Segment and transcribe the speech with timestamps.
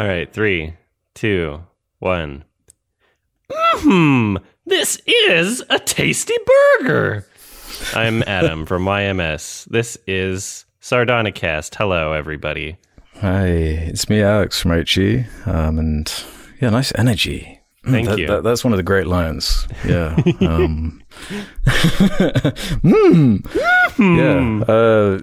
[0.00, 0.72] All right, three,
[1.12, 1.60] two,
[1.98, 2.44] one.
[3.52, 6.32] Hmm, this is a tasty
[6.80, 7.26] burger.
[7.94, 9.66] I'm Adam from YMS.
[9.66, 11.74] This is Sardonicast.
[11.74, 12.78] Hello, everybody.
[13.16, 15.26] Hi, it's me, Alex from IHE.
[15.46, 16.10] Um, and
[16.62, 17.60] yeah, nice energy.
[17.84, 18.26] Mm, Thank that, you.
[18.28, 19.68] that- that's one of the great lines.
[19.86, 20.16] Yeah.
[20.40, 21.02] Um,
[22.82, 23.44] mm,
[23.98, 24.64] yeah.
[24.64, 25.18] Uh,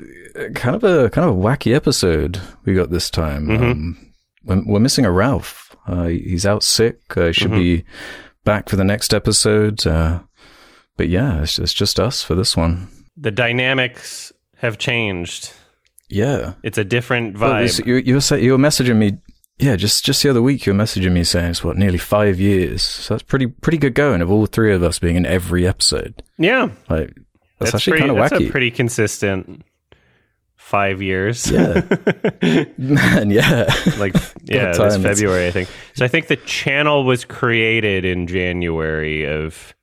[0.53, 3.48] kind of a kind of a wacky episode we got this time.
[3.48, 3.63] Mm-hmm.
[3.63, 4.06] Um,
[4.47, 5.75] we're, we're missing a Ralph.
[5.85, 6.99] Uh, he's out sick.
[7.15, 7.59] Uh, should Mm-hmm.
[7.59, 7.83] be
[8.43, 9.85] back for the next episode.
[9.85, 10.21] Uh,
[10.95, 12.87] but yeah, it's, it's just us for this one.
[13.15, 15.51] The dynamics have changed.
[16.09, 16.53] Yeah.
[16.63, 17.63] It's a different vibe.
[17.63, 19.17] this- you, you, were say, you were messaging me,
[19.59, 20.65] yeah, just just the other week.
[20.65, 22.84] You were messaging me saying it's what nearly five years.
[22.84, 26.21] So that's pretty pretty good going of all three of us being in every episode.
[26.37, 27.15] yeah, Like
[27.59, 29.63] that's, actually kind of that's wacky, a pretty consistent
[30.67, 31.49] five years.
[31.49, 31.81] Yeah.
[32.77, 33.31] man.
[33.31, 34.98] Yeah, like yeah, this.
[34.98, 35.70] February, I think.
[35.96, 39.73] So I think the channel was created in January of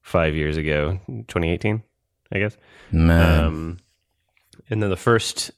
[0.00, 1.82] five years ago, 2018,
[2.32, 2.56] I guess.
[2.90, 3.44] man.
[3.44, 3.78] Um,
[4.70, 5.50] and then the first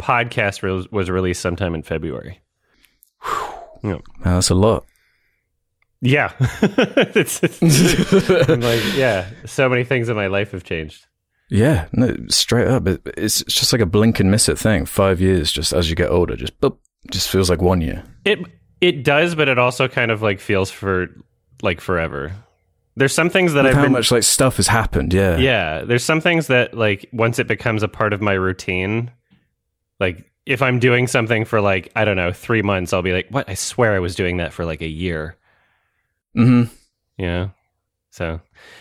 [0.00, 2.40] podcast re- was released sometime in February.
[3.84, 4.84] Yeah, man, that's a lot.
[6.00, 6.32] yeah.
[6.62, 9.26] it's, it's- I'm like, yeah.
[9.46, 11.06] So many things in my life have changed.
[11.50, 12.86] Yeah, no, straight up.
[12.86, 14.84] It, it's it's just like a blink and miss it thing.
[14.84, 16.76] Five years, just as you get older, just boop,
[17.10, 18.04] just feels like one year.
[18.24, 18.40] It
[18.80, 21.08] it does, but it also kind of like feels for
[21.62, 22.32] like forever.
[22.96, 25.14] There's some things that With I've how been much like stuff has happened.
[25.14, 29.10] Yeah, Yeah, there's some things that like once it becomes a part of my routine,
[30.00, 33.28] like if I'm doing something for like I don't know, 3 months, I'll be like,
[33.30, 33.48] "What?
[33.48, 35.36] I swear I was doing that for like a year."
[36.34, 36.64] hmm
[37.16, 37.48] Yeah.
[38.10, 38.40] So,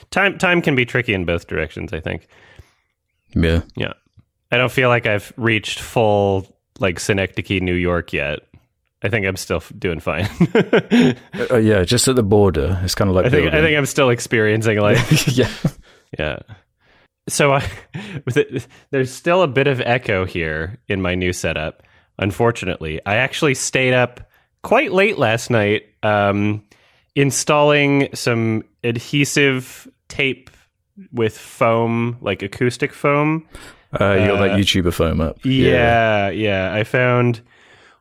[0.10, 2.28] time time can be tricky in both directions, I think.
[3.34, 3.62] Yeah.
[3.76, 3.94] Yeah.
[4.52, 6.48] I don't feel like I've reached full
[6.80, 8.40] like Synecdoche, New York yet.
[9.04, 10.28] I think I'm still doing fine.
[11.50, 12.80] Uh, yeah, just at the border.
[12.84, 15.28] It's kind of like think I think I'm still experiencing life.
[15.38, 15.50] yeah.
[16.18, 16.40] Yeah.
[17.30, 17.70] So I,
[18.26, 21.84] with it, there's still a bit of echo here in my new setup.
[22.20, 24.30] Unfortunately, I actually stayed up
[24.64, 26.64] quite late last night, um,
[27.16, 30.50] installing some adhesive tape
[31.12, 33.48] with foam, like acoustic foam.
[34.00, 35.38] Uh, you got that Uh, YouTuber foam up.
[35.46, 36.74] Yeah, yeah.
[36.74, 37.42] I found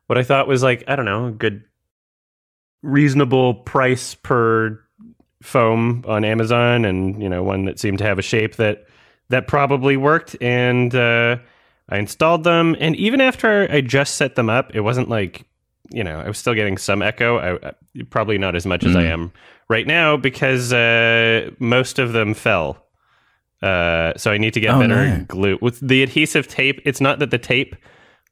[0.07, 1.63] what I thought was like, I don't know, a good
[2.83, 4.81] reasonable price per
[5.43, 8.87] foam on Amazon and, you know, one that seemed to have a shape that
[9.29, 11.37] that probably worked and uh
[11.89, 15.45] I installed them and even after I just set them up, it wasn't like,
[15.91, 17.39] you know, I was still getting some echo.
[17.39, 17.73] I, I
[18.11, 19.11] probably not as much as I Mm.
[19.11, 19.33] am
[19.69, 22.83] right now because uh most of them fell.
[23.63, 25.25] Uh, so I need to get Oh, better no.
[25.29, 26.81] glue with the adhesive tape.
[26.85, 27.75] It's not that the tape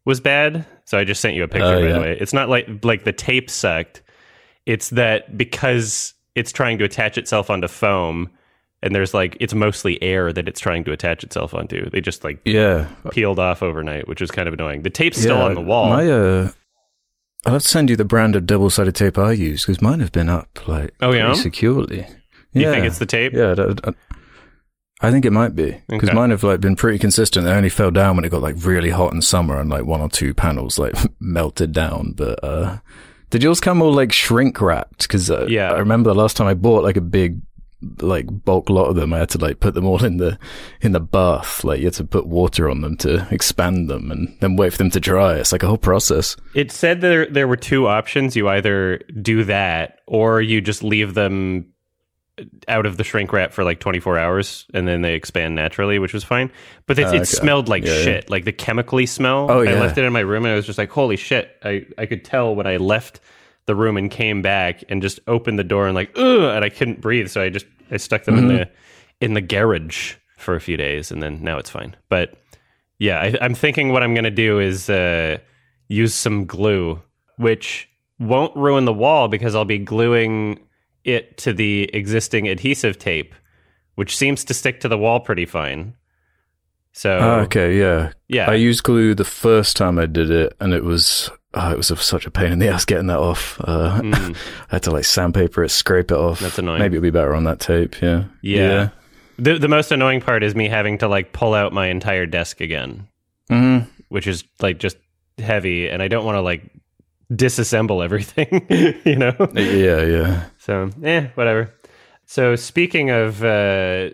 [0.05, 0.67] was bad.
[0.85, 1.93] So I just sent you a picture Oh, by yeah.
[1.95, 2.19] the way.
[2.21, 4.03] It's not like like the tape sucked.
[4.67, 8.29] It's that because it's trying to attach itself onto foam,
[8.83, 11.89] and there's like it's mostly air that it's trying to attach itself onto.
[11.89, 12.87] They just like Yeah.
[13.11, 14.83] peeled off overnight, which was kind of annoying.
[14.83, 15.89] The tape's still Yeah, on the wall.
[15.89, 16.51] My, uh,
[17.47, 20.01] I'll have to send you the brand of double sided tape I use because mine
[20.01, 21.33] have been up like Oh, yeah?
[21.35, 22.07] securely.
[22.53, 22.73] you yeah.
[22.73, 23.33] think it's the tape?
[23.35, 23.93] Yeah, I, I-
[25.01, 26.17] I think it might be because Okay.
[26.17, 27.45] mine have like been pretty consistent.
[27.45, 30.01] They only fell down when it got like really hot in summer and like one
[30.01, 32.13] or two panels like melted down.
[32.17, 32.79] But uh
[33.31, 35.03] did yours come all like shrink wrapped?
[35.03, 35.73] Because uh, Yeah.
[35.73, 37.41] I remember the last time I bought like a big
[38.01, 40.39] like bulk lot of them, I had to like put them all in the
[40.81, 41.65] in the bath.
[41.65, 44.79] Like you had to put water on them to expand them and then wait for
[44.79, 45.35] them to dry.
[45.35, 46.37] It's like a whole process.
[46.55, 48.37] It said there there were two options.
[48.37, 51.67] You either do that or you just leave them
[52.67, 56.13] out of the shrink wrap for like 24 hours and then they expand naturally, which
[56.13, 56.51] was fine.
[56.87, 57.25] But it, Oh, it okay.
[57.25, 58.03] smelled like Yeah, yeah.
[58.03, 59.47] shit, like the chemically smell.
[59.51, 61.57] Oh, I left it in my room and I was just like, holy shit.
[61.63, 63.21] I, I could tell when I left
[63.67, 66.69] the room and came back and just opened the door and like, ugh, and I
[66.71, 67.29] couldn't breathe.
[67.29, 68.51] So I just, I stuck them Mm-hmm.
[68.51, 68.71] in the,
[69.21, 71.95] in the garage for a few days and then now it's fine.
[72.09, 72.35] But
[72.99, 75.39] yeah, I, I'm thinking what I'm going to do is uh,
[75.89, 77.01] use some glue,
[77.37, 77.89] which
[78.19, 80.61] won't ruin the wall because I'll be gluing
[81.05, 83.35] it to the existing adhesive tape,
[83.95, 85.95] which seems to stick to the wall pretty fine.
[86.93, 88.13] So Ah, okay, yeah.
[88.29, 91.77] yeah, I used glue the first time I did it, and it was oh, it
[91.77, 93.61] was such a pain in the ass getting that off.
[93.61, 94.37] Uh, Mm.
[94.71, 96.41] I had to like sandpaper it, scrape it off.
[96.41, 96.79] That's annoying.
[96.81, 98.01] Maybe it'll be better on that tape.
[98.01, 98.25] Yeah.
[98.43, 98.91] Yeah.
[99.39, 102.61] the the most annoying part is me having to like pull out my entire desk
[102.61, 103.09] again,
[103.49, 103.79] hmm
[104.09, 104.97] which is like just
[105.39, 106.63] heavy, and I don't want to like
[107.33, 108.67] disassemble everything,
[109.05, 109.35] you know.
[109.55, 110.45] Yeah, yeah.
[110.65, 111.75] So, eh, whatever.
[112.25, 114.11] So, speaking of uh,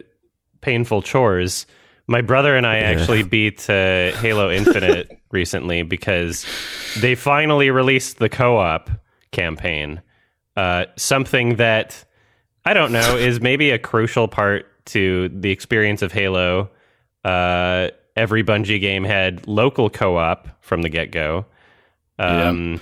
[0.61, 1.65] painful chores,
[2.09, 6.45] my brother and I actually beat uh, Halo Infinite recently because
[6.99, 8.91] they finally released the co-op
[9.31, 10.03] campaign.
[10.57, 12.05] Uh, something that
[12.65, 16.69] I don't know is maybe a crucial part to the experience of Halo.
[17.25, 21.47] Uh, every Bungie game had local co-op from the get-go.
[22.19, 22.79] Um, Yeah.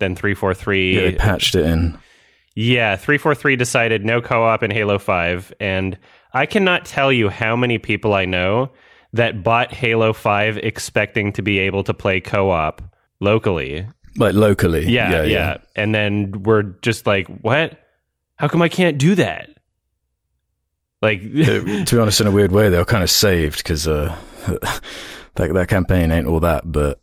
[0.00, 0.94] Then three four three.
[0.96, 1.98] Yeah, they patched it in.
[2.58, 5.52] Yeah, 343 decided no co op in Halo 5.
[5.60, 5.98] And
[6.32, 8.72] I cannot tell you how many people I know
[9.12, 12.82] that bought Halo 5 expecting to be able to play co op
[13.20, 13.86] locally.
[14.16, 14.86] Like locally.
[14.88, 17.78] Yeah, yeah, yeah And then we're just like, what?
[18.36, 19.50] How come I can't do that?
[21.02, 24.16] Like, to be honest, in a weird way, they were kind of saved because uh,
[25.34, 26.70] that that campaign ain't all that.
[26.70, 27.00] But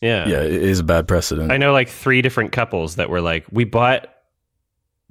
[0.00, 0.28] yeah.
[0.28, 1.50] yeah, it is a bad precedent.
[1.50, 4.11] I know like three different couples that were like, we bought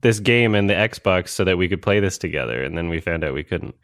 [0.01, 2.63] this game and the Xbox so that we could play this together.
[2.63, 3.75] And then we found out we couldn't.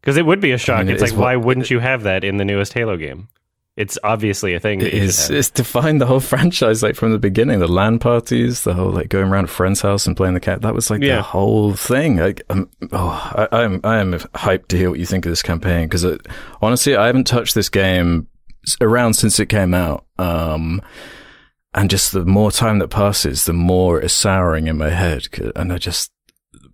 [0.00, 0.86] Because it would be a shock.
[0.86, 3.28] mean, it's it's like, why wouldn't you have that in the newest Halo game?
[3.76, 5.38] It's obviously a thing that It you is should have.
[5.38, 7.60] it's defined the whole franchise like from the beginning.
[7.60, 10.62] The LAN parties, the whole like going around a friend's house and playing the cat.
[10.62, 11.16] That was like Yeah.
[11.16, 12.16] the whole thing.
[12.16, 15.42] Like, um, oh, I, I'm I am hyped to hear what you think of this
[15.42, 16.04] campaign because
[16.60, 18.26] honestly, I haven't touched this game
[18.80, 20.04] around since it came out.
[20.18, 20.82] Um,
[21.74, 25.28] and just the more time that passes, the more it's souring in my head.
[25.56, 26.10] And I just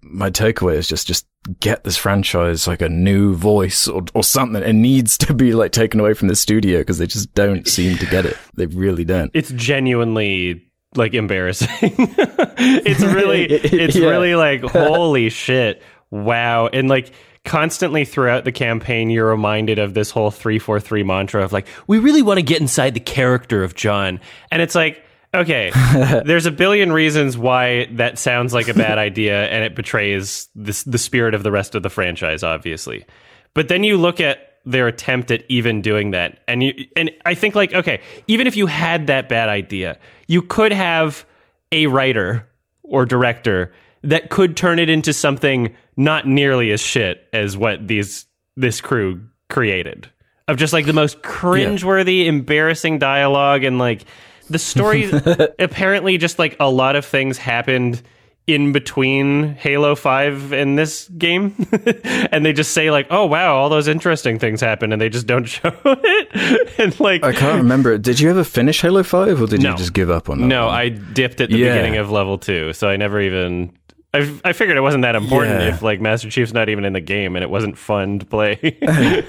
[0.02, 1.26] my takeaway is just just
[1.60, 4.62] get this franchise like a new voice or, or something.
[4.62, 7.98] It needs to be like taken away from the studio because they just don't seem
[7.98, 8.36] to get it.
[8.54, 9.30] They really don't.
[9.34, 10.62] It's genuinely
[10.94, 11.68] like embarrassing.
[11.80, 14.08] it's really, it's Yeah.
[14.08, 15.82] really like, holy shit.
[16.10, 16.68] Wow.
[16.68, 17.12] And like,
[17.46, 22.22] Constantly throughout the campaign, you're reminded of this whole 343 mantra of like, we really
[22.22, 24.20] want to get inside the character of John.
[24.50, 25.02] And it's like,
[25.32, 25.70] okay,
[26.26, 30.82] there's a billion reasons why that sounds like a bad idea and it betrays this,
[30.82, 33.06] the spirit of the rest of the franchise, obviously.
[33.54, 37.34] But then you look at their attempt at even doing that, and you and I
[37.34, 39.96] think like, okay, even if you had that bad idea,
[40.26, 41.24] you could have
[41.70, 42.46] a writer
[42.82, 43.72] or director
[44.06, 48.26] that could turn it into something not nearly as shit as what these
[48.56, 50.10] this crew created
[50.48, 54.04] of just like the most cringeworthy, embarrassing dialogue and like
[54.48, 55.10] the story.
[55.58, 58.00] apparently, just like a lot of things happened
[58.46, 61.52] in between Halo 5 and this game.
[62.30, 65.26] and they just say like, "Oh wow, all those interesting things happened," and they just
[65.26, 66.78] don't show it.
[66.78, 67.98] and like I can't remember.
[67.98, 69.72] Did you ever finish Halo Five, or did No.
[69.72, 70.46] you just give up on that?
[70.46, 70.74] No, one?
[70.76, 71.72] I dipped at the Yeah.
[71.72, 73.72] beginning of level 2, so I never even
[74.14, 75.68] I, I figured it wasn't that important Yeah.
[75.74, 78.56] if like Master Chief's not even in the game and it wasn't fun to play.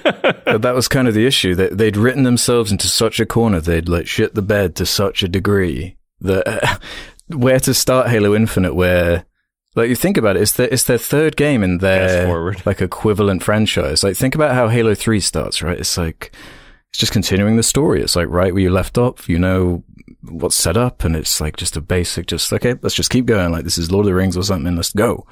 [0.47, 1.55] But that was kind of the issue.
[1.55, 3.59] that they'd written themselves into such a corner.
[3.59, 6.79] They'd like shit the bed to such a degree that
[7.27, 9.25] where to start Halo Infinite, where
[9.75, 13.43] like you think about it, it's their it's their third game in their like equivalent
[13.43, 14.03] franchise.
[14.03, 15.77] Like think about how Halo Three starts, right?
[15.77, 16.31] It's like
[16.97, 18.01] it's just continuing the story.
[18.01, 19.29] It's like right where you left off.
[19.29, 19.83] You know
[20.23, 23.51] what's set up, and it's like just a basic, just okay, let's just keep going.
[23.51, 24.75] Like this is Lord of the Rings or something.
[24.75, 25.27] Let's go.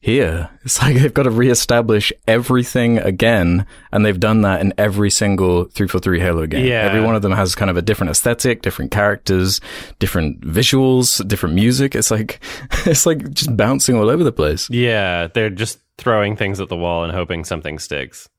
[0.00, 5.10] Here, it's like they've got to reestablish everything again, and they've done that in every
[5.10, 6.64] single 343 Halo game.
[6.64, 6.80] Yeah.
[6.80, 9.60] Every one of them has kind of a different aesthetic, different characters,
[9.98, 11.94] different visuals, different music.
[11.94, 12.42] It's like,
[12.86, 14.70] it's like just bouncing all over the place.
[14.70, 18.30] yeah, they're just throwing things at the wall and hoping something sticks.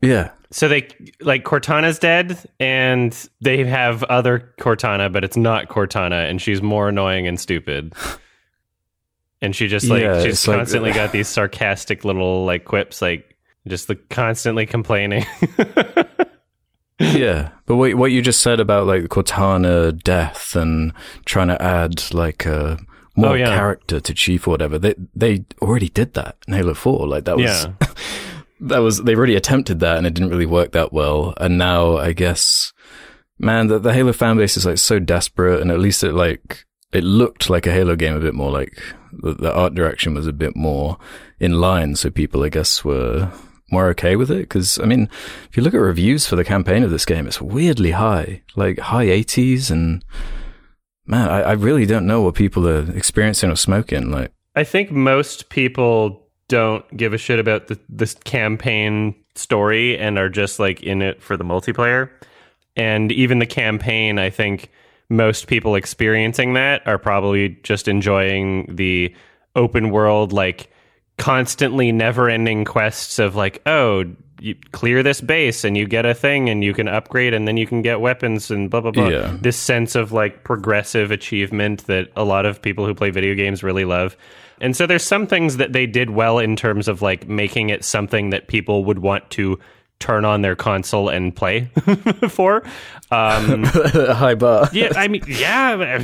[0.00, 0.30] Yeah.
[0.52, 0.86] So they
[1.20, 6.88] like Cortana's dead, and they have other Cortana, but it's not Cortana, and she's more
[6.90, 7.94] annoying and stupid.
[9.44, 13.02] And she just like Yeah, she's it's like- constantly got these sarcastic little like quips,
[13.02, 15.26] like just the constantly complaining.
[17.00, 20.92] yeah, but what what you just said about like Cortana death and
[21.24, 22.76] trying to add like uh,
[23.16, 23.46] more Oh, yeah.
[23.56, 27.08] character to Chief or whatever, they they already did that in Halo Four.
[27.08, 27.72] Like that was yeah,
[28.62, 31.34] that was they already attempted that and it didn't really work that well.
[31.38, 32.72] And now I guess,
[33.38, 36.64] man, the, the Halo fan base is like so desperate, and at least it like
[36.92, 38.50] it looked like a Halo game a bit more.
[38.50, 38.80] Like
[39.12, 40.98] the, the art direction was a bit more
[41.40, 43.30] in line, so people I guess were
[43.70, 44.40] more okay with it.
[44.40, 45.08] Because I mean,
[45.50, 48.78] if you look at reviews for the campaign of this game, it's weirdly high, like
[48.78, 50.04] high eighties, and
[51.04, 54.10] man, I, I really don't know what people are experiencing or smoking.
[54.10, 56.21] Like, I think most people
[56.52, 61.22] don't give a shit about the, this campaign story and are just like in it
[61.22, 62.10] for the multiplayer.
[62.76, 64.70] And even the campaign, I think
[65.08, 69.14] most people experiencing that are probably just enjoying the
[69.56, 70.70] open world, like
[71.16, 74.04] constantly never ending quests of like, oh,
[74.38, 77.56] you clear this base and you get a thing and you can upgrade and then
[77.56, 79.08] you can get weapons and blah, blah, blah.
[79.08, 79.38] Yeah.
[79.40, 83.62] This sense of like progressive achievement that a lot of people who play video games
[83.62, 84.18] really love.
[84.60, 87.84] And so there's some things that they did well in terms of like making it
[87.84, 89.58] something that people would want to
[90.02, 91.70] turn on their console and play
[92.28, 92.64] for.
[93.12, 94.68] Um, High bar.
[94.72, 95.98] yeah, I mean, yeah,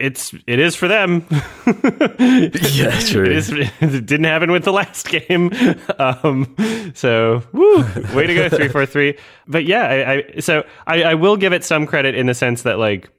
[0.00, 1.26] it's it is for them.
[2.72, 3.24] Yeah, true.
[3.24, 5.50] It, is, it didn't happen with the last game.
[5.98, 6.56] Um,
[6.94, 9.18] so, woo, way to go, three four three.
[9.46, 12.62] But yeah, I, I so I, I will give it some credit in the sense
[12.62, 13.10] that like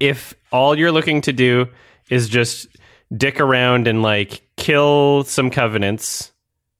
[0.00, 1.68] if all you're looking to do
[2.08, 2.68] is just
[3.16, 6.32] dick around and like kill some covenants,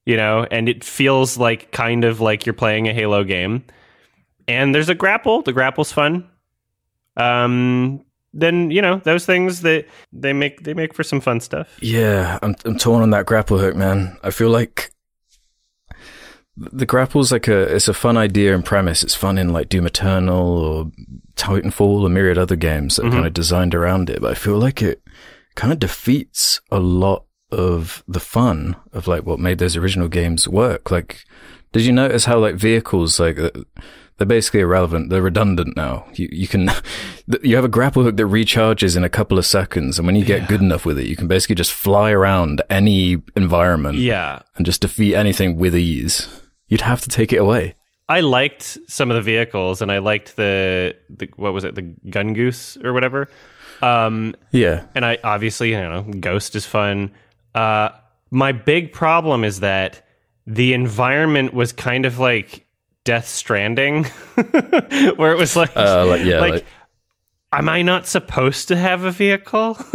[0.05, 3.63] you know, and it feels like kind of like you're playing a Halo game,
[4.47, 5.41] and there's a grapple.
[5.41, 6.29] The grapple's fun.
[7.15, 11.77] Um, then you know those things that they make they make for some fun stuff.
[11.81, 14.17] Yeah, I'm I'm torn on that grapple hook, man.
[14.23, 14.91] I feel like
[16.55, 19.03] the grapple's like a it's a fun idea and premise.
[19.03, 20.91] It's fun in like Doom Eternal or
[21.35, 24.21] Titanfall or myriad other games that are kind of designed around it.
[24.21, 25.03] But I feel like it
[25.55, 30.47] kind of defeats a lot of the fun of like what made those original games
[30.47, 30.91] work.
[30.91, 31.23] Like,
[31.71, 33.51] did you notice how like vehicles like uh,
[34.17, 35.09] they're basically irrelevant.
[35.09, 36.05] They're redundant now.
[36.13, 36.69] You you can
[37.43, 40.25] you have a grapple hook that recharges in a couple of seconds, and when you
[40.25, 44.65] get good enough with it, you can basically just fly around any environment Yeah, and
[44.65, 46.41] just defeat anything with ease.
[46.67, 47.75] You'd have to take it away.
[48.09, 51.93] I liked some of the vehicles, and I liked the, the what was it, the
[52.09, 53.29] gun goose or whatever.
[53.83, 57.11] Um, Yeah, and I obviously, you know, Ghost is fun.
[57.53, 57.89] Uh,
[58.31, 60.05] my big problem is that
[60.47, 62.65] the environment was kind of like
[63.03, 64.05] Death Stranding,
[65.15, 66.65] where it was like, uh, like yeah, like, like,
[67.51, 69.77] am I not supposed to have a vehicle?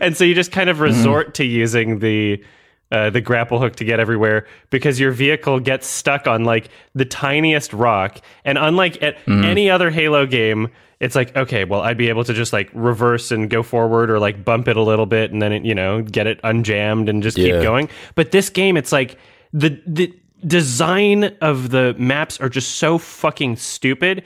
[0.00, 2.44] and so you just kind of resort to using the
[2.90, 7.06] uh, the grapple hook to get everywhere because your vehicle gets stuck on like the
[7.06, 8.20] tiniest rock.
[8.44, 10.68] And unlike at any other Halo game,
[11.02, 14.20] it's like okay, well, I'd be able to just like reverse and go forward or
[14.20, 17.22] like bump it a little bit and then it, you know get it unjammed and
[17.22, 17.88] just keep going.
[18.14, 19.18] But this game, it's like
[19.52, 20.14] the the
[20.46, 24.22] design of the maps are just so fucking stupid.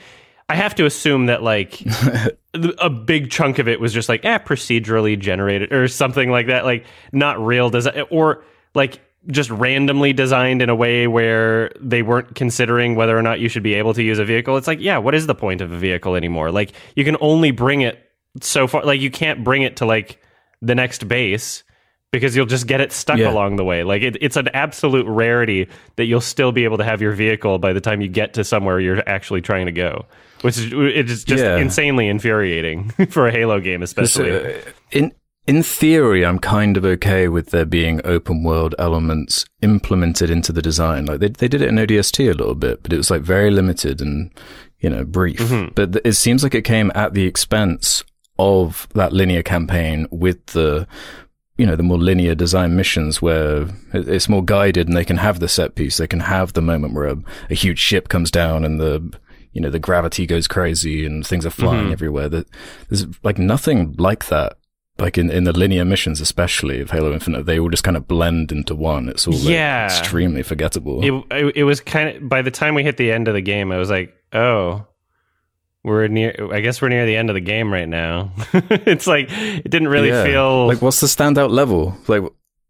[0.49, 1.83] I have to assume that like
[2.53, 6.63] a big chunk of it was just like eh, procedurally generated or something like that,
[6.63, 8.43] like not real design or
[8.75, 13.49] like just randomly designed in a way where they weren't considering whether or not you
[13.49, 14.55] should be able to use a vehicle.
[14.57, 16.51] It's like, yeah, what is the point of a vehicle anymore?
[16.51, 17.99] Like you can only bring it
[18.41, 20.21] so far like you can't bring it to like
[20.61, 21.63] the next base
[22.11, 23.29] because you'll just get it stuck Yeah.
[23.31, 23.83] along the way.
[23.83, 25.67] Like it, it's an absolute rarity
[25.97, 28.43] that you'll still be able to have your vehicle by the time you get to
[28.45, 30.05] somewhere you're actually trying to go,
[30.41, 31.57] which is it is just Yeah.
[31.57, 34.31] insanely infuriating for a Halo game, especially.
[34.31, 34.59] Uh,
[34.91, 35.11] in
[35.47, 40.61] in theory, I'm kind of okay with there being open world elements implemented into the
[40.61, 41.05] design.
[41.05, 43.49] Like they they did it in ODST a little bit, but it was like very
[43.49, 44.31] limited and
[44.79, 45.39] you know brief.
[45.39, 45.71] Mm-hmm.
[45.73, 48.03] But th- it seems like it came at the expense
[48.37, 50.85] of that linear campaign with the
[51.57, 55.39] you know the more linear design missions where it's more guided and they can have
[55.39, 55.97] the set piece.
[55.97, 57.17] They can have the moment where a,
[57.49, 59.17] a huge ship comes down and the
[59.53, 61.93] you know the gravity goes crazy and things are flying mm-hmm.
[61.93, 62.27] everywhere.
[62.27, 62.47] That
[62.89, 64.57] there's like nothing like that.
[64.99, 68.07] Like in, in the linear missions, especially of Halo Infinite, they all just kind of
[68.07, 69.09] blend into one.
[69.09, 69.85] It's all like, Yeah.
[69.85, 71.03] extremely forgettable.
[71.03, 73.41] it, it it was kind of by the time we hit the end of the
[73.41, 74.85] game, I was like, oh,
[75.83, 76.35] we're near.
[76.51, 78.31] I guess we're near the end of the game right now.
[78.53, 80.23] it's like it didn't really Yeah.
[80.23, 81.95] feel like what's the standout level?
[82.07, 82.23] Like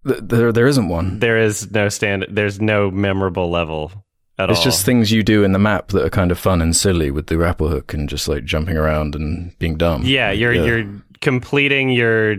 [0.05, 1.19] th- there there isn't one.
[1.19, 2.25] there is no stand.
[2.29, 3.91] There's no memorable level
[4.37, 4.51] at all.
[4.51, 4.65] It's all.
[4.65, 7.27] just things you do in the map that are kind of fun and silly with
[7.27, 10.03] the grapple hook and just like jumping around and being dumb.
[10.05, 10.85] yeah, you're you're
[11.21, 12.37] completing your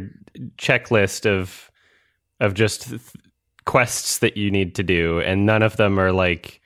[0.57, 1.71] checklist of
[2.41, 3.01] of just th-
[3.65, 6.61] quests that you need to do, and none of them are like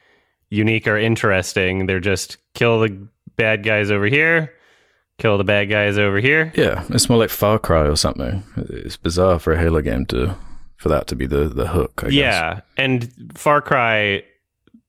[0.50, 1.86] unique or interesting.
[1.86, 4.52] They're just kill the bad guys over here,
[5.18, 6.52] kill the bad guys over here.
[6.54, 8.42] Yeah, it's more like Far Cry or something.
[8.56, 10.36] It's bizarre for a Halo game to
[10.76, 12.02] for that to be the the hook.
[12.04, 12.14] I guess.
[12.14, 14.22] Yeah, and Far Cry,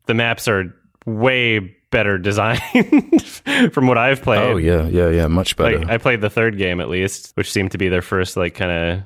[0.05, 0.73] the maps are
[1.05, 3.21] way better designed
[3.71, 4.41] from what I've played.
[4.41, 5.27] Oh yeah, yeah, yeah.
[5.27, 5.79] Much better.
[5.79, 8.55] Like I played the third game at least, which seemed to be their first like
[8.55, 9.03] kind of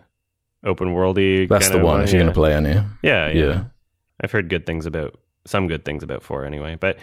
[0.67, 1.47] open worldy.
[1.47, 2.23] That's the one if you're yeah.
[2.23, 2.73] gonna play any.
[3.03, 3.63] Yeah, yeah, Yeah.
[4.19, 6.77] I've heard good things about some good things about four anyway.
[6.79, 6.97] But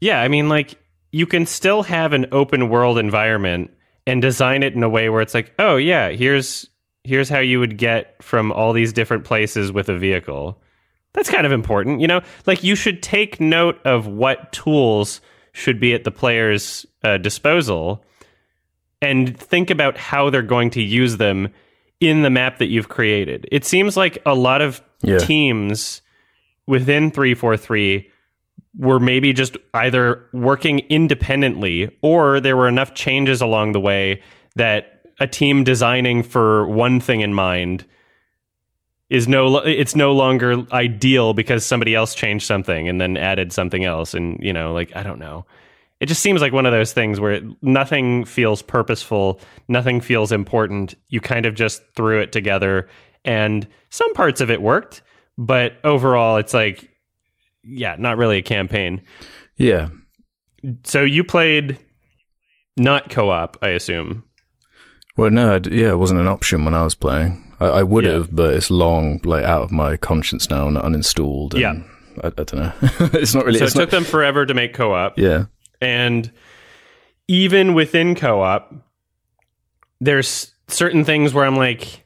[0.00, 0.74] yeah, I mean, like
[1.12, 3.70] you can still have an open world environment
[4.06, 6.68] and design it in a way where it's like, oh yeah, here's
[7.04, 10.60] here's how you would get from all these different places with a vehicle.
[11.14, 12.20] That's kind of important, you know.
[12.46, 15.20] Like you should take note of what tools
[15.52, 18.04] should be at the player's uh, disposal,
[19.00, 21.48] and think about how they're going to use them
[22.00, 23.48] in the map that you've created.
[23.50, 25.18] It seems like a lot of Yeah.
[25.18, 26.02] teams
[26.66, 28.08] within 343
[28.76, 34.22] were maybe just either working independently or there were enough changes along the way
[34.56, 37.84] that a team designing for one thing in mind
[39.10, 43.84] is no it's no longer ideal because somebody else changed something and then added something
[43.84, 45.46] else and you know like I don't know.
[46.00, 50.94] It just seems like one of those things where nothing feels purposeful, nothing feels important.
[51.08, 52.88] You kind of just threw it together
[53.24, 55.02] and some parts of it worked,
[55.36, 56.90] but overall it's like
[57.64, 59.02] yeah, not really a campaign.
[59.56, 59.88] Yeah.
[60.84, 61.78] So you played
[62.76, 64.24] not co-op, I assume.
[65.16, 67.47] Well, no, yeah, it wasn't an option when I was playing.
[67.60, 68.12] I, I would Yeah.
[68.12, 71.54] have, but it's long, like out of my conscience now and uninstalled.
[71.54, 71.82] And Yeah.
[72.22, 72.72] I, I don't know.
[73.14, 73.58] it's not really.
[73.58, 75.18] So it took not, them forever to make co-op.
[75.18, 75.46] yeah.
[75.80, 76.30] And
[77.28, 78.72] even within co-op,
[80.00, 82.04] there's certain things where I'm like,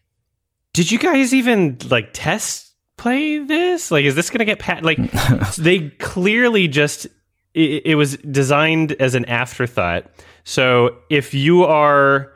[0.73, 3.91] did you guys even like test play this?
[3.91, 4.83] Like, is this going to get pat?
[4.83, 4.99] Like,
[5.59, 7.07] they clearly just
[7.55, 10.07] it, it was designed as an afterthought.
[10.45, 12.33] So if you are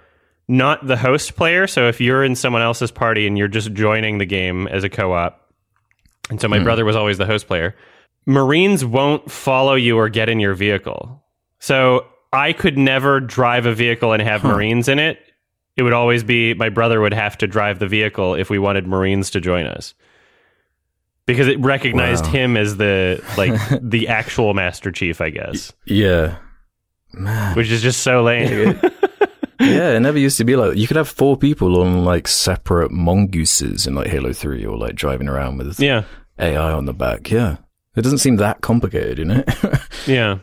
[0.49, 4.19] not the host player, so if you're in someone else's party and you're just joining
[4.19, 5.41] the game as a co-op,
[6.31, 6.65] and so my hmm.
[6.65, 7.75] brother was always the host player,
[8.26, 11.23] Marines won't follow you or get in your vehicle.
[11.59, 15.19] So I could never drive a vehicle and have Marines in it.
[15.76, 18.87] It would always be my brother would have to drive the vehicle if we wanted
[18.87, 19.95] Marines to join us.
[21.26, 22.33] Because it recognized Wow.
[22.33, 25.73] him as the like the actual Master Chief, I guess.
[25.85, 26.37] Yeah.
[27.12, 27.57] Man.
[27.57, 28.81] Which is just so lame.
[29.61, 32.91] Yeah, it never used to be like you could have four people on like separate
[32.91, 36.05] mongooses in like Halo 3 or like driving around with yeah.
[36.39, 37.31] AI on the back.
[37.31, 37.57] Yeah.
[37.97, 39.45] It doesn't seem that complicated, you know?
[40.07, 40.39] Yeah.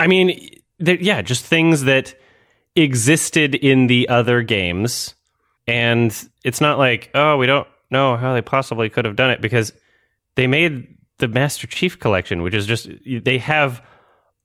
[0.00, 2.14] I mean, yeah, just things that
[2.74, 5.14] existed in the other games.
[5.66, 9.40] And it's not like, oh, we don't know how they possibly could have done it
[9.40, 9.72] because
[10.36, 13.84] they made the Master Chief collection, which is just, they have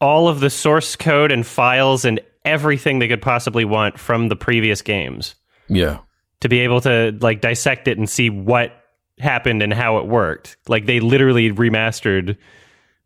[0.02, 4.36] all of the source code and files and everything they could possibly want from the
[4.36, 5.36] previous games
[5.68, 6.00] yeah.
[6.42, 8.72] to be able to like dissect it and see what
[9.20, 10.58] happened and how it worked.
[10.68, 12.36] Like they literally remastered,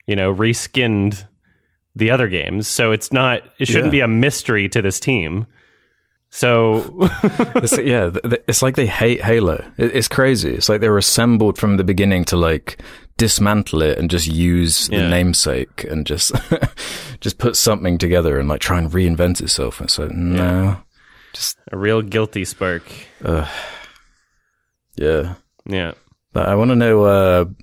[0.06, 1.26] you know, reskinned
[1.96, 2.68] the other games.
[2.68, 3.92] So it's not it shouldn't Yeah.
[3.92, 5.46] be a mystery to this team.
[6.30, 6.98] So
[7.56, 8.12] It's, yeah,
[8.48, 9.64] it's like they hate Halo.
[9.78, 10.52] It, it's crazy.
[10.56, 12.82] It's like they were assembled from the beginning to like
[13.18, 15.02] dismantle it and just use Yeah.
[15.04, 16.32] the namesake and just
[17.22, 19.80] just put something together and like try and reinvent itself.
[19.82, 20.78] And so no,
[21.34, 22.84] just a real guilty spark.
[24.96, 25.36] yeah.
[25.66, 25.92] Yeah.
[26.34, 27.56] But I want to know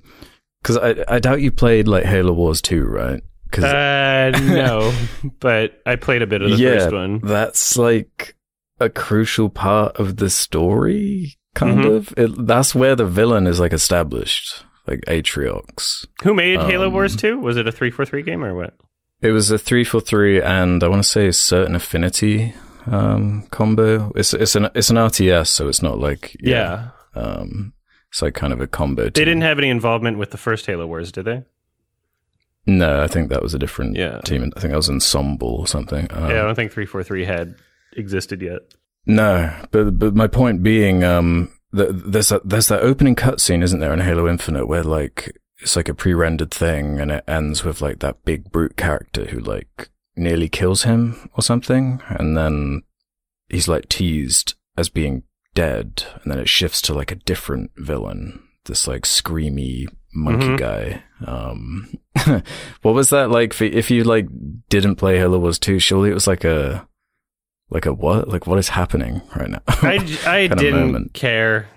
[0.62, 3.22] because I I doubt you played like Halo Wars two, right?
[3.44, 4.92] Because Uh no,
[5.40, 7.20] but I played a bit of the yeah, first one.
[7.22, 8.34] that's like
[8.80, 11.36] a crucial part of the story.
[11.54, 11.96] Kind Mhm.
[11.96, 12.14] of.
[12.16, 16.06] It, that's where the villain is like established, like Atriox.
[16.22, 17.38] Who made Halo Um, Wars 2?
[17.38, 18.74] Was it a 343 game or what?
[19.22, 22.52] It was a three for three, and I want to say a certain affinity
[22.86, 24.12] um, combo.
[24.14, 26.88] It's it's an it's an RTS, so it's not like Yeah.
[27.14, 27.72] Um,
[28.10, 29.04] it's like kind of a combo.
[29.04, 31.44] They didn't have any involvement with the first Halo Wars, did they?
[32.66, 34.20] No, I think that was a different Yeah.
[34.24, 34.52] team.
[34.56, 36.06] I think that was Ensemble or something.
[36.10, 37.54] Um, yeah, I don't think 343 had
[37.96, 38.60] existed yet.
[39.06, 43.80] No, but but my point being, um, th there's that there's that opening cutscene, isn't
[43.80, 47.80] there, in Halo Infinite, where like it's like a pre-rendered thing, and it ends with
[47.80, 52.82] like that big brute character who like nearly kills him or something, and then
[53.48, 55.22] he's like teased as being
[55.54, 60.58] dead, and then it shifts to like a different villain, this like screamy monkey Mhm.
[60.58, 61.02] guy.
[61.26, 61.94] Um,
[62.82, 63.52] what was that like?
[63.52, 64.26] For, if you like
[64.68, 66.86] didn't play Halo Wars two, surely it was like a
[67.70, 68.28] like a what?
[68.28, 69.62] Like what is happening right now?
[69.68, 71.68] I, I didn't care.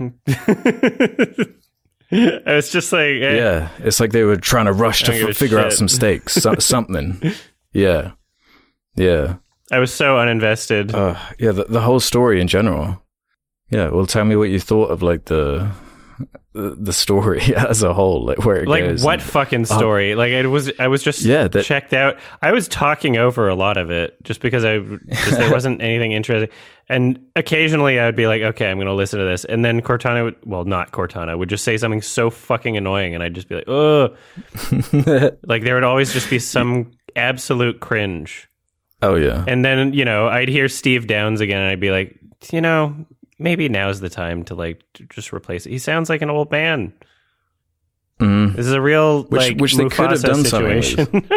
[2.10, 5.15] I was just like, eh, yeah, it's like they were trying to rush to I
[5.15, 7.21] don't give f- figure out some stakes, so- something.
[7.73, 8.12] Yeah,
[8.95, 9.36] yeah,
[9.71, 10.93] I was so uninvested.
[10.93, 11.52] uh, yeah.
[11.52, 13.04] The, the whole story in general.
[13.69, 15.69] Yeah, well, tell me what you thought of like the
[16.53, 19.03] the, story as a whole, like where it like goes.
[19.03, 20.15] what fucking um, story?
[20.15, 22.17] like it was, I was just Yeah, that- checked out.
[22.41, 26.12] I was talking over a lot of it just because I just, there wasn't anything
[26.13, 26.49] interesting.
[26.89, 29.82] And occasionally I would be like, okay, I'm going to listen to this, and then
[29.82, 33.49] Cortana would, well, not Cortana, would just say something so fucking annoying, and I'd just
[33.49, 34.15] be like, oh,
[35.43, 38.47] like there would always just be some absolute cringe.
[39.01, 42.17] oh yeah, And then, you know, I'd hear Steve Downes again and I'd be like,
[42.51, 43.06] you know,
[43.39, 45.69] maybe now's the time to like to just replace it.
[45.71, 46.93] He sounds like an old man.
[48.19, 48.56] mm.
[48.56, 51.30] This is a real Which- like which they could have done something situation.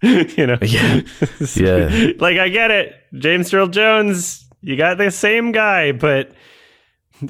[0.36, 0.58] you know.
[0.62, 1.00] Yeah.
[1.56, 2.12] Yeah.
[2.18, 2.94] like I get it.
[3.14, 6.32] James Earl Jones, you got the same guy, but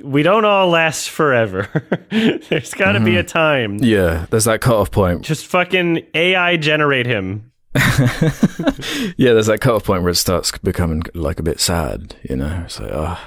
[0.02, 1.68] we don't all last forever.
[2.10, 3.76] There's got to be a time.
[3.78, 4.26] yeah.
[4.30, 5.22] There's that cutoff point.
[5.22, 7.52] Just fucking AI generate him.
[7.74, 12.16] yeah, there's that cutoff point where it starts becoming like a bit sad.
[12.28, 13.18] You know, it's like, oh,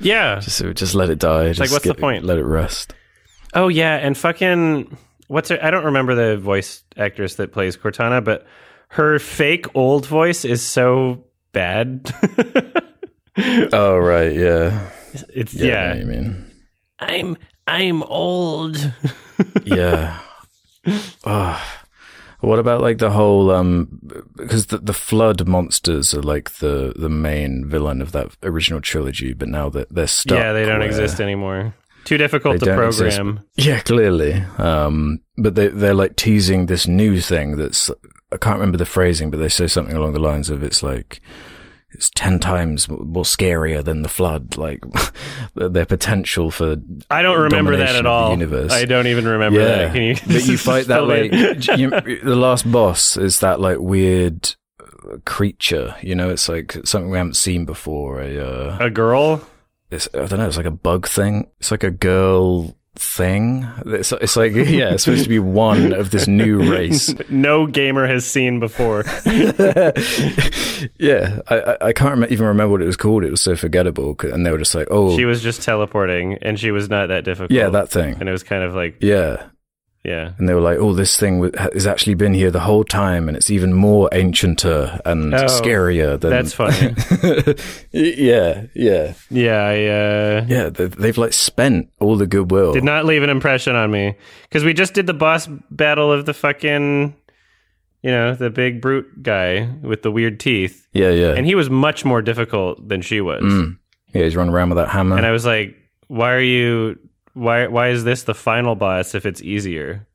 [0.00, 0.40] Yeah.
[0.40, 1.48] just just let it die.
[1.48, 2.24] Just like, what's the point?
[2.24, 2.94] Let it rest.
[3.54, 4.96] Oh yeah, and fucking
[5.28, 5.58] what's her?
[5.62, 8.46] I don't remember the voice actress that plays Cortana, but
[8.88, 12.12] her fake old voice is so bad.
[13.72, 14.90] Oh right, yeah,
[15.28, 15.92] it's yeah.
[15.92, 15.94] I yeah.
[15.94, 16.50] you mean,
[16.98, 18.92] I'm I'm old.
[19.64, 20.18] yeah.
[21.24, 21.85] Ah.
[22.46, 23.88] What about like the whole um
[24.36, 29.32] because the the flood monsters are like the the main villain of that original trilogy,
[29.32, 30.38] but now that they're stuck.
[30.38, 31.74] yeah, they don't exist anymore.
[32.04, 33.16] Too difficult to don't exist.
[33.16, 33.44] program.
[33.56, 34.34] Yeah, clearly.
[34.58, 37.90] Um, but they they're like teasing this new thing that's
[38.30, 41.20] I can't remember the phrasing, but they say something along the lines of it's like
[41.90, 44.56] it's ten times more scarier than the flood.
[44.56, 44.84] Like
[45.54, 46.76] their potential for
[47.10, 48.30] I don't remember that at all.
[48.30, 48.72] universe.
[48.72, 49.92] I don't even remember that.
[49.92, 50.14] Can you?
[50.26, 51.32] but you fight that like
[51.78, 55.94] you, the last boss is that like weird uh, creature.
[56.02, 58.20] You know, it's like something we haven't seen before.
[58.20, 59.40] A uh, a girl.
[59.90, 60.46] it's I don't know.
[60.48, 61.48] It's like a bug thing.
[61.60, 63.66] It's like a girl thing.
[63.86, 67.14] It's it's like yeah, it's supposed to be one of this new race.
[67.30, 69.04] no gamer has seen before.
[70.98, 73.24] yeah, I I, can't rem- even remember what it was called.
[73.24, 74.16] It was so forgettable.
[74.22, 77.24] and they were just like, oh She was just teleporting, and she was not that
[77.24, 77.50] difficult.
[77.50, 78.16] yeah, that thing.
[78.20, 79.44] and it was kind of like Yeah,
[80.06, 80.32] yeah.
[80.38, 83.36] and they were like, oh, this thing has actually been here the whole time, and
[83.36, 86.30] it's even more ancienter and Oh, scarier than.
[86.30, 86.94] that's funny.
[87.92, 90.68] yeah, yeah, Yeah, I uh, yeah.
[90.70, 92.72] They, they've like spent all the goodwill.
[92.72, 94.14] did not leave an impression on me
[94.48, 97.14] because we just did the boss battle of the fucking,
[98.02, 101.32] you know, the big brute guy with the weird teeth, yeah, yeah.
[101.34, 103.42] and he was much more difficult than she was.
[103.42, 103.78] Mm.
[104.14, 105.16] Yeah, he's running around with that hammer.
[105.16, 105.76] And I was like,
[106.08, 106.98] why are you?
[107.36, 110.06] Why why is this the final boss if it's easier?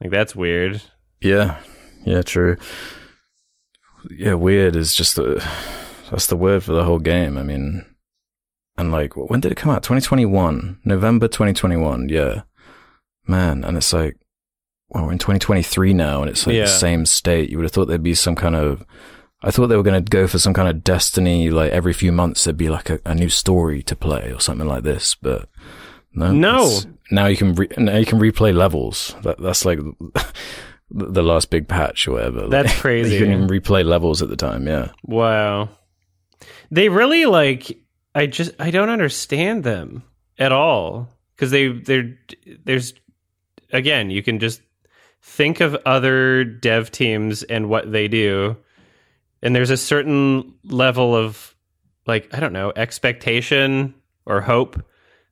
[0.00, 0.80] Like that's weird.
[1.20, 1.58] Yeah,
[2.06, 2.56] yeah, true.
[4.08, 5.44] Yeah, weird is just the
[6.10, 7.36] that's the word for the whole game.
[7.36, 7.84] I mean,
[8.78, 9.82] and like, when did it come out?
[9.82, 12.08] Twenty twenty one, November twenty twenty one.
[12.08, 12.42] Yeah,
[13.26, 14.16] man, and it's like,
[14.88, 16.62] well, we're in twenty twenty three now, and it's like Yeah.
[16.62, 17.50] the same state.
[17.50, 18.86] You would have thought there'd be some kind of.
[19.42, 21.50] I thought they were going to go for some kind of destiny.
[21.50, 24.68] Like every few months, there'd be like a, a new story to play or something
[24.68, 25.14] like this.
[25.14, 25.48] But
[26.12, 26.80] no, No.
[27.12, 29.16] Now you can re- now you can replay levels.
[29.22, 29.80] That that's like
[30.90, 32.46] the last big patch or whatever.
[32.48, 33.16] That's Like, crazy.
[33.16, 34.66] You can replay levels at the time.
[34.66, 34.90] Yeah.
[35.04, 35.70] Wow.
[36.70, 37.78] They really like
[38.14, 40.04] I just I don't understand them
[40.38, 42.16] at all cuz they they're
[42.64, 42.94] there's
[43.72, 44.62] again, you can just
[45.22, 48.56] think of other dev teams and what they do
[49.42, 51.54] and there's a certain level of
[52.06, 53.94] like I don't know, expectation
[54.26, 54.80] or hope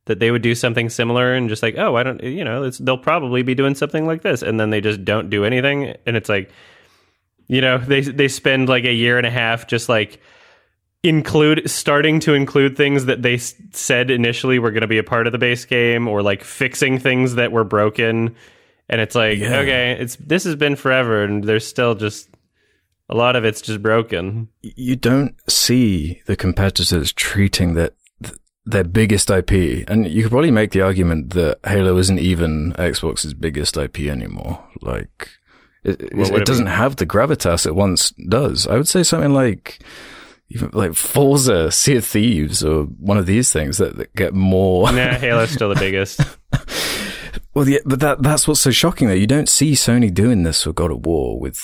[0.09, 2.79] that they would do something similar and just like, oh, I don't, you know, it's,
[2.79, 6.17] they'll probably be doing something like this, and then they just don't do anything, and
[6.17, 6.51] it's like,
[7.47, 10.21] you know, they they spend like a year and a half just like
[11.05, 15.05] include starting to include things that they s- said initially were going to be a
[15.05, 18.35] part of the base game, or like fixing things that were broken,
[18.89, 19.59] and it's like, Yeah.
[19.61, 22.29] okay, it's this has been forever, and there's still just
[23.09, 24.49] a lot of it's just broken.
[24.61, 27.95] You don't see the competitors treating that
[28.71, 33.35] their biggest IP, and you could probably make the argument that Halo isn't even Xbox's
[33.35, 34.63] biggest IP anymore.
[34.83, 35.31] Like,
[35.85, 38.67] it, it, doesn't have the gravitas it once does.
[38.67, 39.81] I would say something like.
[40.51, 44.91] Even like Forza, Sea of Thieves, or one of these things that, that get more.
[44.91, 46.23] Nah, Halo's still the biggest.
[47.59, 49.15] Well, yeah, but that that's what's so shocking though.
[49.15, 51.61] You don't see Sony doing this for God of War with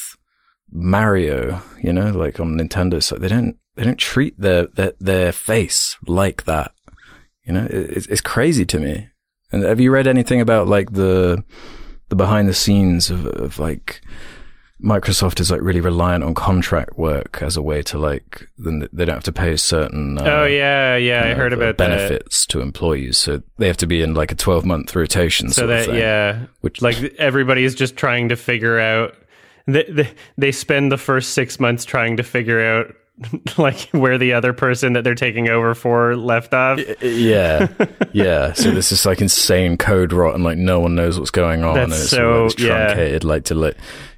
[0.73, 3.01] Mario, you know, like on Nintendo.
[3.01, 6.73] So they don't they don't treat their their, their face like that.
[7.45, 9.09] You know, it, it's, it's crazy to me.
[9.53, 11.45] And have you read anything about like the
[12.09, 14.01] the behind the scenes of, of like
[14.83, 19.05] Microsoft is like really reliant on contract work as a way to like then they
[19.05, 20.19] don't have to pay certain.
[20.19, 21.89] Uh, oh yeah, yeah, I you know, heard about that.
[21.89, 25.51] benefits to employees, so they have to be in like a twelve month rotation.
[25.51, 25.97] So that thing.
[25.97, 29.15] yeah, Which- like everybody's just trying to figure out.
[29.67, 32.95] They, they they spend the first six months trying to figure out
[33.59, 36.81] like where the other person that they're taking over for left off.
[37.01, 37.69] yeah,
[38.13, 38.53] yeah.
[38.55, 41.75] So this is like insane code rot, and like no one knows what's going on,
[41.75, 42.87] That's and it's so- all like, this yeah.
[42.87, 43.77] truncated, like to like,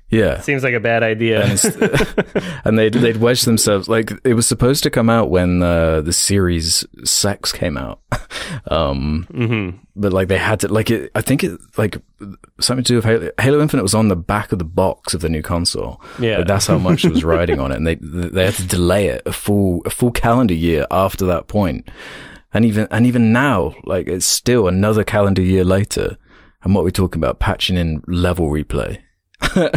[0.09, 0.41] yeah.
[0.41, 1.45] Seems like a bad idea.
[1.45, 1.63] And,
[2.65, 6.13] and they'd they'd wedge themselves like it was supposed to come out when uh, the
[6.13, 6.85] Series
[7.25, 8.01] X came out,
[8.71, 11.11] um, hmm but like they had to like it.
[11.15, 11.97] I think it like
[12.61, 15.23] something to do with Halo, Halo Infinite was on the back of the box of
[15.23, 16.01] the new console.
[16.21, 16.39] Yeah.
[16.39, 19.09] Like, that's how much it was riding on it, and they they had to delay
[19.09, 21.89] it a full a full calendar year after that point.
[22.55, 26.17] And even and even now, like it's still another calendar year later.
[26.63, 29.01] And what we're talking about, patching in level replay.
[29.57, 29.69] Uh,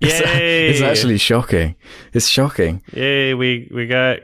[0.00, 0.70] it's, Yay.
[0.70, 1.76] it's actually shocking.
[2.12, 2.82] It's shocking.
[2.92, 4.20] Yay, we we got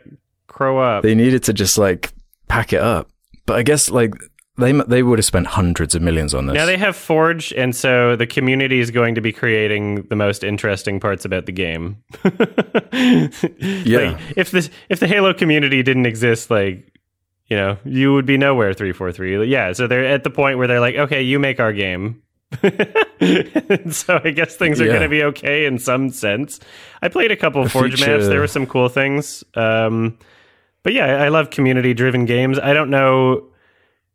[0.48, 1.02] co-op.
[1.02, 2.12] They needed to just like
[2.48, 3.08] pack it up.
[3.46, 4.14] But I guess like
[4.58, 6.54] they they would have spent hundreds of millions on this.
[6.54, 10.42] Now they have Forge, and so the community is going to be creating the most
[10.42, 12.02] interesting parts about the game.
[13.84, 13.98] Yeah.
[13.98, 16.92] Like, if this if the Halo community didn't exist, like
[17.46, 18.72] you know, you would be nowhere.
[18.72, 19.44] Three four three.
[19.46, 19.72] Yeah.
[19.72, 22.22] So they're at the point where they're like, okay, you make our game.
[23.90, 24.90] so I guess things are Yeah.
[24.92, 26.60] going to be okay in some sense.
[27.02, 28.28] I played a couple of Forge feature- maps.
[28.28, 29.44] There were some cool things.
[29.54, 30.18] Um,
[30.82, 32.58] but yeah, I I love community driven games.
[32.58, 33.44] I don't know.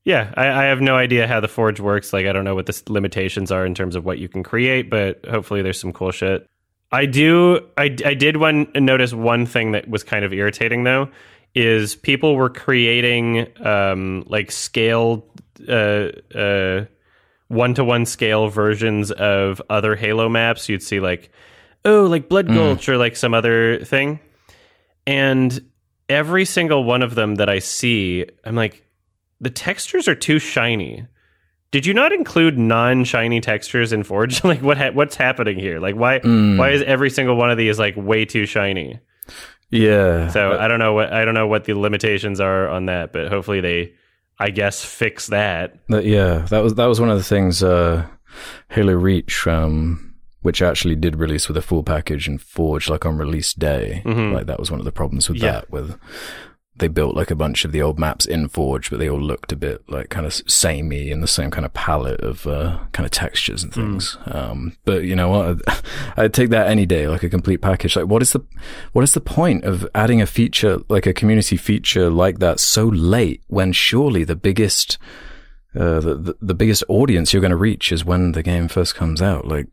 [0.05, 2.11] Yeah, I, I have no idea how the Forge works.
[2.13, 4.89] Like, I don't know what the limitations are in terms of what you can create,
[4.89, 6.47] but hopefully there's some cool shit.
[6.91, 7.59] I do.
[7.77, 11.09] I, I did one notice one thing that was kind of irritating though,
[11.53, 15.21] is people were creating um, like scaled
[15.69, 16.85] uh, uh,
[17.51, 20.69] one to one scale versions of other Halo maps.
[20.69, 21.31] You'd see like,
[21.85, 24.19] oh, like Blood Gulch or like some other thing,
[25.05, 25.59] and
[26.09, 28.85] every single one of them that I see, I'm like,
[29.39, 31.05] the textures are too shiny.
[31.71, 34.43] Did you not include non-shiny textures in Forge?
[34.45, 35.79] like what ha- what's happening here?
[35.79, 36.57] Like why Mm.
[36.57, 38.99] why is every single one of these like way too shiny?
[39.69, 40.27] yeah.
[40.29, 43.29] So I don't know what I don't know what the limitations are on that, but
[43.29, 43.93] hopefully they
[44.41, 45.75] I guess fix that.
[45.89, 48.05] That- yeah, that was that was one of the things uh,
[48.69, 53.17] Halo Reach, um, which actually did release with a full package and Forge like on
[53.17, 54.01] release day.
[54.05, 54.33] Mhm.
[54.33, 55.51] Like that was one of the problems with Yeah.
[55.51, 55.71] that.
[55.71, 55.97] With
[56.81, 59.51] they built like a bunch of the old maps in Forge, but they all looked
[59.53, 63.05] a bit like kind of samey in the same kind of palette of uh, kind
[63.05, 64.17] of textures and things.
[64.25, 65.83] Um, but you know what?
[66.17, 67.95] I'd take that any day, like a complete package.
[67.95, 68.41] Like, what is the
[68.91, 72.85] what is the point of adding a feature like a community feature like that so
[72.85, 74.97] late when surely the biggest
[75.73, 78.95] uh, the, the the biggest audience you're going to reach is when the game first
[78.95, 79.47] comes out.
[79.47, 79.67] Like,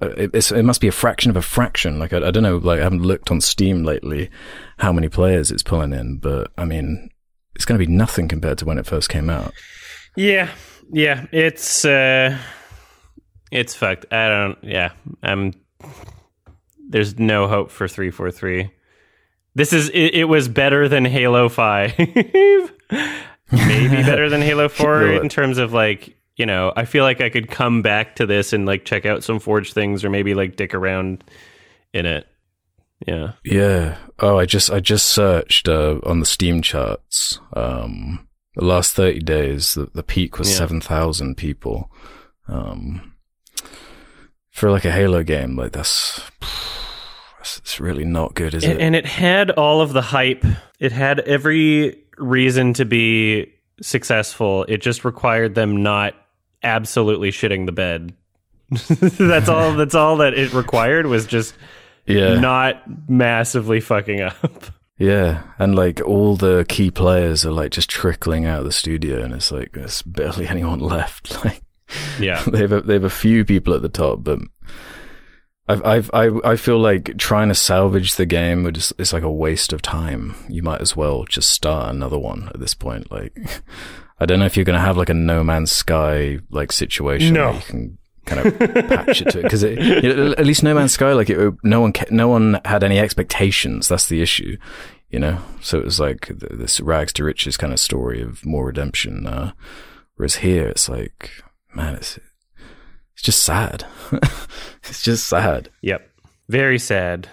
[0.00, 1.98] it, it's, it must be a fraction of a fraction.
[1.98, 2.56] Like, I, I don't know.
[2.56, 4.30] Like, I haven't looked on Steam lately
[4.78, 7.10] how many players it's pulling in, but I mean,
[7.54, 9.52] it's going to be nothing compared to when it first came out.
[10.16, 10.50] Yeah.
[10.92, 12.38] Yeah, it's uh
[13.50, 14.06] it's fucked.
[14.12, 14.92] I don't yeah.
[15.22, 15.52] I'm
[16.88, 18.70] there's no hope for 343.
[19.54, 21.94] This is it, it was better than Halo 5.
[21.98, 27.30] Maybe better than Halo 4 in terms of like, you know, I feel like I
[27.30, 30.56] could come back to this and like check out some Forge things or maybe like
[30.56, 31.24] dick around
[31.92, 32.26] in it.
[33.06, 33.32] Yeah.
[33.44, 33.96] Yeah.
[34.20, 37.38] Oh, I just I just searched uh, on the Steam charts.
[37.54, 40.56] Um, the last thirty days, the, the peak was Yeah.
[40.58, 41.90] seven thousand people.
[42.48, 43.12] Um,
[44.50, 48.80] for like a Halo game, like that's that's- it's really not good, is And, it?
[48.80, 50.44] and it had all of the hype.
[50.80, 54.64] It had every reason to be successful.
[54.68, 56.14] It just required them not
[56.62, 58.14] absolutely shitting the bed.
[58.70, 59.74] that's all.
[59.74, 61.54] That's all that it required was just
[62.06, 64.64] yeah, not massively fucking up.
[64.98, 69.22] yeah, and like all the key players are like just trickling out of the studio,
[69.22, 71.44] and it's like there's barely anyone left.
[71.44, 71.62] Like.
[72.18, 72.42] Yeah.
[72.46, 74.38] they have a, they have a few people at the top, but
[75.68, 79.22] I've, I've, I, I feel like trying to salvage the game would just, it's like
[79.22, 80.34] a waste of time.
[80.48, 83.10] You might as well just start another one at this point.
[83.10, 83.36] Like,
[84.18, 87.34] I don't know if you're going to have like a No Man's Sky like situation
[87.34, 87.46] No.
[87.46, 90.74] where you can kind of patch it to it because you know, at least No
[90.74, 93.88] Man's Sky, like it, no one, no one had any expectations.
[93.88, 94.56] That's the issue,
[95.10, 95.38] you know?
[95.60, 99.26] So it was like this rags to riches kind of story of more redemption.
[99.26, 99.52] Uh,
[100.16, 101.30] whereas here it's like,
[101.74, 102.18] man, it's,
[103.12, 103.84] it's just sad.
[104.84, 105.68] it's just sad.
[105.82, 106.10] Yep.
[106.48, 107.28] Very sad.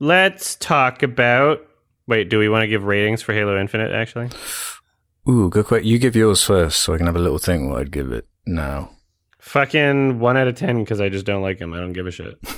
[0.00, 1.60] Let's talk about.
[2.06, 3.92] Wait, do we want to give ratings for Halo Infinite?
[3.92, 4.28] Actually,
[5.28, 5.88] Ooh, good question.
[5.88, 8.26] You give yours first, so I can have a little think what I'd give it
[8.46, 8.90] now.
[9.38, 11.72] fucking one out of ten because I just don't like them.
[11.72, 12.38] I don't give a shit.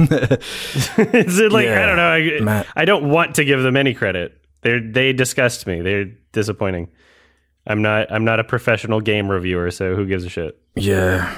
[1.15, 2.13] Is it like I don't know?
[2.13, 2.67] I, Matt.
[2.75, 4.41] I don't want to give them any credit.
[4.63, 5.81] They they disgust me.
[5.81, 6.89] They're disappointing.
[7.67, 10.59] I'm not I'm not a professional game reviewer, so who gives a shit?
[10.77, 11.35] yeah,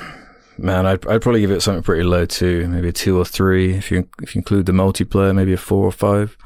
[0.59, 2.69] man, I'd, I'd probably give it something pretty low too.
[2.69, 5.35] Maybe a two or three if you if you include the multiplayer.
[5.35, 6.37] Maybe a four or five.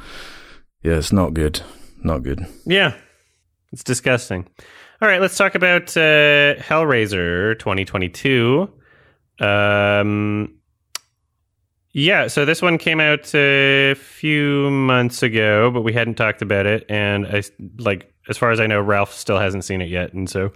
[0.82, 1.60] Yeah, it's not good.
[2.02, 2.46] Not good.
[2.64, 2.94] Yeah,
[3.72, 4.46] it's disgusting.
[5.00, 8.70] All right, let's talk about uh, Hellraiser 2022.
[9.40, 10.54] Um,
[11.92, 16.66] yeah, so this one came out a few months ago, but we hadn't talked about
[16.66, 17.42] it, and I
[17.78, 20.52] like as far as I know, Ralph still hasn't seen it yet, and so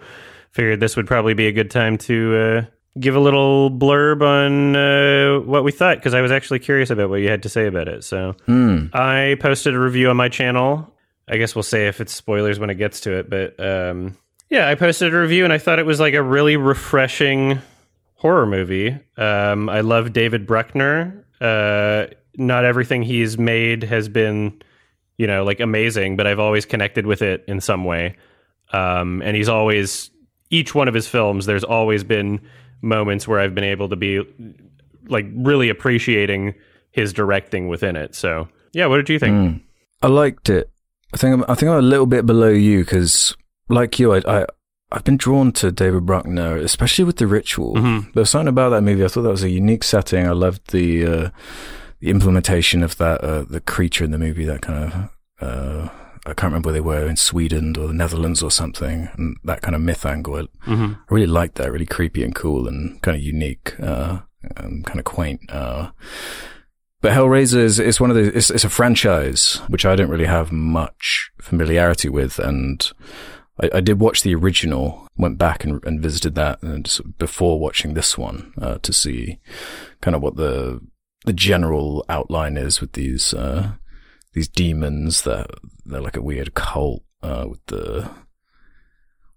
[0.53, 4.77] figured this would probably be a good time to uh, give a little blurb on
[4.77, 7.67] uh, what we thought because I was actually curious about what you had to say
[7.67, 8.05] about it.
[8.05, 8.87] So Hmm.
[8.95, 10.95] I posted a review on my channel.
[11.29, 14.17] I guess we'll say if it's spoilers when it gets to it, but um,
[14.49, 17.61] yeah, I posted a review and I thought it was like a really refreshing
[18.15, 18.99] horror movie.
[19.17, 21.25] Um, I love David Bruckner.
[21.41, 24.63] Uh, not everything he's made has been,
[25.19, 28.17] you know, like amazing, but I've always connected with it in some way.
[28.73, 30.11] Um, and he's always
[30.51, 31.47] each one of his films.
[31.47, 32.41] There's always been
[32.83, 34.23] moments where I've been able to be
[35.09, 36.55] like really appreciating
[36.91, 38.15] his directing within it.
[38.15, 39.35] So yeah, what did you think?
[39.35, 39.61] Mm.
[40.03, 40.71] I liked it.
[41.15, 43.35] I think I'm, I think I'm a little bit below you because,
[43.69, 44.47] like you, I, I
[44.93, 47.75] I've been drawn to David Bruckner, especially with The Ritual.
[47.75, 48.13] Mhm.
[48.13, 49.05] There was something about that movie.
[49.05, 50.27] I thought that was a unique setting.
[50.27, 51.31] I loved the uh,
[52.01, 54.45] the implementation of that uh, the creature in the movie.
[54.45, 55.89] That kind of uh,
[56.25, 59.63] I can't remember where they were in Sweden or the Netherlands or something, and that
[59.63, 60.37] kind of myth angle.
[60.37, 60.93] I, Mm-hmm.
[60.95, 61.71] I really liked that.
[61.73, 64.19] Really creepy and cool and kind of unique, uh,
[64.57, 65.41] and kind of quaint.
[67.07, 70.27] But Hellraiser is, is one of the, it's, it's a franchise, which I don't really
[70.27, 72.41] have much familiarity with.
[72.41, 72.85] And
[73.63, 77.95] I, I did watch the original, went back and, and visited that and before watching
[77.95, 79.39] this one, uh, to see
[80.01, 80.81] kind of what the,
[81.27, 83.75] the general outline is with these, uh,
[84.33, 85.47] these demons that
[85.85, 88.11] they're like a weird cult, uh, with the,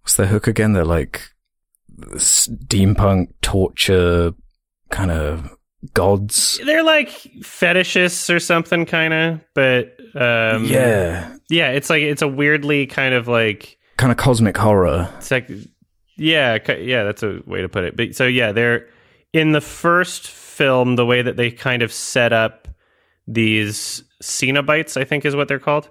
[0.02, 0.74] what's their hook again?
[0.74, 1.22] They're like
[2.16, 4.34] steampunk torture
[4.90, 5.56] kind of
[5.94, 6.60] gods.
[6.66, 9.42] They're like fetishists or something, kind of.
[9.54, 11.36] But um, yeah.
[11.50, 15.10] yeah, it's like it's a weirdly kind of like Kind of cosmic horror.
[15.18, 15.50] it's like
[16.18, 17.96] yeah, yeah, that's a way to put it.
[17.96, 18.88] But so yeah, they're
[19.34, 20.96] in the first film.
[20.96, 22.68] The way that they kind of set up
[23.28, 25.90] these Cenobites, I think, is what they're called.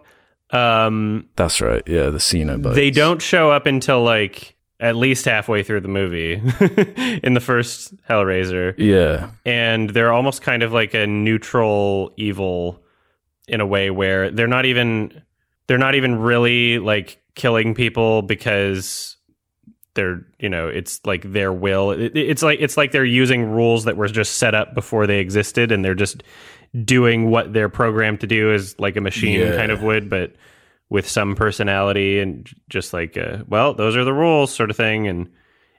[0.51, 1.83] Um, That's right.
[1.87, 2.74] Yeah, the Cenobites.
[2.74, 6.35] They don't show up until like at least halfway through the movie
[7.23, 8.75] in the first Hellraiser.
[8.79, 9.31] Yeah.
[9.45, 12.83] And they're almost kind of like a neutral evil
[13.49, 15.23] in a way where they're not even
[15.67, 19.17] they're not even really like killing people because
[19.95, 23.85] they're you know it's like their will it, it's like it's like they're using rules
[23.85, 26.23] that were just set up before they existed and they're just
[26.85, 29.57] doing what they're programmed to do as like a machine Yeah.
[29.57, 30.35] kind of would but
[30.90, 35.07] with some personality and just like uh, well those are the rules sort of thing
[35.07, 35.31] and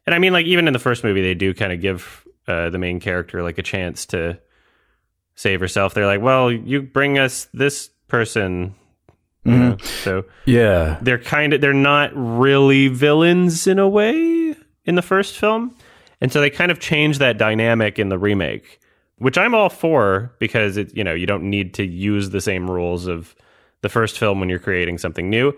[0.06, 2.69] and i mean like even in the first movie they do kind of give uh,
[2.69, 4.39] the main character like a chance to
[5.36, 8.76] save herself they're like well you bring us this person
[9.45, 9.78] you know?
[9.78, 10.98] so Yeah.
[11.02, 15.76] they're kind of they're not really villains in a way in the first film
[16.22, 18.80] and so they kind of change that dynamic in the remake
[19.17, 22.69] which i'm all for because it you know you don't need to use the same
[22.69, 23.34] rules of
[23.82, 25.54] the first film when you're creating something new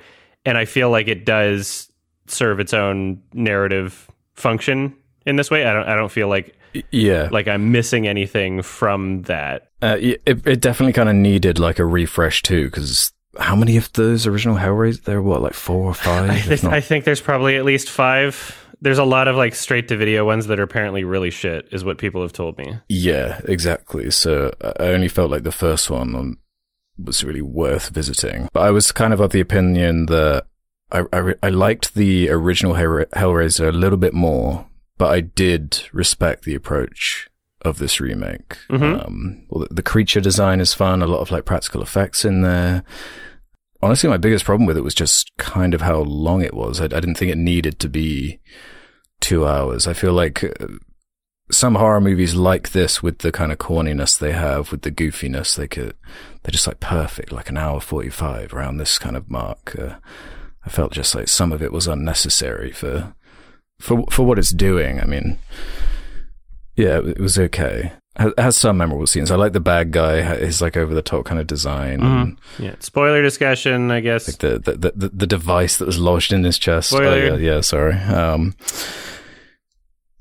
[0.46, 1.92] and i feel like it does
[2.28, 6.56] serve its own narrative function in this way i don't i don't feel like
[6.92, 7.30] Yeah.
[7.32, 11.86] like i'm missing anything from that Uh, it, it definitely kind of needed like a
[11.86, 15.04] refresh too, because how many of those original Hellraiser?
[15.06, 16.30] There were what, like four or five?
[16.30, 18.58] I think, not- I think there's probably at least five.
[18.82, 21.84] There's a lot of like straight to video ones that are apparently really shit, is
[21.86, 22.76] what people have told me.
[22.90, 24.12] yeah, exactly.
[24.12, 26.38] So I only felt like the first one
[26.98, 28.50] was really worth visiting.
[28.54, 30.46] But I was kind of of the opinion that
[30.92, 35.84] I, I, I liked the original Hellra- Hellraiser a little bit more, but I did
[35.94, 37.28] respect the approach
[37.64, 38.58] of this remake.
[38.70, 39.06] Mhm.
[39.08, 42.42] Um, well, the, the creature design is fun, a lot of like practical effects in
[42.42, 42.84] there.
[43.84, 46.80] Honestly, my biggest problem with it was just kind of how long it was.
[46.82, 48.40] I, I didn't think it needed to be
[49.22, 49.88] two hours.
[49.88, 50.68] I feel like uh,
[51.52, 55.56] some horror movies like this with the kind of corniness they have, with the goofiness,
[55.56, 55.94] they could,
[56.44, 59.76] they're just like perfect, like an hour 45 around this kind of mark.
[59.78, 59.96] Uh,
[60.66, 63.14] I felt just like some of it was unnecessary for,
[63.80, 65.00] for, for what it's doing.
[65.00, 65.38] I mean,
[66.76, 67.94] yeah, it was okay.
[68.20, 69.32] It has some memorable scenes.
[69.32, 72.02] I like the bad guy, his like over the top kind of design.
[72.02, 72.76] and Yeah.
[72.80, 74.28] Spoiler discussion, I guess.
[74.28, 76.90] like the, the, the, the device that was lodged in his chest.
[76.90, 77.08] Spoiler.
[77.08, 77.94] Oh, yeah, yeah, sorry.
[77.96, 78.56] Um,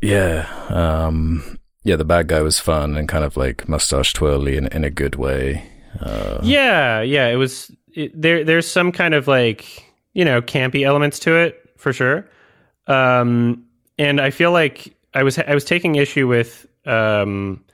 [0.01, 4.67] yeah, um, yeah, the bad guy was fun and kind of like mustache twirly in,
[4.69, 5.65] in a good way.
[6.01, 7.29] Uh, yeah, yeah.
[7.29, 8.45] It was it, there.
[8.45, 12.29] There's some kind of like you know campy elements to it for sure.
[12.87, 13.67] Um,
[13.99, 17.65] and I feel like I was I was taking issue with um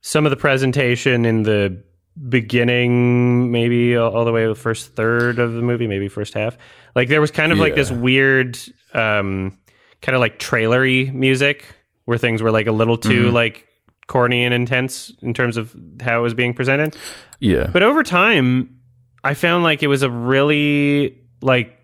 [0.00, 1.82] some of the presentation in the
[2.28, 6.34] beginning, maybe all, all the way to the first third of the movie, maybe first
[6.34, 6.56] half.
[6.94, 8.58] Like there was kind of like this weird,
[8.94, 9.56] um,
[10.02, 11.64] kind of like trailery music
[12.04, 13.34] where things were like a little too mm-hmm.
[13.34, 13.66] like
[14.06, 16.96] corny and intense in terms of how it was being presented.
[17.40, 18.80] yeah, But over time,
[19.22, 21.76] I found like it was a really like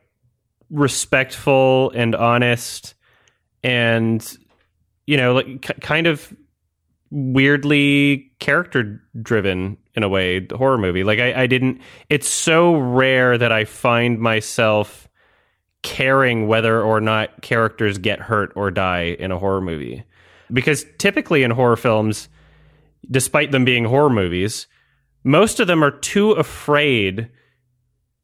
[0.70, 2.94] respectful and honest
[3.62, 4.36] and
[5.06, 6.34] you know like kind of
[7.10, 11.04] weirdly character driven in a way horror movie.
[11.04, 15.03] Like I, I didn't it's so rare that i find myself
[15.84, 20.02] caring whether or not characters get hurt or die in a horror movie
[20.52, 22.28] because typically in horror films
[23.10, 24.66] despite them being horror movies
[25.24, 27.28] most of them are too afraid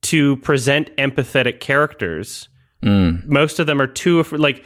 [0.02, 2.48] to present empathetic characters
[2.82, 3.26] Mm.
[3.26, 4.64] most of them are too af- like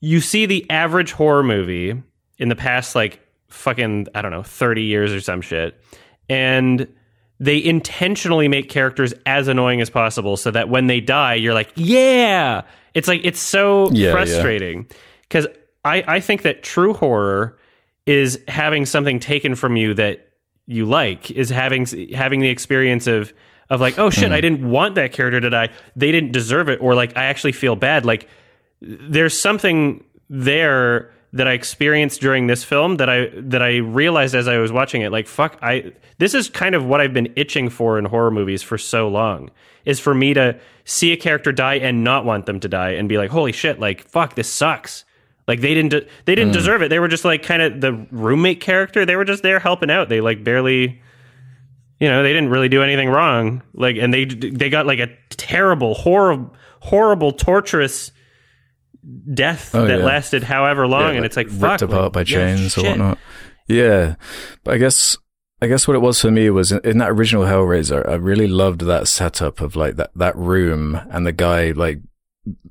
[0.00, 1.94] you see the average horror movie
[2.36, 3.18] in the past like
[3.48, 5.74] fucking I don't know 30 years or some shit
[6.28, 6.86] and
[7.40, 11.72] they intentionally make characters as annoying as possible so that when they die you're like
[11.76, 12.62] yeah!
[12.94, 14.12] It's like it's so Yeah, yeah.
[14.12, 14.86] frustrating.
[15.30, 15.46] Cuz
[15.84, 17.56] I I think that true horror
[18.06, 20.28] is having something taken from you that
[20.66, 23.32] you like is having having the experience of
[23.70, 24.34] of like oh shit mm.
[24.34, 25.68] I didn't want that character to die.
[25.94, 26.80] They didn't deserve it.
[26.80, 28.04] Or like I actually feel bad.
[28.04, 28.28] Like
[28.80, 34.48] there's something there that I experienced during this film that I that I realized as
[34.48, 37.68] I was watching it like fuck I this is kind of what I've been itching
[37.68, 39.50] for in horror movies for so long
[39.84, 43.08] is for me to see a character die and not want them to die and
[43.08, 45.04] be like holy shit like fuck this sucks.
[45.46, 46.54] Like they didn't de- they didn't mm.
[46.54, 46.88] deserve it.
[46.88, 49.06] They were just like kind of the roommate character.
[49.06, 50.10] They were just there helping out.
[50.10, 51.00] They like barely
[51.98, 53.62] you know they didn't really do anything wrong.
[53.74, 58.12] Like and they they got like a terrible horrible horrible torturous
[59.34, 60.04] death Oh, that yeah.
[60.04, 62.24] lasted however long Yeah, and it's like ripped fuck apart like, by yeah,
[62.56, 63.18] chains or whatnot.
[63.68, 64.14] Yeah,
[64.64, 65.16] but I guess
[65.60, 68.46] I guess what it was for me was in, in that original Hellraiser, I really
[68.48, 72.00] loved that setup of like that that room and the guy like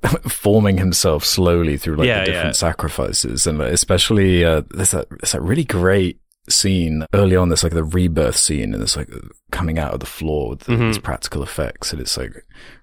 [0.28, 2.51] forming himself slowly through like Yeah, the different yeah.
[2.53, 6.19] sacrifices, and like, especially uh, there's that there's that really great
[6.49, 7.49] scene early on.
[7.49, 9.09] There's like the rebirth scene, and it's like
[9.51, 10.80] coming out of the floor with Mhm.
[10.80, 12.34] these practical effects, and it's like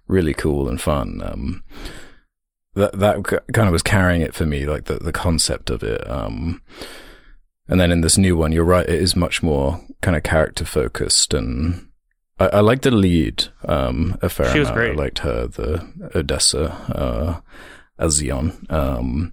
[0.06, 1.20] really cool and fun.
[1.24, 1.62] Um,
[2.74, 3.22] that that
[3.52, 6.08] kind of was carrying it for me, like the the concept of it.
[6.08, 6.62] Um,
[7.68, 10.64] and then in this new one, you're right; it is much more kind of character
[10.64, 11.88] focused, and
[12.38, 14.78] I, I liked the lead um, a fair She was amount.
[14.78, 14.92] great.
[14.92, 16.64] I liked her, the Odessa
[16.94, 17.40] uh,
[18.04, 18.70] A'zion.
[18.70, 19.32] Um,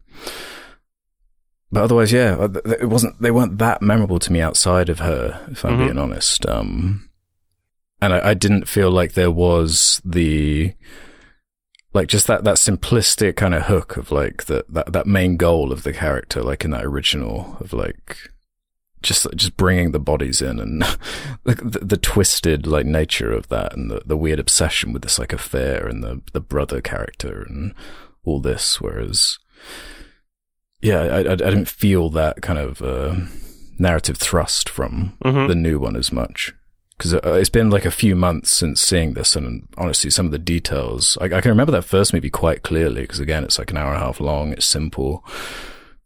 [1.72, 3.22] but otherwise, yeah, uh, it wasn't.
[3.22, 5.86] They weren't that memorable to me outside of her, if I'm Mhm.
[5.86, 6.46] being honest.
[6.46, 7.10] Um,
[8.02, 10.74] and I, I didn't feel like there was the
[11.94, 15.72] like just that that simplistic kind of hook of like the that that main goal
[15.72, 18.18] of the character, like in that original of like
[19.02, 20.82] just just bringing the bodies in and
[21.44, 25.18] the, the, the twisted like nature of that and the, the weird obsession with this
[25.18, 27.74] like affair and the the brother character and
[28.24, 29.40] all this whereas
[30.82, 33.16] yeah I I, I didn't feel that kind of uh,
[33.80, 35.48] narrative thrust from Mhm.
[35.48, 36.54] the new one as much
[37.02, 40.38] because it's been like a few months since seeing this and honestly some of the
[40.40, 43.78] details I, I can remember that first movie quite clearly because again it's like an
[43.78, 45.24] hour and a half long it's simple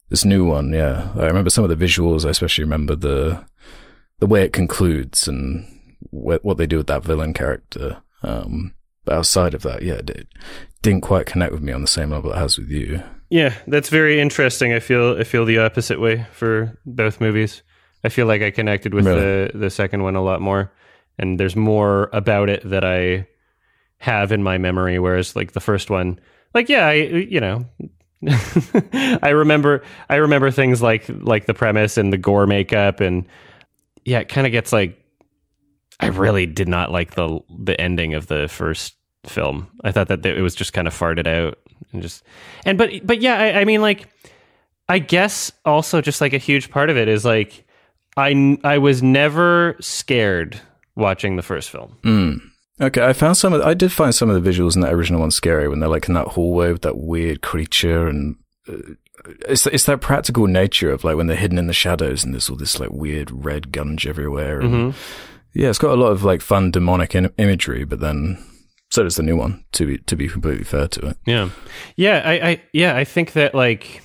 [0.10, 1.10] this new one, yeah.
[1.16, 2.26] I remember some of the visuals.
[2.26, 3.44] I especially remember the
[4.20, 5.66] the way it concludes and
[6.12, 7.98] wh- what they do with that villain character.
[8.24, 10.28] Um, but outside of that, yeah, it, it
[10.82, 13.02] didn't quite connect with me on the same level it has with you.
[13.30, 14.74] Yeah, that's very interesting.
[14.74, 17.64] I feel I feel the opposite way for both movies.
[18.04, 19.20] I feel like I connected with Really?
[19.20, 20.72] the the second one a lot more,
[21.18, 23.28] and there's more about it that I
[23.98, 25.00] have in my memory.
[25.00, 26.20] Whereas like the first one,
[26.54, 27.66] like yeah, I you know.
[29.22, 33.26] I remember I remember things like like the premise and the gore makeup and
[34.04, 35.04] yeah, it kind of gets like
[36.00, 38.96] I really did not like the the ending of the first
[39.26, 39.68] film.
[39.84, 41.60] I thought that it was just kind of farted out
[41.92, 42.24] and just
[42.66, 44.10] and but but yeah, I, I mean like
[44.88, 47.66] I guess also just like a huge part of it is like
[48.18, 50.60] I I was never scared
[50.96, 51.98] watching the first film.
[52.04, 52.40] Mm.
[52.82, 53.54] Okay, I found some.
[53.54, 55.90] Of, I did find some of the visuals in that original one scary when they're
[55.90, 58.36] like in that hallway with that weird creature, and
[58.68, 58.74] uh,
[59.48, 62.50] it's it's that practical nature of like when they're hidden in the shadows and there's
[62.50, 64.60] all this like weird red gunge everywhere.
[64.60, 64.96] And Mhm.
[65.54, 68.38] Yeah, it's got a lot of like fun demonic in- imagery, but then
[68.90, 69.64] so does the new one.
[69.74, 71.18] To be to be completely fair to it.
[71.26, 71.50] Yeah,
[71.96, 74.02] yeah, I, I yeah, I think that like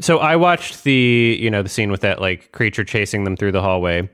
[0.00, 3.52] so I watched the you know the scene with that like creature chasing them through
[3.52, 4.08] the hallway.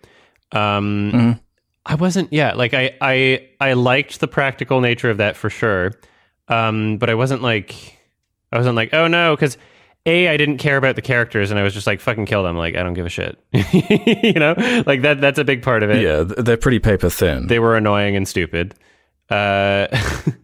[0.53, 1.41] Um, Mhm.
[1.87, 5.93] I wasn't yeah like I I I liked the practical nature of that for sure,
[6.49, 7.75] um, but I wasn't like
[8.53, 9.57] I wasn't like oh no because.
[10.07, 12.59] A, I didn't care about the characters, and I was just like, "Fucking kill them!"
[12.59, 14.55] Like, I don't give a shit, you know.
[14.85, 16.03] Like that—that's a big part of it.
[16.03, 17.47] Yeah, they're pretty paper thin.
[17.47, 18.75] they were annoying and stupid.
[19.31, 19.87] Uh,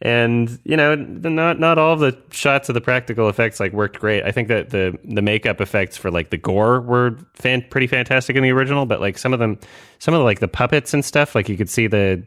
[0.00, 4.24] and you know, not not all the shots of the practical effects like worked great.
[4.24, 8.36] I think that the the makeup effects for like the gore were fan, pretty fantastic
[8.36, 9.58] in the original, but like some of them,
[9.98, 12.22] some of the, like the puppets and stuff, like you could see the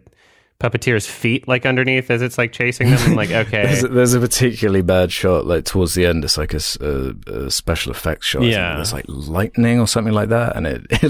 [0.60, 3.00] puppeteer's feet like underneath as it's like chasing them.
[3.02, 6.24] I'm like, okay, There's a, there's a particularly bad shot, like towards the end.
[6.26, 6.60] It's like a
[7.50, 8.44] special effects shot.
[8.44, 8.76] Yeah.
[8.76, 11.04] there's like lightning or something like that, and it, it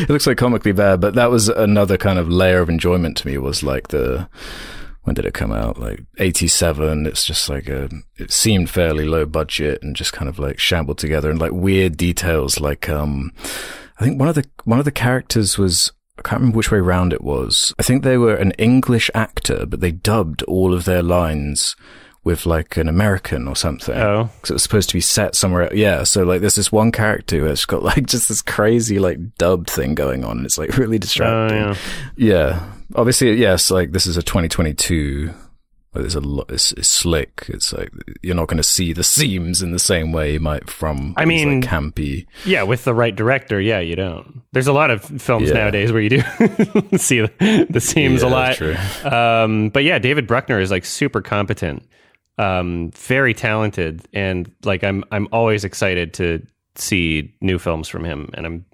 [0.00, 1.00] it looks like comically bad.
[1.00, 3.38] But that was another kind of layer of enjoyment to me.
[3.38, 4.28] Was like the
[5.06, 5.78] when did it come out?
[5.78, 7.06] Like '87.
[7.06, 7.88] It's just like a.
[8.16, 11.96] It seemed fairly low budget and just kind of like shambled together and like weird
[11.96, 12.60] details.
[12.60, 13.32] Like um,
[14.00, 15.92] I think one of the one of the characters was.
[16.18, 17.74] I can't remember which way round it was.
[17.78, 21.76] I think they were an English actor, but they dubbed all of their lines
[22.24, 23.96] with like an American or something.
[23.96, 25.72] Oh, because it was supposed to be set somewhere.
[25.72, 29.70] Yeah, so like there's this one character who's got like just this crazy like dubbed
[29.70, 31.58] thing going on, and it's like really oh distracting.
[31.58, 31.76] yeah.
[32.16, 35.32] yeah, obviously, yes, like this is a 2022.
[35.92, 36.50] But it's a lot.
[36.50, 37.46] It's, it's slick.
[37.48, 37.90] It's like
[38.22, 41.14] you're not going to see the seams in the same way you might from.
[41.16, 42.26] I mean- like, campy.
[42.44, 44.42] Yeah, with the right director, yeah, you don't.
[44.52, 45.54] There's a lot of films Yeah.
[45.54, 46.18] nowadays where you do
[46.98, 48.60] see the, the seams a lot.
[49.10, 51.82] Um, but yeah, David Bruckner is like super competent,
[52.36, 58.28] um, very talented, and like I'm I'm always excited to see new films from him,
[58.34, 58.66] and I'm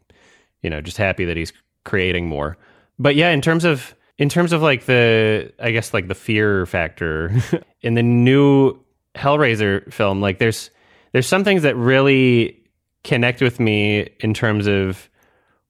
[0.62, 1.52] you know just happy that he's
[1.84, 2.58] creating more.
[2.98, 6.66] But yeah, in terms of in terms of like the I guess like the fear
[6.66, 7.32] factor
[7.80, 8.78] in the new
[9.14, 10.70] Hellraiser film, like there's
[11.12, 12.58] there's some things that really
[13.04, 15.08] connect with me in terms of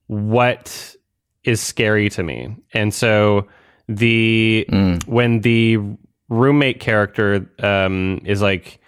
[0.06, 0.94] what
[1.44, 2.54] is scary to me.
[2.72, 3.46] And so
[3.88, 5.06] the Mm.
[5.08, 5.78] when the
[6.28, 8.78] roommate character um, is like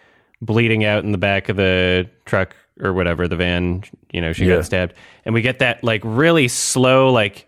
[0.40, 3.82] bleeding out in the back of the truck or whatever the van,
[4.12, 4.56] you know, she Yeah.
[4.56, 4.94] got stabbed,
[5.24, 7.46] and we get that like really slow like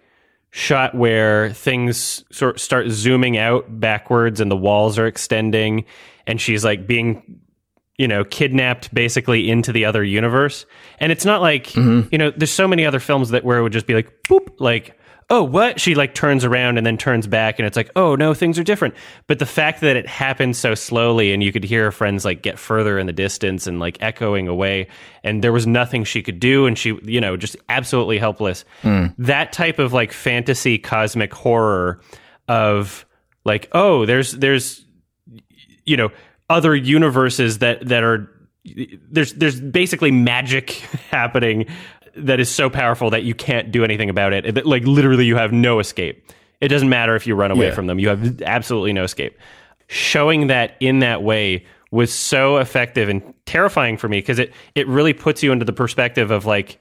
[0.56, 5.84] shot where things sort start zooming out backwards and the walls are extending
[6.26, 7.38] and she's like being
[7.98, 10.64] you know kidnapped basically into the other universe.
[10.98, 12.08] And it's not like mm-hmm.
[12.10, 14.48] you know there's so many other films that where it would just be like boop
[14.58, 14.98] like
[15.30, 15.80] oh what?
[15.80, 18.64] She like turns around and then turns back and it's like oh no things are
[18.64, 18.94] different.
[19.26, 22.42] But the fact that it happened so slowly and you could hear her friends like
[22.42, 24.88] get further in the distance and like echoing away
[25.24, 28.64] and there was nothing she could do and she you know just absolutely helpless.
[28.82, 29.06] Hmm.
[29.18, 32.00] That type of like fantasy cosmic horror
[32.48, 33.04] of
[33.44, 34.84] like oh there's there's
[35.84, 36.10] you know
[36.48, 38.30] other universes that that are
[39.10, 40.70] there's there's basically magic
[41.10, 41.66] happening
[42.16, 44.66] that is so powerful that you can't do anything about it.
[44.66, 46.30] Like literally, you have no escape.
[46.60, 47.74] It doesn't matter if you run away Yeah.
[47.74, 49.38] from them; you have absolutely no escape.
[49.88, 54.88] Showing that in that way was so effective and terrifying for me because it it
[54.88, 56.80] really puts you into the perspective of like,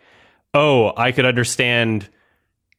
[0.54, 2.10] oh, I could understand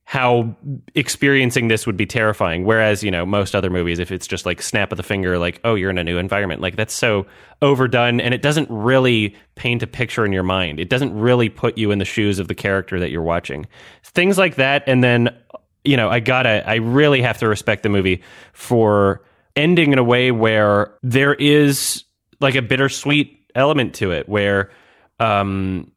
[0.09, 0.55] how
[0.95, 2.65] experiencing this would be terrifying.
[2.65, 5.61] Whereas, you know, most other movies, if it's just like snap of the finger, like,
[5.65, 7.27] oh, you're in a new environment, like that's so
[7.61, 10.79] overdone and it doesn't really paint a picture in your mind.
[10.79, 13.67] It doesn't really put you in the shoes of the character that you're watching.
[14.05, 14.85] Things like that.
[14.87, 15.37] And then,
[15.83, 19.25] you know, I gotta, I really have to respect the movie for
[19.57, 22.05] ending in a way where there is
[22.39, 24.71] like a bittersweet element to it where,
[25.19, 25.91] um,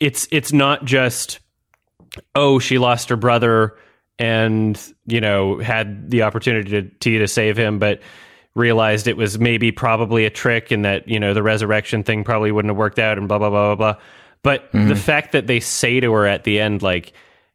[0.00, 1.40] it's, it's not just,
[2.34, 3.76] oh, she lost her brother
[4.18, 8.00] and, you know, had the opportunity to, to, to save him, but
[8.54, 12.52] realized it was maybe probably a trick and that, you know, the resurrection thing probably
[12.52, 14.02] wouldn't have worked out and blah, blah, blah, blah, blah.
[14.42, 14.88] But mm-hmm.
[14.88, 17.12] the fact that they say to her at the end, like,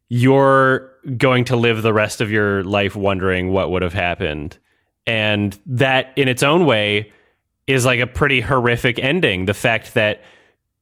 [0.10, 4.58] you're going to live the rest of your life wondering what would have happened.
[5.06, 7.12] And that in its own way
[7.68, 9.46] is like a pretty horrific ending.
[9.46, 10.22] The fact that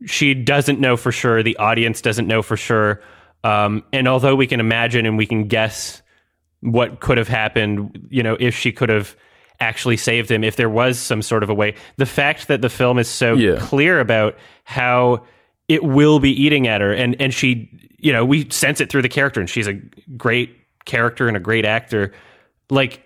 [0.05, 3.01] she doesn't know for sure, the audience doesn't know for sure.
[3.44, 6.02] Um, and although we can imagine and we can guess
[6.62, 9.16] what could have happened, you know, if she could have
[9.60, 12.70] actually saved him, if there was some sort of a way, the fact that the
[12.70, 13.58] film is so Yeah.
[13.60, 15.26] clear about how
[15.68, 19.02] it will be eating at her, and and she, you know, we sense it through
[19.02, 19.74] the character, and she's a
[20.16, 22.14] great character and a great actor.
[22.70, 23.04] Like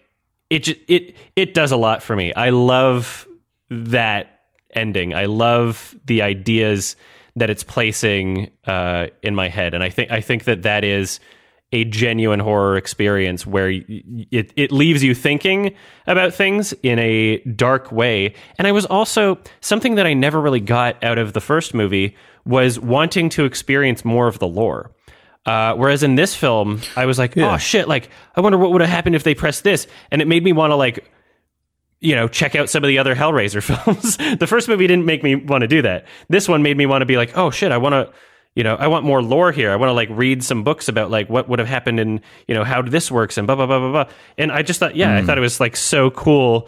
[0.50, 2.34] it, it, it does a lot for me.
[2.34, 3.28] I love
[3.70, 4.42] that
[4.76, 5.14] ending.
[5.14, 6.96] I love the ideas
[7.36, 11.20] that it's placing uh, in my head, and I think I think that that is
[11.74, 15.74] a genuine horror experience where it it leaves you thinking
[16.06, 18.34] about things in a dark way.
[18.58, 22.16] And I was also something that I never really got out of the first movie
[22.46, 24.92] was wanting to experience more of the lore.
[25.46, 28.82] Uh, whereas in this film, I was like, oh shit, like I wonder what would
[28.82, 31.11] have happened if they pressed this, and it made me want to like
[32.02, 34.18] you know, check out some of the other Hellraiser films.
[34.38, 36.06] the first movie didn't make me want to do that.
[36.30, 38.12] This one made me want to be like, oh shit, I want to,
[38.56, 39.72] you know, I want more lore here.
[39.72, 42.56] I want to like read some books about like what would have happened and, you
[42.56, 44.14] know, how this works and blah, blah, blah, blah, blah.
[44.38, 46.68] And I just thought, yeah, I thought it was like so cool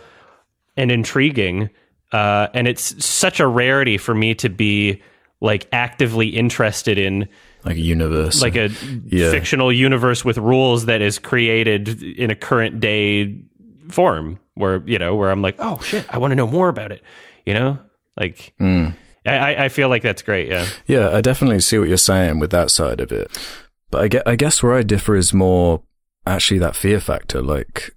[0.77, 1.69] and intriguing.
[2.11, 5.01] Uh, and it's such a rarity for me to be
[5.41, 7.27] like actively interested in
[7.65, 8.69] like a universe, like a
[9.07, 9.31] Yeah.
[9.31, 13.41] fictional universe with rules that is created in a current day
[13.89, 16.91] form where you know where i'm like oh shit i want to know more about
[16.91, 17.01] it
[17.45, 17.77] you know
[18.17, 18.95] like Mm.
[19.25, 22.39] I, I- I feel like that's great yeah Yeah, I definitely see what you're saying
[22.39, 23.31] with that side of it.
[23.89, 25.81] But I, get, I guess where I differ is more
[26.25, 27.41] actually that fear factor.
[27.41, 27.91] Like,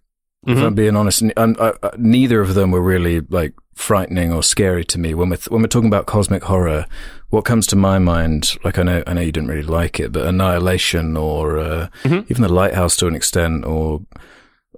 [0.46, 0.66] if Mhm.
[0.66, 4.84] I'm being honest, um, uh, uh, neither of them were really like frightening or scary
[4.84, 5.14] to me.
[5.14, 6.86] When we're th- when we're talking about cosmic horror,
[7.30, 10.12] what comes to my mind, like I know I know you didn't really like it,
[10.12, 12.24] but Annihilation or uh, Mhm.
[12.30, 14.02] even The Lighthouse to an extent, or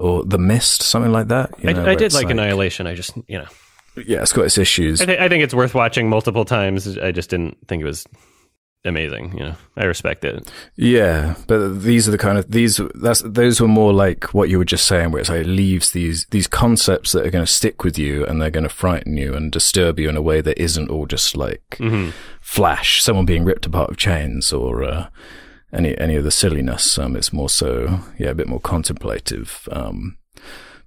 [0.01, 1.51] or The Mist, something like that.
[1.63, 3.47] you know, I, I did it's like, annihilation i just you know
[4.07, 5.01] yeah, it's got its issues.
[5.01, 6.97] I, th- I think it's worth watching multiple times.
[6.99, 8.07] I just didn't think it was
[8.85, 9.33] amazing.
[9.37, 10.49] You know, I respect it.
[10.77, 14.59] Yeah, but these are the kind of these that's those were more like what you
[14.59, 17.53] were just saying, where it's like it leaves these these concepts that are going to
[17.53, 20.41] stick with you and they're going to frighten you and disturb you in a way
[20.41, 22.11] that isn't all just like Mm-hmm.
[22.41, 25.09] flash, someone being ripped apart of chains or uh,
[25.73, 26.99] any any of the silliness.
[26.99, 29.69] Um, it's more so yeah, a bit more contemplative.
[29.73, 30.17] Um,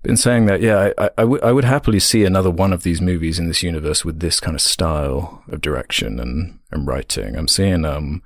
[0.03, 2.81] been saying that, yeah, I, I, I, w- I would happily see another one of
[2.81, 7.35] these movies in this universe with this kind of style of direction and, and writing.
[7.35, 8.23] I'm seeing um,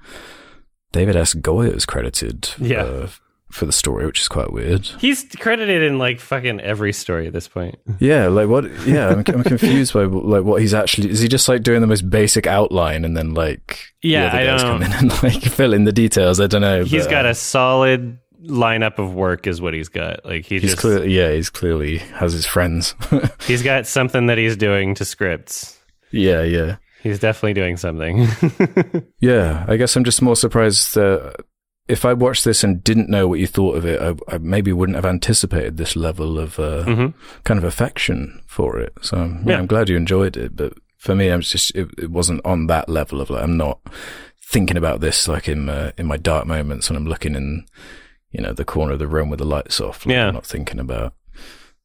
[0.94, 1.34] David S.
[1.34, 2.84] Goyer is credited Yeah.
[2.84, 3.10] uh,
[3.52, 4.86] for the story, which is quite weird.
[5.00, 7.78] He's credited in like fucking every story at this point.
[8.00, 8.66] Yeah, like what?
[8.86, 11.10] Yeah, I'm, I'm confused by like what he's actually.
[11.12, 14.46] Is he just like doing the most basic outline and then like Yeah, the I
[14.46, 16.40] guys don't- come in and like fill in the details?
[16.42, 16.84] I don't know.
[16.84, 20.24] He's but, got uh, a solid lineup of work, is what he's got.
[20.26, 22.94] Like he He's just clearly, yeah, he's clearly has his friends.
[23.48, 25.80] he's got something that he's doing to scripts.
[26.12, 26.76] yeah, yeah.
[27.02, 28.28] He's definitely doing something.
[29.20, 31.36] Yeah, I guess I'm just more surprised that
[31.88, 34.74] if I watched this and didn't know what you thought of it, I, I maybe
[34.74, 37.14] wouldn't have anticipated this level of uh, Mhm.
[37.44, 38.94] kind of affection for it.
[39.02, 39.58] So yeah, Yeah.
[39.60, 42.90] I'm glad you enjoyed it, but for me, I'm just it, it wasn't on that
[42.90, 43.80] level of like I'm not
[44.42, 47.66] thinking about this like in uh, in my dark moments when I'm looking in
[48.32, 50.06] you know the corner of the room with the lights off.
[50.06, 50.28] Like, Yeah.
[50.28, 51.14] I'm not thinking about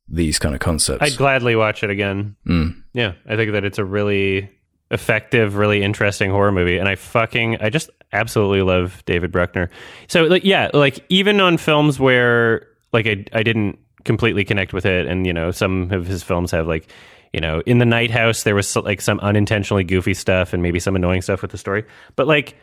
[0.09, 1.03] these kind of concepts.
[1.03, 2.36] I'd gladly watch it again.
[2.48, 2.82] Mm.
[2.94, 4.51] Yeah, I think that it's a really
[4.90, 9.70] effective, really interesting horror movie, and I fucking, I just absolutely love David Bruckner.
[10.08, 14.86] So, like, yeah, like even on films where like I, I didn't completely connect with
[14.86, 16.90] it, and you know, some of his films have like,
[17.32, 20.80] you know, in the Night House there was like some unintentionally goofy stuff and maybe
[20.80, 21.84] some annoying stuff with the story,
[22.16, 22.56] but like,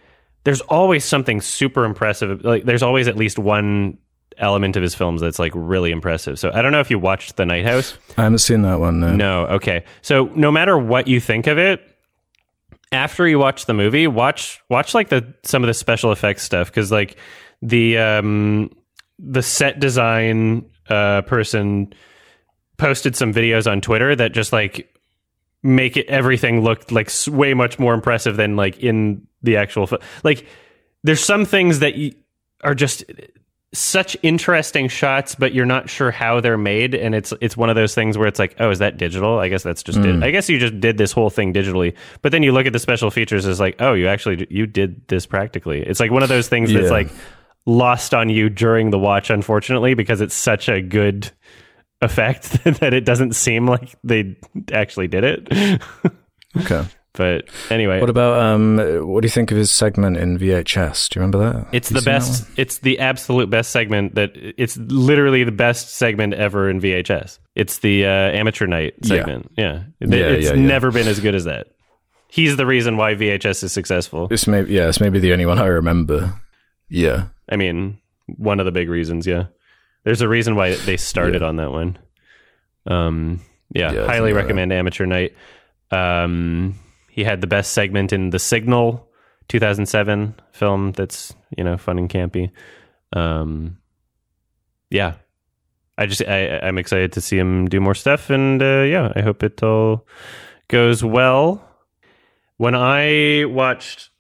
[0.44, 2.44] there's always something super impressive.
[2.44, 3.98] Like, there's always at least one
[4.38, 6.40] element of his films that's like really impressive.
[6.40, 7.98] So I don't know if you watched The Night House.
[8.18, 9.00] I haven't seen that one.
[9.00, 9.16] No.
[9.16, 9.84] No, okay.
[10.02, 11.97] So no matter what you think of it,
[12.92, 16.68] after you watch the movie, watch watch like the some of the special effects stuff
[16.68, 17.18] because like
[17.62, 18.72] the um
[19.20, 21.94] the set design uh person
[22.78, 24.94] posted some videos on Twitter that just like
[25.64, 29.90] make it everything look like way much more impressive than like in the actual
[30.24, 30.46] like
[31.04, 31.94] there's some things that
[32.64, 33.04] are just
[33.74, 37.76] such interesting shots but you're not sure how they're made and it's it's one of
[37.76, 40.18] those things where it's like oh is that digital i guess that's just Mm.
[40.20, 40.24] it.
[40.24, 42.80] i guess you just did this whole thing digitally but then you look at the
[42.80, 46.30] special features it's like oh you actually you did this practically it's like one of
[46.30, 47.10] those things that's like
[47.66, 51.30] lost on you during the watch unfortunately because it's such a good
[52.02, 54.38] effect that it doesn't seem like they
[54.72, 55.82] actually did it
[56.58, 56.86] Okay.
[57.18, 58.78] But anyway What about um?
[59.08, 61.10] What do you think of his segment in VHS?
[61.10, 61.68] Do you remember that?
[61.74, 62.48] It's the best.
[62.56, 64.16] It's the absolute best segment.
[64.16, 67.40] That it's literally the best segment ever in VHS.
[67.56, 69.52] It's the uh, amateur night segment.
[69.58, 70.62] Yeah, Yeah, it's yeah, yeah.
[70.62, 71.68] never been as good as that.
[72.30, 74.28] He's the reason why VHS is successful.
[74.32, 74.88] It's maybe yeah.
[74.88, 76.34] It's maybe the only one I remember.
[76.90, 77.28] Yeah.
[77.50, 79.26] I mean, one of the big reasons.
[79.26, 79.46] Yeah,
[80.04, 81.98] there's a reason why they started on that one.
[82.86, 83.42] Um,
[83.74, 85.34] yeah, Yeah, highly think, recommend amateur night.
[85.92, 86.76] Um,
[87.18, 89.10] he had the best segment in The Signal,
[89.50, 90.92] 2007 film.
[90.92, 92.52] That's you know fun and campy.
[93.12, 93.80] Um,
[94.92, 95.16] yeah,
[95.98, 99.22] I just I, I'm excited to see him do more stuff, and uh, yeah, I
[99.22, 100.06] hope it all
[100.68, 101.68] goes well.
[102.58, 104.12] When I watched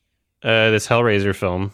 [0.42, 1.74] uh, this Hellraiser film,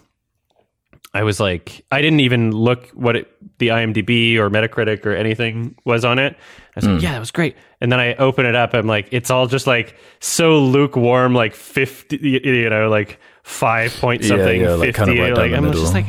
[1.14, 3.28] I was like, I didn't even look what it,
[3.59, 6.36] the IMDb or Metacritic or anything was on it.
[6.36, 6.39] I
[6.76, 7.55] was like, yeah, that was great.
[7.82, 8.74] And then I open it up.
[8.74, 14.24] I'm like, it's all just like so lukewarm, like 50, you know, like five point
[14.26, 14.93] something, yeah, like 50.
[14.93, 16.07] kind of right like, I'm just like,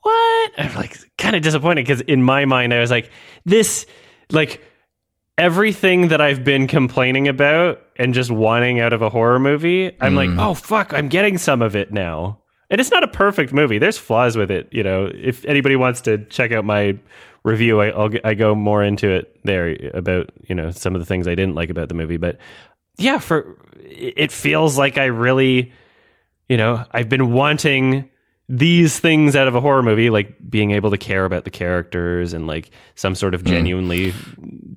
[0.00, 0.52] what?
[0.56, 3.10] I'm like kind of disappointed because in my mind, I was like,
[3.44, 3.84] this,
[4.32, 4.62] like,
[5.38, 10.14] everything that I've been complaining about and just wanting out of a horror movie, I'm
[10.14, 10.40] like, Mm.
[10.40, 12.38] oh fuck, I'm getting some of it now.
[12.70, 13.78] And it's not a perfect movie.
[13.78, 14.68] There's flaws with it.
[14.72, 16.98] You know, if anybody wants to check out my
[17.44, 21.06] review, I, I'll I go more into it there about you know some of the
[21.06, 22.16] things I didn't like about the movie.
[22.16, 22.38] But
[22.98, 25.72] yeah, for it feels like I really,
[26.48, 28.10] you know, I've been wanting
[28.48, 32.32] these things out of a horror movie, like being able to care about the characters
[32.32, 33.48] and like some sort of hmm.
[33.48, 34.14] genuinely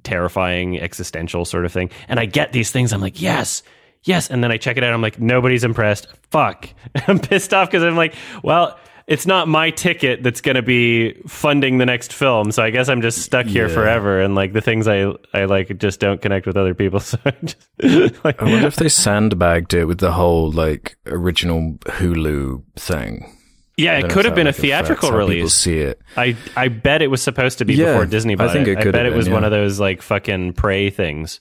[0.03, 1.89] terrifying existential sort of thing.
[2.07, 2.93] And I get these things.
[2.93, 3.61] I'm like, yes,
[4.04, 4.30] yes.
[4.30, 4.93] And then I check it out.
[4.93, 6.08] I'm like, nobody's impressed.
[6.32, 6.70] Fuck.
[7.08, 8.78] I'm pissed off because I'm like, well,
[9.08, 12.52] it's not my ticket that's going to be funding the next film.
[12.52, 13.74] So I guess I'm just stuck here Yeah.
[13.74, 14.22] forever.
[14.22, 17.00] And like the things I, I like just don't connect with other people.
[17.10, 21.74] So I just like, I wonder if they sandbagged it with the whole like original
[21.86, 23.36] Hulu thing.
[23.78, 25.54] yeah, it could have been a like, affects theatrical release.
[25.56, 26.00] see it.
[26.16, 28.78] I I bet it was supposed to be Yeah, before Disney I think it.
[28.78, 31.39] it I bet it was been, one of those like fucking prey things.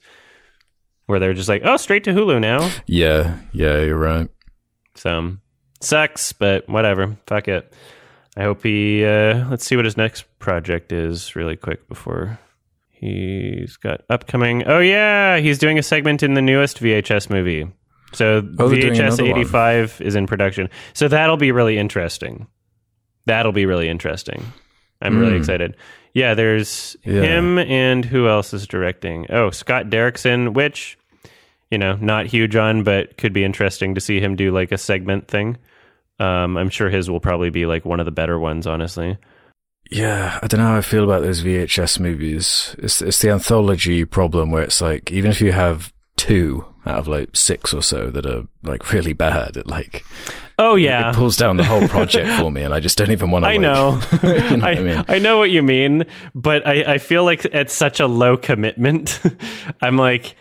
[1.08, 2.70] Where they're just like, oh, straight to Hulu now.
[2.86, 4.28] Yeah, yeah, you're right.
[4.94, 5.36] So
[5.80, 7.16] sucks, but whatever.
[7.26, 7.72] Fuck it.
[8.36, 9.04] I hope he.
[9.04, 12.38] Uh, let's see what his next project is really quick before
[12.90, 14.64] he's got upcoming.
[14.66, 17.66] Oh yeah, he's doing a segment in the newest VHS movie.
[18.12, 20.68] So Oh, VHS eighty five is in production.
[20.94, 22.46] So that'll be really interesting.
[23.26, 24.44] That'll be really interesting.
[25.02, 25.38] I'm really Mm.
[25.40, 25.76] excited.
[26.14, 27.22] Yeah, there's Yeah.
[27.22, 29.26] him and who else is directing?
[29.30, 30.96] Oh, Scott Derrickson, which
[31.70, 34.78] you know, not huge on, but could be interesting to see him do like a
[34.78, 35.58] segment thing.
[36.18, 39.18] Um, I'm sure his will probably be like one of the better ones, honestly.
[39.90, 42.74] Yeah, I don't know how I feel about those VHS movies.
[42.78, 47.08] It's it's the anthology problem where it's like even if you have two out of
[47.08, 50.04] like six or so that are like really bad, it like
[50.60, 53.30] Oh yeah, it pulls down the whole project for me, and I just don't even
[53.30, 53.48] want to.
[53.50, 54.00] I know.
[54.22, 55.04] you know what I, I mean?
[55.06, 56.04] I know what you mean,
[56.34, 59.20] but I, I feel like it's such a low commitment.
[59.80, 60.34] I'm like,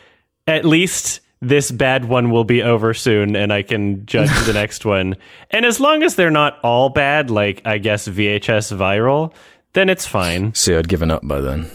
[0.47, 4.85] at least this bad one will be over soon and I can judge the next
[4.85, 5.17] one.
[5.51, 9.33] And as long as they're not all bad, like I guess VHS viral,
[9.73, 10.55] then it's fine.
[10.55, 11.69] See, I'd given up by then.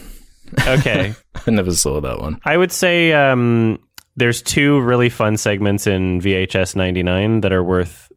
[0.67, 1.13] Okay.
[1.47, 2.41] I never saw that one.
[2.43, 3.79] I would say um,
[4.17, 8.11] there's two really fun segments in VHS 99 that are worth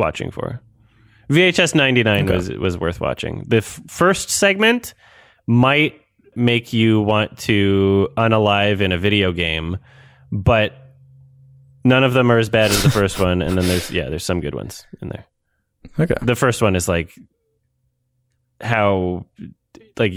[0.00, 0.60] watching for.
[1.30, 2.34] VHS 99 Okay.
[2.34, 3.44] was was worth watching.
[3.46, 4.94] The f- first segment
[5.46, 6.00] might
[6.34, 9.78] make you want to unalive in a video game,
[10.32, 10.72] but
[11.84, 13.42] none of them are as bad as the first one.
[13.42, 15.24] And then there's yeah, there's some good ones in there.
[16.00, 16.14] Okay.
[16.20, 17.12] The first one is like
[18.60, 19.24] how
[19.98, 20.12] like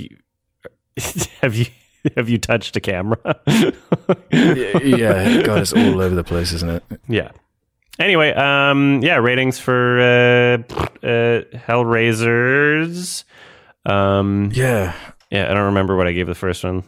[1.41, 1.65] have you
[2.15, 3.17] have you touched a camera?
[4.31, 6.83] yeah, yeah, God, it's all over the place, isn't it?
[7.07, 7.31] Yeah.
[7.99, 10.57] Anyway, um, yeah, ratings for uh,
[11.05, 13.23] uh, Hellraisers.
[13.85, 14.93] Um, Yeah.
[15.29, 16.83] yeah, I don't remember what I gave the first one.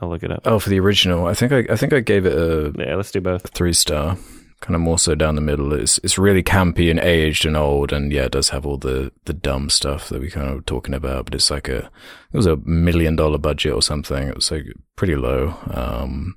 [0.00, 0.42] I'll look it up.
[0.44, 3.10] Oh, for the original, I think I, I think I gave it a Yeah, let's
[3.12, 3.50] do both.
[3.50, 4.16] three star,
[4.60, 5.72] kind of more so down the middle.
[5.72, 9.12] It's it's really campy and aged and old, and yeah, it does have all the
[9.26, 11.26] the dumb stuff that we kind of were talking about.
[11.26, 11.78] But it's like a
[12.32, 14.26] it was a million dollar budget or something.
[14.26, 14.64] It was like
[14.96, 15.54] pretty low.
[15.70, 16.34] Um,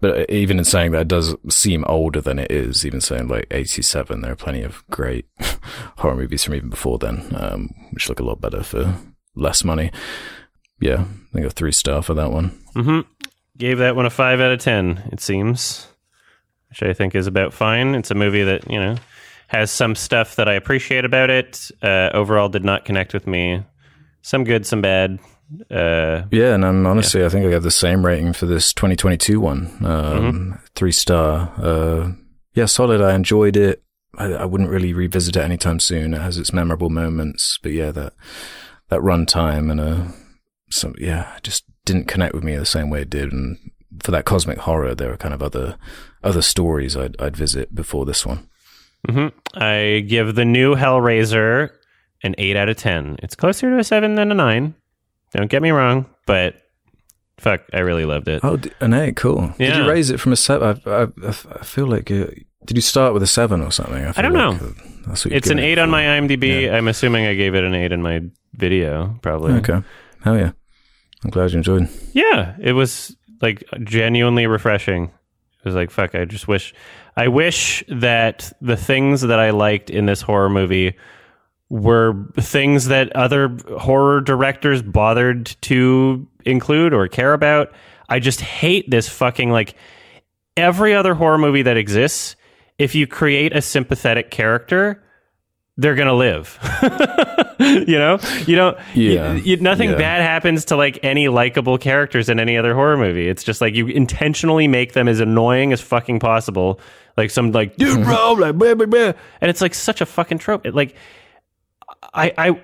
[0.00, 2.86] but even in saying that, it does seem older than it is.
[2.86, 5.26] Even saying like eighty seven, there are plenty of great
[5.98, 8.94] horror movies from even before then, um, which look a lot better for
[9.34, 9.90] less money.
[10.80, 12.48] Yeah, I think a three star for that one.
[12.74, 13.00] hmm
[13.56, 15.08] Gave that one a five out of ten.
[15.10, 15.88] It seems,
[16.68, 17.96] which I think is about fine.
[17.96, 18.96] It's a movie that you know
[19.48, 21.70] has some stuff that I appreciate about it.
[21.82, 23.64] Uh, overall, did not connect with me.
[24.22, 25.18] Some good, some bad.
[25.70, 29.40] Uh, Yeah, and um, honestly, I think I have the same rating for this 2022
[29.40, 29.76] one.
[29.84, 31.52] Um, Three star.
[31.56, 32.12] Uh,
[32.54, 33.00] yeah, solid.
[33.00, 33.82] I enjoyed it.
[34.16, 36.14] I, I wouldn't really revisit it anytime soon.
[36.14, 38.14] It has its memorable moments, but yeah, that
[38.88, 40.04] that run time and uh,
[40.70, 43.32] some yeah, just didn't connect with me the same way it did.
[43.32, 43.58] And
[44.02, 45.76] for that cosmic horror, there are kind of other
[46.22, 48.48] other stories I'd I'd visit before this one.
[49.08, 51.70] hmm I give the new Hellraiser
[52.22, 53.16] an eight out of ten.
[53.22, 54.74] It's closer to a seven than a nine.
[55.32, 56.56] Don't get me wrong, but
[57.38, 58.40] fuck, I really loved it.
[58.42, 59.52] Oh, d- an eight, cool.
[59.58, 60.80] Did you raise it from a seven?
[60.86, 62.26] I, I, I I feel like uh,
[62.64, 64.04] did you start with a seven or something?
[64.16, 64.66] I don't like, know.
[64.66, 64.72] uh,
[65.06, 66.72] That's what It's an giving it eight on my IMDb.
[66.72, 68.22] I'm assuming I gave it an eight in my
[68.54, 69.52] video, probably.
[69.54, 69.82] Okay.
[70.22, 70.52] Hell yeah.
[71.24, 71.88] I'm glad you enjoyed.
[72.12, 75.04] Yeah, it was like genuinely refreshing.
[75.04, 76.14] It was like fuck.
[76.14, 76.72] I just wish,
[77.16, 80.94] I wish that the things that I liked in this horror movie
[81.70, 87.72] were things that other horror directors bothered to include or care about.
[88.08, 89.74] I just hate this fucking like
[90.56, 92.36] every other horror movie that exists.
[92.78, 95.02] If you create a sympathetic character,
[95.76, 96.58] they're gonna live.
[97.60, 98.78] you know, you don't.
[98.94, 99.34] Yeah.
[99.34, 99.96] you- you- nothing Yeah.
[99.96, 103.28] bad happens to like any likable characters in any other horror movie.
[103.28, 106.80] It's just like you intentionally make them as annoying as fucking possible.
[107.16, 109.12] Like some like dude, bro, like blah, blah, blah.
[109.40, 110.64] and it's like such a fucking trope.
[110.66, 110.94] It, like,
[112.02, 112.62] I, I,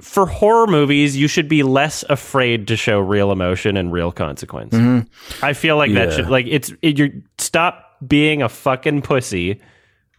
[0.00, 4.74] for horror movies, you should be less afraid to show real emotion and real consequence.
[4.74, 5.44] Mm-hmm.
[5.44, 9.60] I feel like that should like it's it, you stop being a fucking pussy.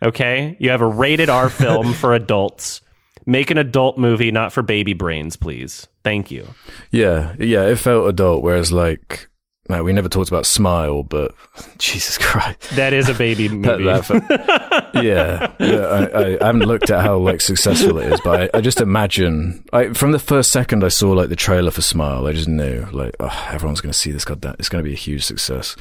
[0.04, 2.82] Okay, you have a rated R film for adults.
[3.26, 5.88] Make an adult movie, not for baby brains, please.
[6.04, 6.48] Thank you.
[6.90, 7.36] Yeah.
[7.38, 7.66] Yeah.
[7.66, 9.30] It felt adult, whereas like,
[9.72, 11.34] man, we never talked about Smile, but
[11.80, 12.62] Jesus Christ.
[12.76, 13.84] That is a baby movie.
[13.86, 14.06] that
[14.94, 15.52] felt- yeah.
[15.60, 18.62] yeah I, I, I haven't looked at how like successful it is, but I, I
[18.62, 22.34] just imagine I, from the first second I saw like the trailer for Smile, I
[22.34, 24.26] just knew like, oh, everyone's going to see this.
[24.26, 25.76] Goddamn, it's going to be a huge success.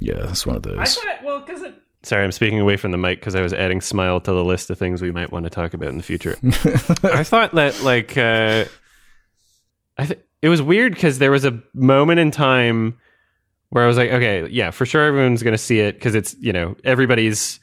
[0.00, 0.18] Yeah.
[0.26, 0.98] That's one of those.
[1.24, 1.74] well, because it.
[2.02, 4.68] Sorry, I'm speaking away from the mic because I was adding smile to the list
[4.68, 6.36] of things we might want to talk about in the future.
[7.02, 8.66] I thought that like uh,
[9.96, 12.98] I th- it was weird because there was a moment in time
[13.70, 16.36] where I was like, okay, yeah, for sure everyone's going to see it because it's,
[16.38, 17.60] you know, everybody's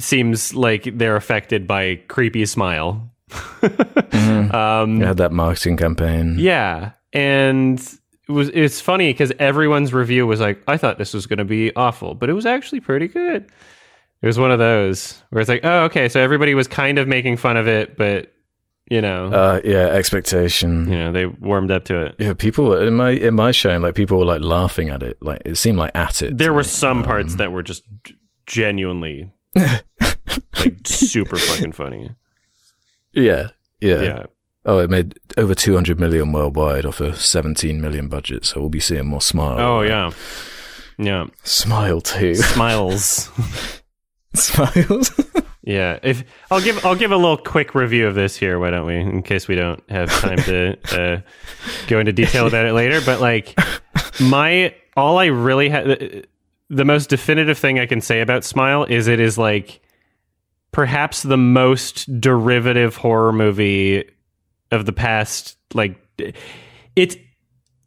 [0.00, 3.08] seems like they're affected by creepy smile.
[3.30, 4.52] mm-hmm.
[4.54, 6.34] um, had that marketing campaign.
[6.40, 6.90] Yeah.
[7.12, 11.38] And it was it's funny because everyone's review was like, I thought this was going
[11.38, 13.46] to be awful, but it was actually pretty good.
[14.22, 17.06] It was one of those where it's like, oh, okay, so everybody was kind of
[17.06, 18.34] making fun of it, but
[18.90, 20.90] you know, uh, yeah, expectation.
[20.90, 22.16] You know, they warmed up to it.
[22.18, 25.18] Yeah, people in my in my showing, like people were like laughing at it.
[25.20, 26.38] Like it seemed like at it.
[26.38, 26.68] There were me.
[26.68, 27.84] some um, parts that were just
[28.46, 29.84] genuinely like
[30.84, 32.10] super fucking funny.
[33.12, 33.48] Yeah,
[33.80, 34.26] yeah, yeah.
[34.64, 38.80] Oh, it made over 200 million worldwide off a 17 million budget, so we'll be
[38.80, 39.58] seeing more smile.
[39.58, 39.88] Oh right?
[39.88, 40.10] yeah,
[40.98, 41.26] yeah.
[41.42, 42.34] Smile too.
[42.34, 43.30] Smiles.
[44.34, 45.10] Smiles.
[45.68, 45.98] yeah.
[46.02, 48.58] If I'll give I'll give a little quick review of this here.
[48.58, 48.96] Why don't we?
[48.96, 51.20] In case we don't have time to uh,
[51.88, 53.02] go into detail about it later.
[53.04, 53.54] But like
[54.18, 56.26] my all I really had
[56.70, 59.82] the most definitive thing I can say about Smile is it is like
[60.72, 64.08] perhaps the most derivative horror movie
[64.70, 66.00] of the past like
[66.96, 67.20] it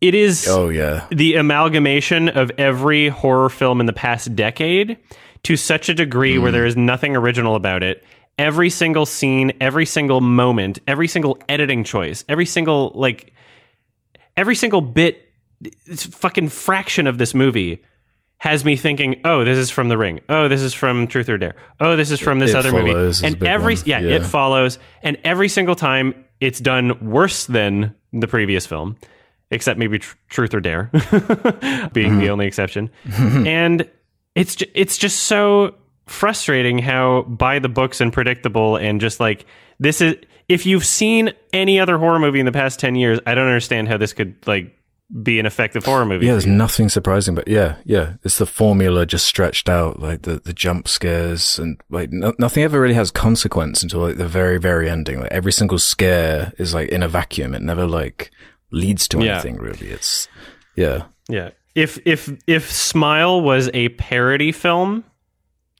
[0.01, 4.97] it is oh yeah the amalgamation of every horror film in the past decade
[5.43, 6.41] to such a degree mm.
[6.41, 8.03] where there is nothing original about it
[8.37, 13.33] every single scene every single moment every single editing choice every single like
[14.37, 15.29] every single bit
[15.87, 17.83] fucking fraction of this movie
[18.41, 20.19] has me thinking, oh, this is from The Ring.
[20.27, 21.55] Oh, this is from Truth or Dare.
[21.79, 22.91] Oh, this is from this it other movie.
[23.23, 24.79] And every yeah, yeah, it follows.
[25.03, 28.97] And every single time, it's done worse than the previous film,
[29.51, 32.19] except maybe tr- Truth or Dare being mm-hmm.
[32.19, 32.89] the only exception.
[33.13, 33.87] and
[34.35, 35.75] it's ju- it's just so
[36.07, 39.45] frustrating how by the books and predictable and just like
[39.79, 40.15] this is
[40.51, 43.87] if you've seen any other horror movie in the past 10 years, I don't understand
[43.87, 44.77] how this could like
[45.23, 46.25] be an effective horror movie.
[46.25, 50.39] Yeah, there's nothing surprising, but yeah, yeah, it's the formula just stretched out, like the
[50.39, 54.57] the jump scares and like no, nothing ever really has consequence until like the very
[54.57, 55.19] very ending.
[55.19, 57.53] Like every single scare is like in a vacuum.
[57.53, 58.31] It never like
[58.71, 59.33] leads to yeah.
[59.33, 59.89] anything really.
[59.89, 60.27] It's
[60.75, 61.51] yeah, yeah.
[61.75, 65.03] If if if Smile was a parody film,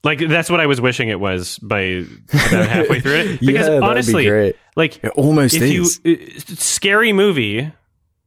[0.04, 3.40] like that's what I was wishing it was by about halfway through it.
[3.46, 6.00] Because yeah, honestly, be like it almost if is.
[6.04, 7.72] you uh, scary movie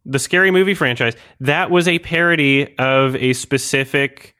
[0.06, 4.36] the scary movie franchise that was a parody of a specific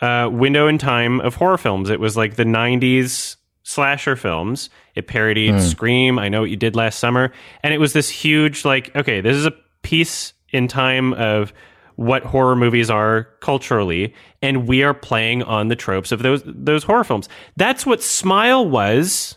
[0.00, 5.08] uh, window in time of horror films it was like the 90s slasher films it
[5.08, 5.60] parodied mm.
[5.60, 9.20] scream i know what you did last summer and it was this huge like okay
[9.20, 9.52] this is a
[9.82, 11.52] piece in time of
[11.98, 16.84] what horror movies are culturally and we are playing on the tropes of those those
[16.84, 19.36] horror films that's what smile was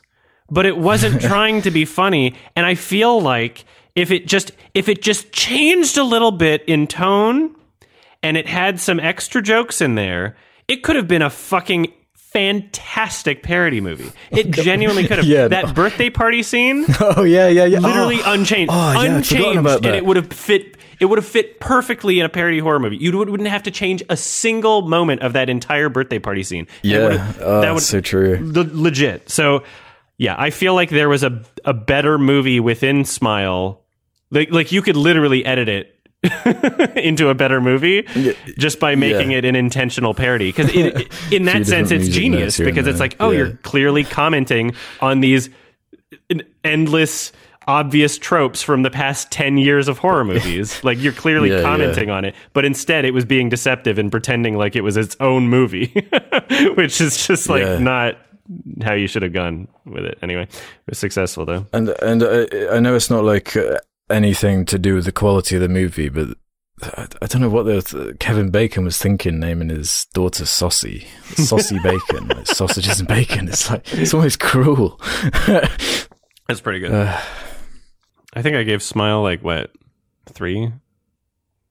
[0.49, 4.88] but it wasn't trying to be funny and i feel like if it just if
[4.88, 7.55] it just changed a little bit in tone
[8.24, 10.36] and it had some extra jokes in there,
[10.68, 14.12] it could have been a fucking fantastic parody movie.
[14.32, 15.28] It genuinely could have.
[15.28, 15.74] yeah, that no.
[15.74, 16.86] birthday party scene.
[17.01, 17.80] Oh yeah, yeah, yeah.
[17.80, 18.34] Literally oh.
[18.34, 20.78] unchanged, oh, yeah, unchanged, and it would have fit.
[21.02, 22.97] It would have fit perfectly in a parody horror movie.
[22.97, 26.68] You wouldn't have to change a single moment of that entire birthday party scene.
[26.84, 28.39] Yeah, oh, that would so true.
[28.41, 29.30] legit.
[29.30, 29.64] So,
[30.18, 33.82] yeah, I feel like there was a a better movie within Smile
[34.32, 35.97] like like you could literally edit it
[36.95, 38.04] into a better movie
[38.58, 39.39] just by making yeah.
[39.39, 40.70] it an intentional parody because
[41.32, 43.39] in that sense it's genius because it's like oh yeah.
[43.39, 45.49] you're clearly commenting on these
[46.64, 47.32] endless
[47.68, 50.84] obvious tropes from the past 10 years of horror movies.
[50.84, 54.57] Like you're clearly yeah, commenting on it but instead it was being deceptive and pretending
[54.57, 55.88] like it was its own movie
[56.76, 58.18] which is just like not
[58.84, 60.18] how you should have gone with it.
[60.22, 61.66] Anyway it was successful though.
[61.74, 63.55] And and uh, i know it's not like
[64.09, 66.38] anything to do with the quality of the movie, but
[66.84, 71.80] I, I don't know what the, Kevin Bacon was thinking naming his daughter Sosie, Sosie
[71.80, 73.47] Bacon, like sausages and bacon.
[73.47, 74.99] It's like it's almost cruel.
[76.47, 76.91] That's pretty good.
[76.91, 77.20] Uh,
[78.34, 79.72] I think I gave Smile like what
[80.28, 80.72] three.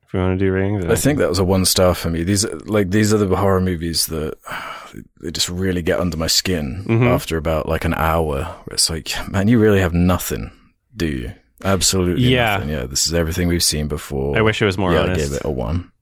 [0.03, 2.25] If we want to do ratings, I think that was a one star for me.
[2.25, 4.37] These like these are the horror movies that
[5.21, 7.07] they just really get under my skin mm-hmm.
[7.07, 8.57] after about like an hour.
[8.71, 10.51] It's like, man, you really have nothing,
[10.97, 11.33] do you?
[11.65, 12.25] Absolutely.
[12.25, 12.57] Yeah.
[12.57, 12.69] Nothing.
[12.71, 12.87] Yeah.
[12.87, 14.37] This is everything we've seen before.
[14.37, 15.21] I wish it was more yeah, honest.
[15.21, 15.93] I gave it a one.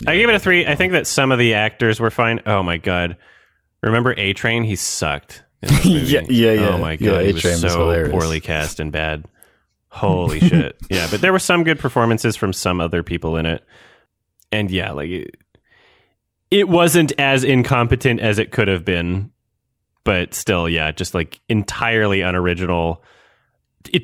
[0.00, 0.10] Yeah.
[0.10, 0.66] I gave it a three.
[0.66, 2.40] I think that some of the actors were fine.
[2.46, 3.16] Oh my god!
[3.82, 4.64] Remember A Train?
[4.64, 5.42] He sucked.
[5.82, 6.68] yeah, yeah, yeah.
[6.68, 9.24] Oh my god, yeah, he was so was poorly cast and bad.
[9.98, 10.76] Holy shit!
[10.90, 13.64] Yeah, but there were some good performances from some other people in it,
[14.52, 15.36] and yeah, like it,
[16.50, 19.30] it wasn't as incompetent as it could have been,
[20.04, 23.02] but still, yeah, just like entirely unoriginal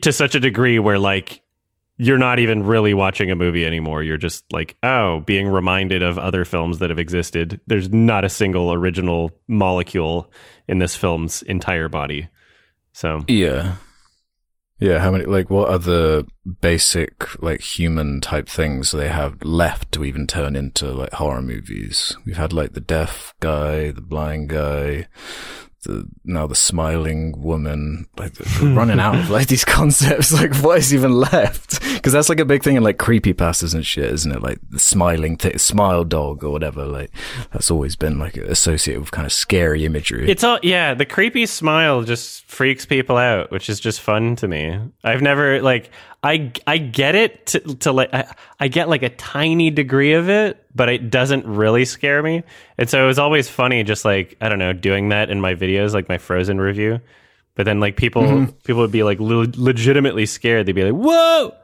[0.03, 1.43] to such a degree where like
[1.97, 4.03] you're not even really watching a movie anymore.
[4.03, 7.61] You're just like, oh, being reminded of other films that have existed.
[7.69, 10.31] There's not a single original molecule
[10.67, 12.29] in this film's entire body.
[12.93, 13.77] So Yeah.
[14.85, 16.24] Yeah, how many like what other
[16.61, 22.14] basic like human type things they have left to even turn into like horror movies?
[22.26, 25.07] We've had like the deaf guy, the blind guy,
[25.85, 28.07] the now the smiling woman.
[28.18, 28.32] Like
[28.62, 30.32] running out of like these concepts.
[30.32, 31.80] Like what is even left?
[31.95, 34.43] Because that's like a big thing in like creepy pastas and shit, isn't it?
[34.43, 36.85] Like the smiling th- smile dog or whatever.
[36.85, 37.11] Like
[37.53, 40.28] that's always been like associated with kind of scary imagery.
[40.28, 40.95] It's all yeah.
[40.95, 44.78] The creepy smile just freaks people out, which is just fun to me.
[45.03, 45.91] I've never like
[46.25, 50.31] I I get it to to like I, I get like a tiny degree of
[50.31, 52.43] it, but it doesn't really scare me.
[52.79, 55.55] And so it was always funny, just like I don't know, doing that in my
[55.55, 57.01] videos, like my Frozen review.
[57.57, 58.53] But then like people mm-hmm.
[58.64, 60.64] people would be like le- legitimately scared.
[60.64, 61.55] They'd be like, "Whoa,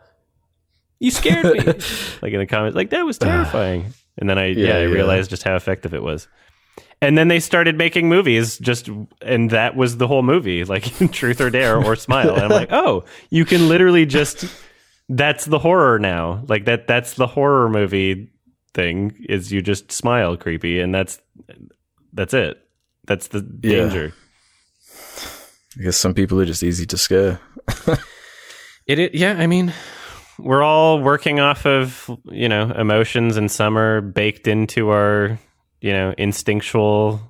[0.98, 1.58] you scared me!"
[2.22, 3.30] like in the comments, like that was uh-huh.
[3.30, 3.94] terrifying.
[4.18, 4.92] And then I yeah, Yeah, I yeah.
[4.92, 6.28] realized just how effective it was.
[7.03, 8.90] And then they started making movies just
[9.22, 12.34] and that was the whole movie, like Truth or Dare or Smile.
[12.34, 14.44] And I'm like, "Oh, you can literally just
[15.09, 16.44] that's the horror now.
[16.46, 18.30] Like that that's the horror movie
[18.74, 21.20] thing is you just smile creepy and that's
[22.12, 22.59] that's it.
[23.07, 23.76] That's the Yeah.
[23.88, 24.12] danger.
[25.78, 27.40] I guess some people are just easy to scare.
[28.86, 29.72] It, it yeah, I mean,
[30.38, 35.38] we're all working off of, you know, emotions and some are baked into our,
[35.81, 37.20] you know, instinctual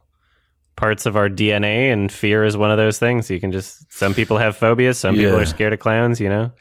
[0.76, 3.30] parts of our DNA and fear is one of those things.
[3.30, 6.52] You can just some people have phobias, some people are scared of clowns, you know.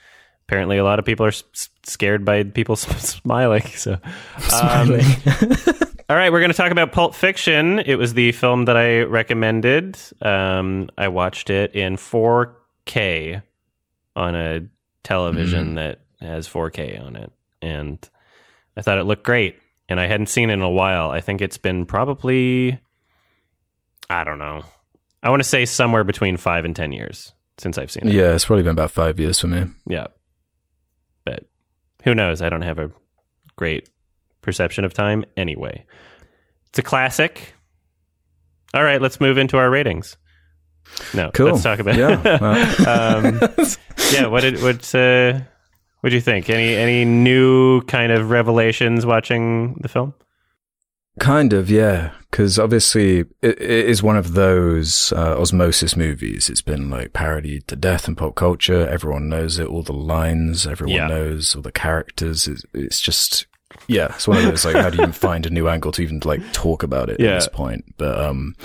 [0.47, 3.63] Apparently a lot of people are s- scared by people smiling.
[3.63, 4.99] So um,
[6.09, 7.77] All right, we're going to talk about Pulp Fiction.
[7.79, 9.95] It was the film that I recommended.
[10.23, 13.43] Um, I watched it in 4K
[14.15, 14.61] on a
[15.03, 17.31] television that has 4K on it,
[17.61, 18.09] and
[18.75, 19.58] I thought it looked great.
[19.89, 21.09] And I hadn't seen it in a while.
[21.09, 22.79] I think it's been probably,
[24.09, 24.61] I don't know,
[25.23, 28.13] I want to say somewhere between five and ten years since I've seen it.
[28.13, 29.65] yeah, it's probably been about five years for me.
[29.87, 30.07] Yeah.
[31.25, 31.45] But
[32.03, 32.41] who knows?
[32.41, 32.91] I don't have a
[33.55, 33.89] great
[34.41, 35.85] perception of time anyway.
[36.69, 37.53] It's a classic.
[38.73, 40.15] All right, let's move into our ratings.
[41.13, 41.47] No, Cool.
[41.51, 42.13] let's talk about Yeah,
[43.17, 43.39] um,
[44.13, 45.39] yeah, what did what uh
[46.01, 46.49] what do you think?
[46.49, 50.13] Any any new kind of revelations watching the film?
[51.19, 52.11] Kind of, yeah.
[52.31, 56.49] Because obviously, it, it is one of those uh, osmosis movies.
[56.49, 58.87] It's been like parodied to death in pop culture.
[58.87, 59.67] Everyone knows it.
[59.67, 61.07] All the lines, everyone Yeah.
[61.07, 62.47] knows all the characters.
[62.47, 63.47] It's, it's just,
[63.87, 64.13] yeah.
[64.15, 66.21] It's one of those like, how do you even find a new angle to even
[66.23, 67.31] like talk about it Yeah.
[67.31, 67.83] at this point?
[67.97, 68.55] But um,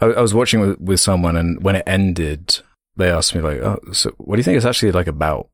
[0.00, 2.58] I, I was watching with, with someone, and when it ended,
[2.96, 5.50] they asked me like, "Oh, so what do you think it's actually like about?"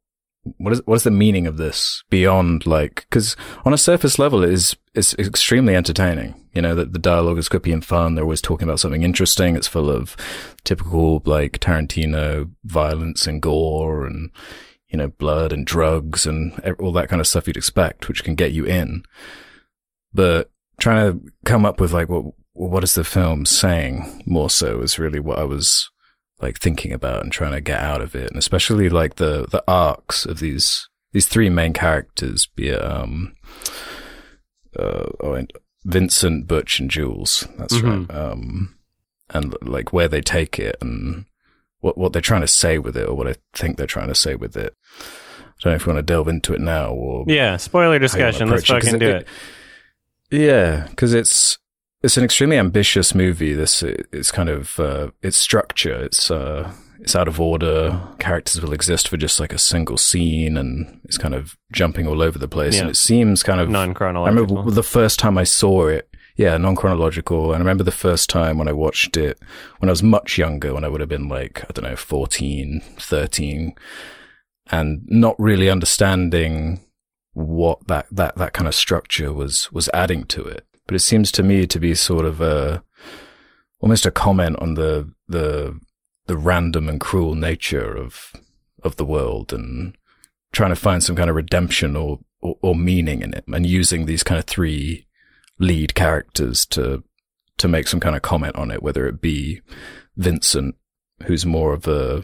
[0.58, 4.42] What is what is the meaning of this beyond like because on a surface level
[4.42, 6.34] it is it's extremely entertaining.
[6.54, 8.14] You know that the dialogue is quippy and fun.
[8.14, 9.54] They're always talking about something interesting.
[9.54, 10.16] It's full of
[10.64, 14.30] typical like tarantino violence and gore and
[14.88, 18.34] you know blood and drugs and all that kind of stuff you'd expect which can
[18.34, 19.04] get you in.
[20.12, 24.80] But trying to come up with like what what is the film saying more so
[24.80, 25.90] is really what i was
[26.40, 29.62] like thinking about and trying to get out of it, and especially like the the
[29.68, 33.34] arcs of these these three main characters, be it um,
[34.78, 35.42] uh, oh,
[35.84, 37.46] Vincent, Butch, and Jules.
[37.58, 38.08] That's Mhm.
[38.08, 38.16] right.
[38.18, 38.74] Um,
[39.30, 41.24] and like where they take it and
[41.80, 44.14] what what they're trying to say with it, or what I think they're trying to
[44.14, 44.74] say with it.
[45.00, 48.48] I don't know if you want to delve into it now or Yeah, spoiler discussion.
[48.48, 49.26] Let's approach it, fucking do it-
[50.30, 50.38] it.
[50.40, 51.58] yeah, because it's
[52.02, 53.54] it's an extremely ambitious movie.
[53.54, 56.04] This it's kind of uh, its structure.
[56.04, 58.00] It's uh, it's out of order.
[58.18, 62.22] Characters will exist for just like a single scene, and it's kind of jumping all
[62.22, 62.74] over the place.
[62.74, 62.82] Yeah.
[62.82, 64.40] And it seems kind of Non chronological.
[64.40, 66.08] I remember the first time I saw it.
[66.36, 67.46] Yeah, non chronological.
[67.46, 69.40] And I remember the first time when I watched it
[69.78, 72.80] when I was much younger, when I would have been like, I don't know, 14,
[72.96, 73.74] 13,
[74.70, 76.80] and not really understanding
[77.32, 80.64] what that, that, that kind of structure was, was adding to it.
[80.88, 82.82] But it seems to me to be sort of a,
[83.78, 85.78] almost a comment on the, the,
[86.26, 88.32] the random and cruel nature of,
[88.82, 89.96] of the world and
[90.52, 94.06] trying to find some kind of redemption or, or, or meaning in it and using
[94.06, 95.06] these kind of three
[95.58, 97.04] lead characters to,
[97.58, 99.60] to make some kind of comment on it, whether it be
[100.16, 100.74] Vincent,
[101.26, 102.22] who's more of a,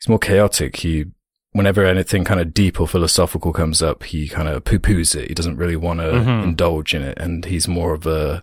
[0.00, 0.76] he's more chaotic.
[0.76, 1.04] He,
[1.58, 5.28] whenever anything kind of deep or philosophical comes up, he kind of poo-poos it.
[5.28, 6.42] He doesn't really want to Mhm.
[6.44, 7.18] indulge in it.
[7.18, 8.42] And he's more of a,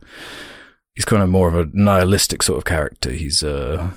[0.93, 3.09] he's kind of more of a nihilistic sort of character.
[3.11, 3.89] He's, uh,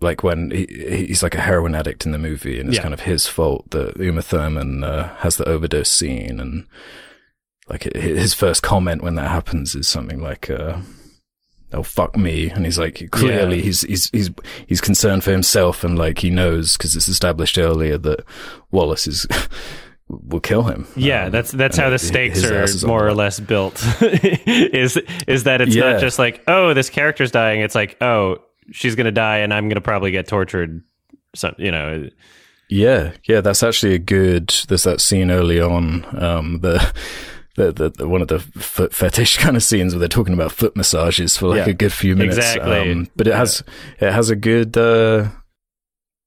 [0.00, 0.66] like when he,
[1.08, 2.82] he's like a heroin addict in the movie, and it's Yeah.
[2.82, 6.64] kind of his fault that Uma Thurman uh, has the overdose scene, and
[7.68, 10.78] like his first comment when that happens is something like, uh,
[11.72, 13.62] "Oh fuck me," and he's like, clearly Yeah.
[13.64, 14.30] he's he's he's
[14.66, 18.24] he's concerned for himself, and like he knows because it's established earlier that
[18.70, 19.26] Wallace is
[20.08, 20.86] will kill him.
[20.96, 23.82] Yeah, Um, that's that's how the stakes are more or less built.
[24.02, 24.96] is
[25.26, 25.92] is that it's Yeah.
[25.92, 27.60] not just like oh this character's dying.
[27.60, 28.38] It's like oh
[28.72, 30.82] she's gonna die and I'm gonna probably get tortured.
[31.36, 32.08] Some you know
[32.68, 34.52] Yeah, yeah, that's actually a good.
[34.68, 36.78] There's that scene early on, um, the,
[37.56, 40.52] the, the, the one of the foot fetish kind of scenes where they're talking about
[40.52, 42.36] foot massages for like Yeah, a good few minutes.
[42.38, 42.92] exactly.
[42.92, 43.62] Um, but it has
[44.00, 44.76] it has a good.
[44.76, 45.28] Uh,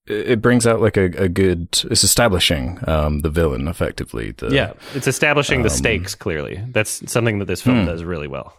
[0.06, 1.70] it brings out like a, a good.
[1.90, 4.32] It's establishing um, the villain effectively.
[4.32, 6.62] The, yeah it's establishing the um, stakes clearly.
[6.70, 7.86] That's something that this film Hmm.
[7.86, 8.54] does really well.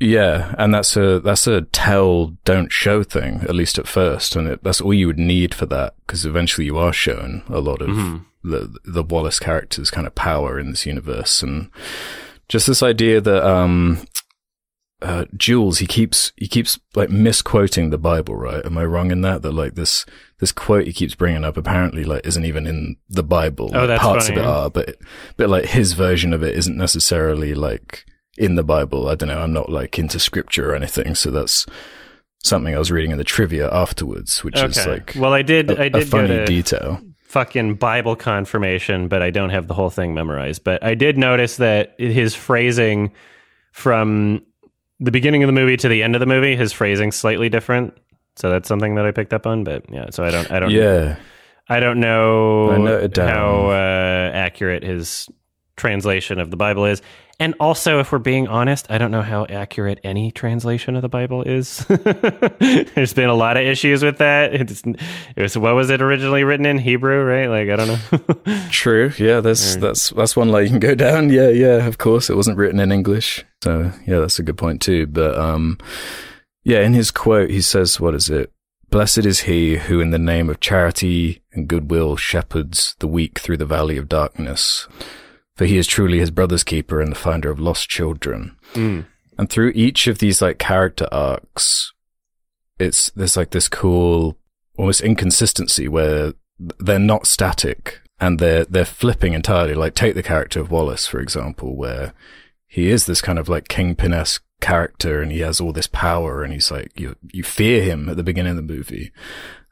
[0.00, 4.46] Yeah, and that's a that's a tell don't show thing at least at first, and
[4.46, 7.80] it, that's all you would need for that because eventually you are shown a lot
[7.82, 8.24] of Mhm.
[8.42, 11.70] The the Wallace character's kind of power in this universe, and
[12.48, 14.06] just this idea that um,
[15.00, 18.64] uh, Jules he keeps he keeps like misquoting the Bible, right?
[18.64, 19.42] Am I wrong in that?
[19.42, 20.04] That like this
[20.40, 23.70] this quote he keeps bringing up apparently like isn't even in the Bible.
[23.74, 24.40] Oh, that's parts funny.
[24.40, 24.96] of it are, but
[25.36, 28.04] but like his version of it isn't necessarily like
[28.36, 29.08] in the Bible.
[29.08, 29.40] I don't know.
[29.40, 31.64] I'm not like into scripture or anything, so that's
[32.42, 35.70] something I was reading in the trivia afterwards, which is like well, I did.
[35.70, 37.00] a, I a did go funny to detail.
[37.28, 40.64] Fucking Bible confirmation, but I don't have the whole thing memorized.
[40.64, 43.12] But I did notice that his phrasing
[43.72, 44.42] from
[44.98, 47.96] the beginning of the movie to the end of the movie, his phrasing slightly different.
[48.36, 49.62] So that's something that I picked up on.
[49.62, 51.16] But yeah, so I don't, I don't, Yeah,
[51.68, 52.78] I don't know I
[53.28, 55.28] how uh, accurate his
[55.78, 57.00] translation of the Bible is.
[57.40, 61.08] And also, if we're being honest, I don't know how accurate any translation of the
[61.08, 61.78] Bible is.
[62.58, 64.52] There's been a lot of issues with that.
[64.54, 67.46] It's, it was what was it originally written in Hebrew, right?
[67.46, 68.66] Like I don't know.
[68.70, 69.12] true.
[69.18, 71.30] Yeah, that's that's that's one line you can go down.
[71.30, 71.86] Yeah, yeah.
[71.86, 75.06] Of course, it wasn't written in English, so yeah, that's a good point too.
[75.06, 75.78] But um,
[76.64, 78.52] yeah, in his quote, he says, "What is it?
[78.90, 83.58] Blessed is he who, in the name of charity and goodwill, shepherds the weak through
[83.58, 84.88] the valley of darkness."
[85.58, 88.56] For he is truly his brother's keeper and the finder of lost children.
[88.74, 89.06] Mm.
[89.36, 91.92] And through each of these like character arcs,
[92.78, 94.38] it's there's like this cool
[94.76, 96.34] almost inconsistency where
[96.78, 99.74] they're not static and they're they're flipping entirely.
[99.74, 102.12] Like take the character of Wallace, for example, where
[102.68, 106.44] he is this kind of like kingpin esque character and he has all this power
[106.44, 109.10] and he's like you you fear him at the beginning of the movie.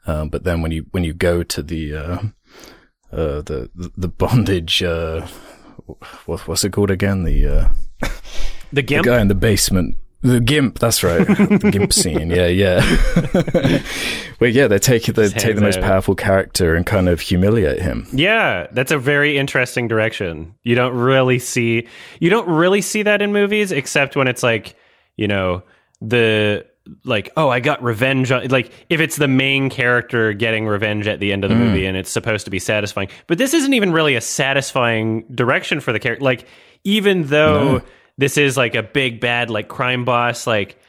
[0.05, 2.17] Um, but then when you when you go to the uh,
[3.09, 5.25] uh, the the bondage uh,
[6.25, 7.23] what, what's it called again?
[7.23, 7.67] The uh,
[8.73, 9.97] The the guy in the basement.
[10.21, 11.25] The gimp, that's right.
[11.27, 12.31] the gimp scene.
[12.31, 12.81] Yeah, yeah.
[14.39, 18.07] well, yeah, they take they take the most powerful character and kind of humiliate him.
[18.11, 20.55] Yeah, that's a very interesting direction.
[20.63, 21.87] You don't really see
[22.19, 24.75] you don't really see that in movies except when it's like,
[25.17, 25.61] you know,
[26.01, 26.65] the
[27.03, 31.19] like, oh, I got revenge on like if it's the main character getting revenge at
[31.19, 33.09] the end of the movie and it's supposed to be satisfying.
[33.27, 36.23] But this isn't even really a satisfying direction for the character.
[36.23, 36.45] Like
[36.83, 37.81] even though No.
[38.17, 40.79] this is like a big bad like crime boss like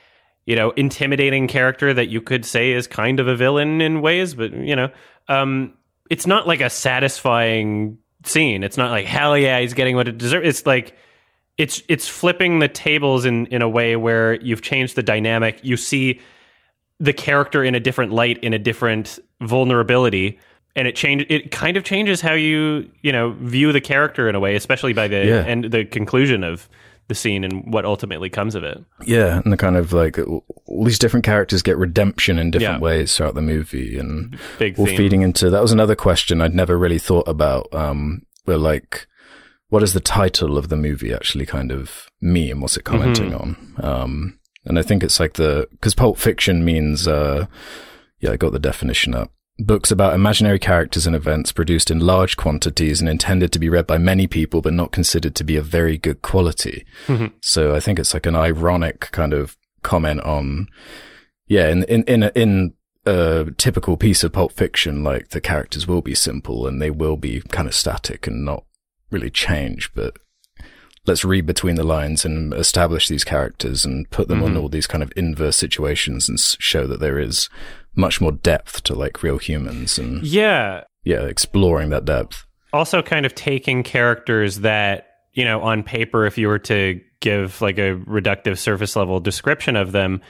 [0.46, 4.34] you know, intimidating character that you could say is kind of a villain in ways,
[4.34, 4.88] but you know,
[5.28, 5.74] um,
[6.08, 8.62] it's not like a satisfying scene.
[8.64, 10.48] It's not like hell yeah, he's getting what it deserves.
[10.48, 10.96] It's like
[11.58, 15.58] it's it's flipping the tables in in a way where you've changed the dynamic.
[15.62, 16.20] You see
[17.00, 20.38] the character in a different light, in a different vulnerability.
[20.76, 24.34] And it change it kind of changes how you you know view the character in
[24.36, 25.44] a way, especially by the Yeah.
[25.44, 26.68] end the conclusion of
[27.08, 28.78] the scene and what ultimately comes of it.
[29.04, 30.18] Yeah, and the kind of like
[30.66, 32.84] all these different characters get redemption in different Yeah.
[32.84, 34.96] ways throughout the movie, and Big all theme.
[34.96, 37.66] feeding into that was another question I'd never really thought about.
[37.72, 39.06] Um, where like,
[39.68, 42.60] what does the title of the movie actually kind of mean?
[42.60, 43.74] What's it commenting on?
[43.80, 47.46] Um, and I think it's like the because Pulp Fiction means, uh,
[48.20, 49.30] yeah, I got the definition up.
[49.60, 53.88] Books about imaginary characters and events produced in large quantities and intended to be read
[53.88, 56.86] by many people, but not considered to be of very good quality.
[57.06, 57.32] Mhm.
[57.40, 60.68] So I think it's like an ironic kind of comment on,
[61.46, 62.74] yeah, in in in a, in
[63.04, 67.16] a typical piece of Pulp Fiction, like the characters will be simple and they will
[67.16, 68.64] be kind of static and not
[69.10, 70.16] really change, but
[71.06, 74.60] let's read between the lines and establish these characters and put them on Mhm.
[74.62, 77.48] all these kind of inverse situations and show that there is
[77.96, 80.82] much more depth to like real humans and Yeah.
[81.04, 82.44] yeah, exploring that depth.
[82.72, 87.60] Also, kind of taking characters that, you know, on paper, if you were to give
[87.62, 90.20] like a reductive surface level description of them,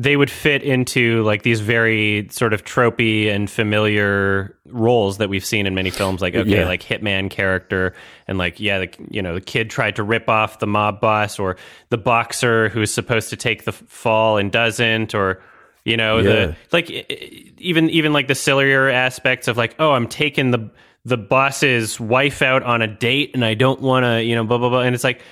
[0.00, 5.44] they would fit into like these very sort of tropey and familiar roles that we've
[5.44, 6.66] seen in many films like okay Yeah.
[6.66, 7.94] like hitman character
[8.28, 11.38] and like yeah the, you know the kid tried to rip off the mob boss
[11.40, 11.56] or
[11.88, 15.42] the boxer who's supposed to take the fall and doesn't or
[15.84, 16.22] you know Yeah.
[16.22, 16.90] the like
[17.58, 20.70] even even like the sillier aspects of like oh i'm taking the
[21.04, 24.58] the boss's wife out on a date and i don't want to you know blah
[24.58, 25.22] blah blah and it's like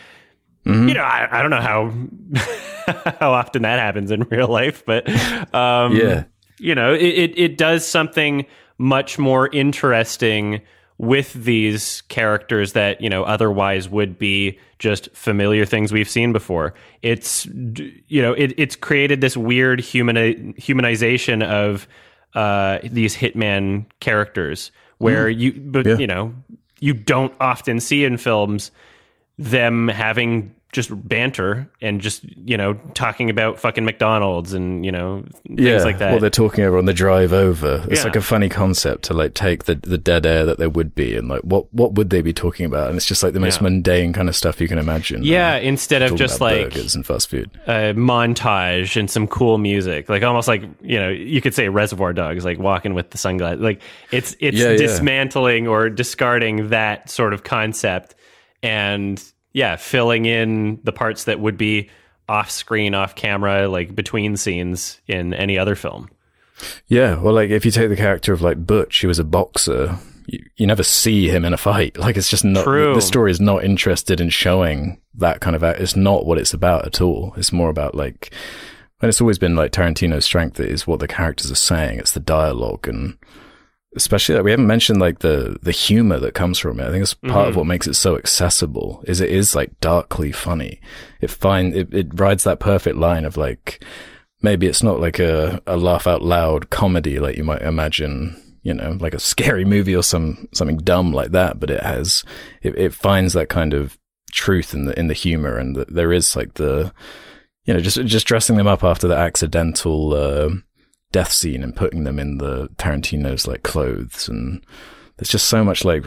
[0.66, 0.88] Mm-hmm.
[0.88, 1.92] you know I, I don't know how
[3.20, 5.08] how often that happens in real life but
[5.54, 6.24] um Yeah.
[6.58, 8.46] you know it, it, it does something
[8.78, 10.60] much more interesting
[10.98, 16.74] with these characters that you know otherwise would be just familiar things we've seen before
[17.02, 21.86] it's you know it, it's created this weird humani- humanization of
[22.34, 25.96] uh, these hitman characters where you but Yeah.
[25.98, 26.34] you know
[26.80, 28.70] you don't often see in films
[29.38, 35.24] them having just banter and just you know talking about fucking McDonald's and you know
[35.46, 36.12] things yeah, like that.
[36.12, 37.82] What they're talking over on the drive over.
[37.88, 38.08] It's Yeah.
[38.08, 41.16] like a funny concept to like take the, the dead air that there would be
[41.16, 42.88] and like what what would they be talking about?
[42.88, 43.64] And it's just like the most Yeah.
[43.68, 45.22] mundane kind of stuff you can imagine.
[45.22, 47.50] yeah, Um, instead of just like burgers and fast food.
[47.66, 52.12] a montage and some cool music, like almost like you know you could say Reservoir
[52.12, 53.60] Dogs, like walking with the sunglasses.
[53.62, 53.80] Like
[54.10, 58.14] it's it's dismantling or discarding that sort of concept
[58.66, 59.22] and
[59.52, 61.88] yeah, filling in the parts that would be
[62.28, 66.10] off screen, off camera, like between scenes in any other film.
[66.88, 69.98] Yeah, well, like if you take the character of like Butch, he was a boxer.
[70.26, 71.96] You, you never see him in a fight.
[72.06, 72.64] Like it's just not.
[72.64, 72.94] True.
[72.94, 75.62] The story is not interested in showing that kind of.
[75.62, 77.32] act- It's not what it's about at all.
[77.36, 78.30] It's more about like,
[79.00, 81.98] and it's always been like Tarantino's strength is what the characters are saying.
[81.98, 83.18] It's the dialogue and
[83.96, 86.86] especially that we haven't mentioned like the the humor that comes from it.
[86.86, 89.02] I think it's part of what makes it so accessible.
[89.06, 90.80] Is it is like darkly funny.
[91.20, 93.82] It find it, it rides that perfect line of like
[94.42, 98.74] maybe it's not like a, a laugh out loud comedy like you might imagine, you
[98.74, 102.22] know, like a scary movie or some something dumb like that, but it has
[102.62, 103.98] it, it finds that kind of
[104.30, 106.92] truth in the in the humor and the, there is like the
[107.64, 110.50] you know just just dressing them up after the accidental uh,
[111.12, 114.64] death scene and putting them in the Tarantino's like clothes and
[115.16, 116.04] there's just so much like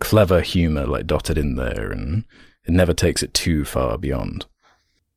[0.00, 2.24] clever humor like dotted in there and
[2.64, 4.46] it never takes it too far beyond.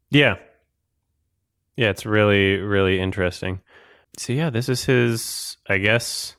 [0.09, 0.35] Yeah.
[1.75, 3.61] Yeah, it's really, really interesting.
[4.17, 6.35] So yeah, this is his, I guess,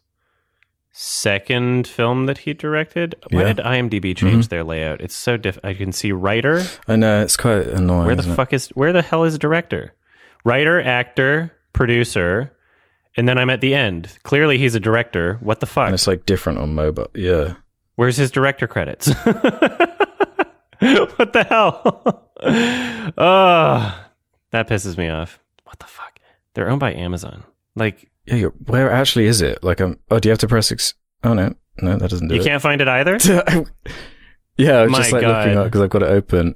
[0.93, 3.17] second film that he directed.
[3.31, 3.53] Why Yeah.
[3.55, 4.49] did IMDb change mm-hmm.
[4.51, 5.01] their layout?
[5.01, 5.59] It's so diff.
[5.65, 6.63] I can see writer.
[6.87, 8.07] I know it's quite annoying.
[8.07, 8.69] Where the fuck is?
[8.69, 9.95] Where the hell is director?
[10.45, 12.54] Writer, actor, producer,
[13.17, 14.17] and then I'm at the end.
[14.23, 15.39] Clearly, he's a director.
[15.41, 15.87] What the fuck?
[15.87, 17.09] And it's like different on mobile.
[17.15, 17.55] Yeah.
[17.97, 19.09] Where's his director credits?
[20.79, 22.31] what the hell?
[23.17, 24.05] oh,
[24.51, 25.39] that pisses me off.
[25.65, 26.19] What the fuck?
[26.55, 27.45] They're owned by Amazon.
[27.77, 28.35] Like Yeah.
[28.37, 29.63] You're, where actually is it?
[29.63, 31.55] Like, um, oh, do you have to press ex- Oh, no.
[31.81, 32.45] No, that doesn't do you it.
[32.45, 33.19] You can't find it either.
[34.57, 34.79] yeah.
[34.79, 35.47] I was My just like God.
[35.47, 36.55] looking up because I've got it open.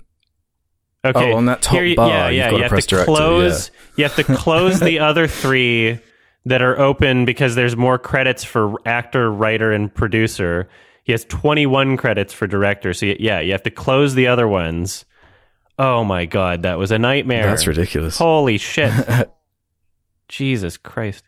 [1.05, 3.07] Okay, Oh, on that top Here bar, yeah, you've got you to press to director,
[3.15, 3.71] close.
[3.97, 6.01] You have to close the other three
[6.49, 10.69] that are open because there's more credits for actor, writer, and producer.
[11.05, 12.93] He has 21 credits for director.
[12.93, 15.05] So yeah, you have to close the other ones.
[15.79, 17.47] Oh my god, that was a nightmare.
[17.47, 18.19] That's ridiculous.
[18.19, 18.93] Holy shit.
[20.29, 21.25] Jesus Christ.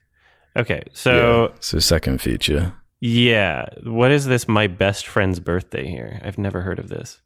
[0.56, 1.56] Okay, so yeah.
[1.60, 2.74] So second feature.
[3.00, 3.66] yeah.
[3.84, 4.48] What is this?
[4.48, 6.20] My best friend's birthday here.
[6.24, 7.20] I've never heard of this.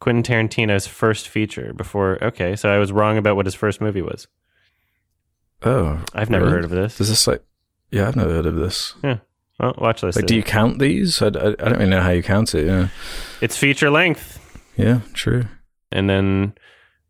[0.00, 2.22] Quentin Tarantino's first feature before.
[2.22, 4.26] Okay, so I was wrong about what his first movie was.
[5.66, 6.54] Oh, I've never really?
[6.56, 6.96] heard of this.
[6.98, 7.42] Does this like?
[7.90, 8.94] Yeah, I've never heard of this.
[9.02, 9.18] Yeah.
[9.58, 10.16] Well, watch this.
[10.16, 11.20] Like, do you count these?
[11.20, 12.66] I, I, I don't really know how you count it.
[12.66, 12.88] Yeah.
[13.40, 14.38] It's feature length,
[14.76, 15.00] Yeah.
[15.14, 15.44] True.
[15.90, 16.54] and then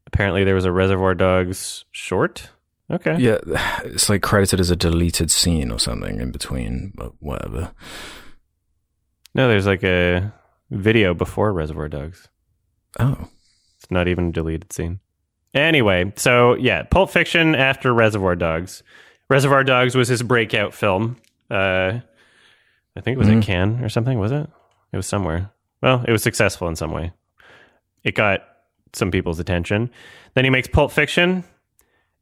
[0.06, 2.50] apparently there was a Reservoir Dogs short.
[2.90, 3.16] Okay.
[3.18, 3.38] Yeah,
[3.84, 7.72] it's like credited as a deleted scene or something in between, but whatever.
[9.34, 10.32] No, there's like a
[10.70, 12.28] video before Reservoir Dogs.
[12.98, 13.28] Oh,
[13.78, 15.00] It's not even a deleted scene.
[15.56, 18.82] Anyway, so yeah, Pulp Fiction after Reservoir Dogs.
[19.30, 21.16] Reservoir Dogs was his breakout film.
[21.50, 22.00] Uh,
[22.96, 23.38] I think it was Mhm.
[23.38, 24.18] at Cannes or something.
[24.18, 24.48] Was it?
[24.92, 25.50] It was somewhere.
[25.82, 27.12] Well, it was successful in some way.
[28.04, 28.42] It got
[28.92, 29.90] some people's attention.
[30.34, 31.44] Then he makes Pulp Fiction,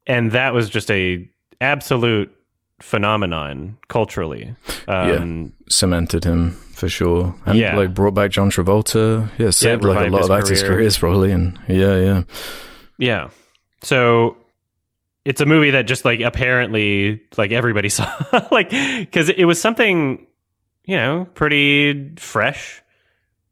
[0.06, 1.28] and that was just a
[1.60, 2.32] absolute
[2.80, 4.54] phenomenon culturally.
[4.88, 7.76] Um, cemented him for sure, and Yeah.
[7.76, 9.28] like brought back John Travolta.
[9.38, 12.22] Yeah, saved like a lot of actors' careers probably, and yeah, yeah,
[12.98, 13.30] Yeah.
[13.82, 14.36] So
[15.24, 18.06] it's a movie that just like apparently like everybody saw
[18.50, 18.70] like
[19.12, 20.26] cuz it was something
[20.84, 22.82] you know pretty fresh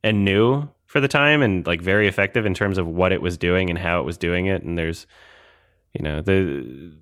[0.05, 3.39] and new for the time and like very effective in terms of what it was
[3.39, 5.07] doing and how it was doing it and there's
[5.95, 6.93] you know the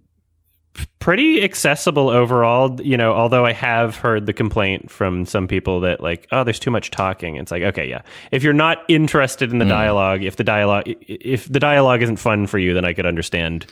[0.98, 2.80] pretty accessible overall.
[2.80, 6.58] You know, although I have heard the complaint from some people that like, oh, there's
[6.58, 7.36] too much talking.
[7.36, 8.02] It's like, okay, yeah.
[8.30, 12.46] If you're not interested in the dialogue, if the dialogue if the dialogue isn't fun
[12.46, 13.66] for you, then I could understand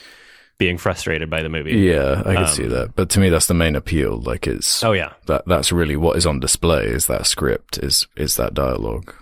[0.59, 1.73] being frustrated by the movie.
[1.79, 2.97] Yeah, I can see that.
[2.97, 4.21] But to me, that's the main appeal.
[4.21, 5.13] Like it's Um, Oh yeah.
[5.27, 9.15] that that's really what is on display is that script is is that dialogue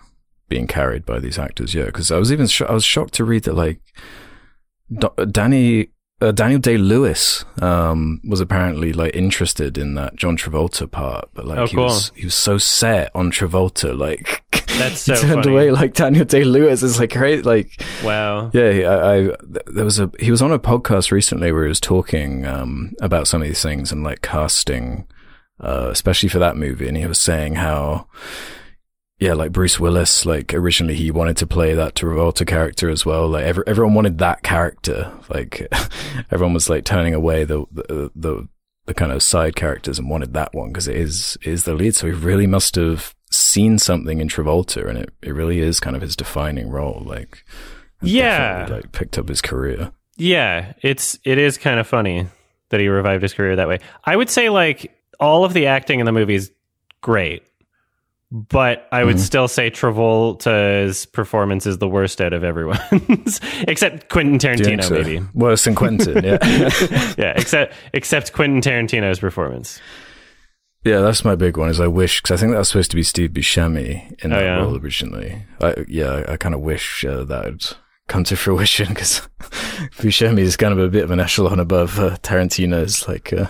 [0.49, 3.25] being carried by these actors yeah because i was even sho- i was shocked to
[3.25, 3.81] read that like
[4.97, 5.89] Do- danny
[6.21, 11.47] uh, daniel day lewis um was apparently like interested in that john travolta part but
[11.47, 11.85] like Oh, he cool.
[11.85, 14.43] was he was so set on travolta like
[14.79, 15.53] That's he so turned funny.
[15.53, 17.71] away like daniel day lewis is like great like
[18.05, 18.51] Wow.
[18.55, 19.31] yeah, he- I, I
[19.67, 23.27] there was a he was on a podcast recently where he was talking um, about
[23.29, 25.07] some of these things and like casting,
[25.61, 28.07] uh, especially for that movie, and he was saying how,
[29.19, 33.29] yeah, like Bruce Willis, like originally he wanted to play that Travolta character as well.
[33.29, 35.13] Like every, everyone wanted that character.
[35.29, 35.67] Like
[36.31, 38.49] everyone was like turning away the the the,
[38.87, 41.95] the kind of side characters and wanted that one because it is is the lead.
[41.95, 45.97] So he really must have seen something in Travolta, and it it really is kind
[45.97, 47.03] of his defining role.
[47.05, 47.45] Like
[48.03, 48.69] Yeah.
[48.71, 49.93] like picked up his career.
[50.17, 52.27] Yeah, it's it is kind of funny
[52.71, 53.81] that he revived his career that way.
[54.05, 56.51] I would say like all of the acting in the movie is
[57.01, 57.43] great,
[58.33, 59.21] but I would Mhm.
[59.21, 64.81] still say Travolta's performance is the worst out of everyone's, except Quentin Do you think
[64.81, 64.95] Tarantino, so?
[64.95, 65.23] maybe.
[65.35, 66.25] worse than Quentin.
[66.25, 66.39] Yeah,
[67.19, 69.81] yeah, except except Quentin Tarantino's performance.
[70.85, 71.69] yeah, that's my big one.
[71.69, 74.37] Is I wish because I think that was supposed to be Steve Buscemi in Oh,
[74.37, 74.57] that yeah?
[74.57, 75.43] role originally.
[75.61, 77.65] I, yeah, I kind of wish uh, that would
[78.09, 79.21] come to fruition because
[79.99, 83.47] Buscemi is kind of a bit of an echelon above uh, Tarantino's like uh,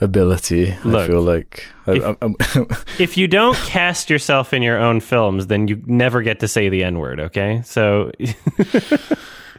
[0.00, 0.72] ability.
[0.72, 2.36] I Look, feel like I, if- I'm, I'm
[2.98, 6.68] If you don't cast yourself in your own films, then you never get to say
[6.68, 7.20] the N word.
[7.20, 8.10] Okay, so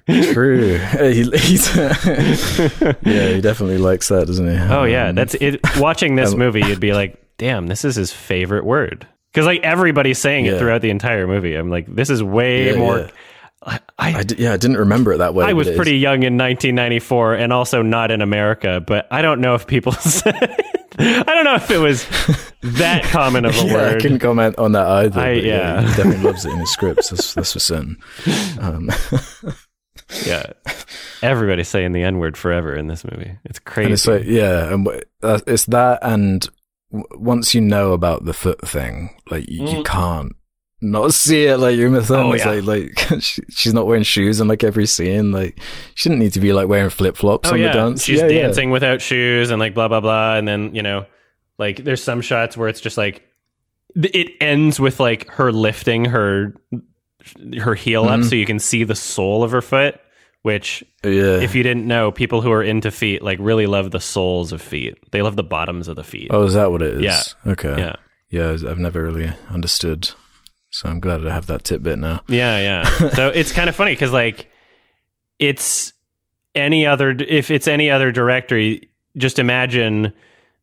[0.08, 0.80] true.
[1.00, 1.22] He,
[3.06, 4.58] yeah, he definitely likes that, doesn't he?
[4.74, 5.60] Oh yeah, Um, that's it.
[5.78, 9.62] Watching this Um, movie, you'd be like, "Damn, this is his favorite word." Because like
[9.62, 11.54] everybody's saying it throughout the entire movie.
[11.56, 12.98] I'm like, this is way Yeah, more.
[13.00, 13.10] yeah.
[13.66, 15.46] I I, I yeah, I didn't remember it that way.
[15.46, 15.76] I was it is.
[15.78, 18.82] pretty young in 1994, and also not in America.
[18.86, 20.36] But I don't know if people said.
[21.02, 22.06] I don't know if it was
[22.62, 24.02] that common of a yeah, I word.
[24.02, 25.20] couldn't comment on that either.
[25.20, 25.82] I- but yeah.
[25.82, 27.10] he definitely loves it in his scripts.
[27.12, 27.98] That's, that's for certain.
[28.60, 28.90] Um,
[30.26, 30.44] Yeah,
[31.22, 33.38] everybody's saying the N word forever in this movie.
[33.46, 33.86] It's crazy.
[33.86, 34.88] and it's like, yeah, and
[35.22, 36.48] uh, it's that, and
[36.92, 39.86] w- once you know about the foot thing, like you, you Mm.
[39.86, 40.36] can't
[40.82, 41.58] not see it.
[41.58, 42.52] Like Uma Thurman's yeah.
[42.52, 45.32] like, like she, she's not wearing shoes in like every scene.
[45.32, 45.60] Like
[45.96, 48.04] she didn't need to be like wearing flip flops oh on yeah, the dance.
[48.04, 48.42] she's Yeah, yeah.
[48.44, 51.06] dancing without shoes and like blah blah blah, and then you know,
[51.58, 53.24] like there's some shots where it's just like
[53.96, 56.56] it ends with like her lifting her
[57.60, 58.30] her heel up Mhm.
[58.30, 60.00] so you can see the sole of her foot.
[60.42, 61.42] Which, Yeah.
[61.42, 64.62] if you didn't know, people who are into feet like really love the soles of
[64.62, 64.98] feet.
[65.12, 66.30] They love the bottoms of the feet.
[66.32, 67.02] oh, is that what it is?
[67.04, 67.52] Yeah.
[67.52, 67.76] Okay.
[67.78, 67.96] Yeah,
[68.30, 70.12] Yeah, I've never really understood.
[70.72, 72.22] So I'm glad I have that tidbit now.
[72.28, 73.10] yeah, yeah.
[73.14, 74.50] so it's kind of funny because like
[75.40, 75.94] it's
[76.56, 78.82] any other if it's any other director, you-
[79.18, 80.14] just imagine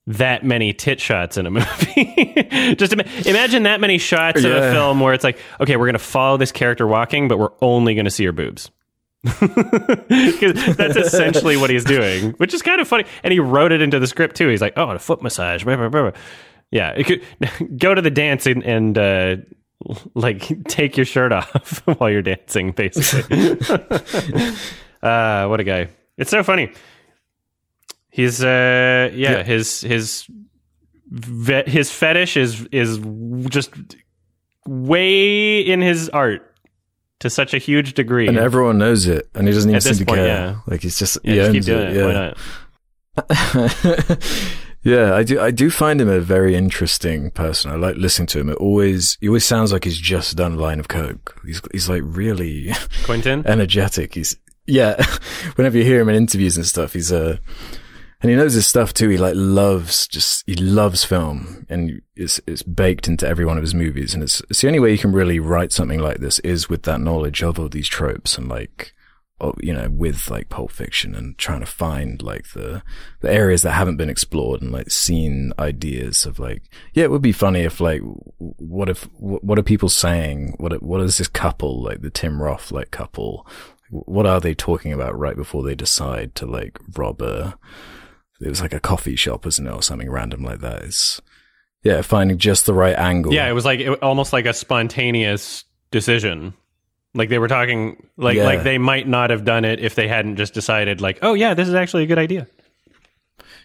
[0.07, 2.75] that many tit shots in a movie.
[2.79, 5.95] just ima- imagine that many shots in a film where it's like, okay, we're going
[5.95, 8.71] to follow this character walking, but we're only going to see her boobs.
[9.41, 13.05] Because that's essentially what he's doing, which is kind of funny.
[13.25, 14.49] And he wrote it into the script too.
[14.49, 16.11] He's like, "Oh, a foot massage." Blah, blah, blah.
[16.71, 19.37] Yeah, it could, go to the dance and, and uh,
[20.15, 23.53] like take your shirt off while you're dancing, basically.
[25.03, 25.89] uh, what a guy!
[26.17, 26.73] It's so funny.
[28.11, 29.43] He's uh, yeah, Yeah.
[29.43, 30.27] his his
[31.67, 32.99] his fetish is is
[33.49, 33.71] just
[34.67, 36.43] way in his art
[37.21, 38.27] to such a huge degree.
[38.27, 40.27] And everyone knows it, and he doesn't even seem to point, care.
[40.27, 40.57] yeah.
[40.67, 41.97] Like he's just yeah, he just owns doing it.
[41.97, 42.33] yeah.
[43.17, 43.27] Why
[44.09, 44.19] not?
[44.87, 45.41] Yeah, I do.
[45.41, 47.71] I do find him a very interesting person.
[47.71, 48.49] I like listening to him.
[48.51, 51.39] It always, he always sounds like he's just done a line of coke.
[51.45, 52.73] He's he's like really
[53.05, 53.47] Quentin.
[53.47, 54.15] energetic.
[54.15, 54.37] He's
[54.67, 55.05] yeah.
[55.57, 57.39] Whenever you hear him in interviews and stuff, he's uh
[58.23, 59.09] and he knows his stuff too.
[59.09, 63.63] He like loves just he loves film, and it's it's baked into every one of
[63.63, 64.15] his movies.
[64.15, 66.85] And it's it's the only way you can really write something like this is with
[66.85, 68.93] that knowledge of all these tropes and like.
[69.39, 72.83] Oh, you know, with like Pulp Fiction and trying to find like the
[73.21, 76.63] the areas that haven't been explored and like seen ideas of like,
[76.95, 78.01] yeah, it would be funny if like,
[78.39, 80.55] what if, what are people saying?
[80.57, 83.47] What, what is this couple, like the Tim Roth like couple?
[83.91, 87.59] What are they talking about right before they decide to like rob a,
[88.41, 89.71] it was like a coffee shop, isn't it?
[89.71, 90.83] Or something random like that.
[90.85, 91.21] It's,
[91.83, 93.35] yeah, finding just the right angle.
[93.35, 96.55] Yeah, it was like it, almost like a spontaneous decision.
[97.17, 98.45] Like they were talking, like Yeah.
[98.45, 101.55] like they might not have done it if they hadn't just decided, like, oh yeah,
[101.55, 102.47] this is actually a good idea.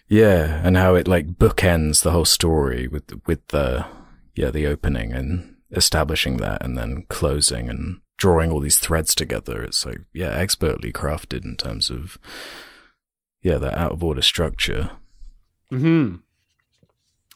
[0.08, 3.86] Yeah, and how it like bookends the whole story with with the
[4.34, 9.62] yeah the opening and establishing that, and then closing and drawing all these threads together.
[9.62, 12.18] It's like yeah, expertly crafted in terms of
[13.42, 14.90] yeah that out of order structure.
[15.70, 16.16] Hmm.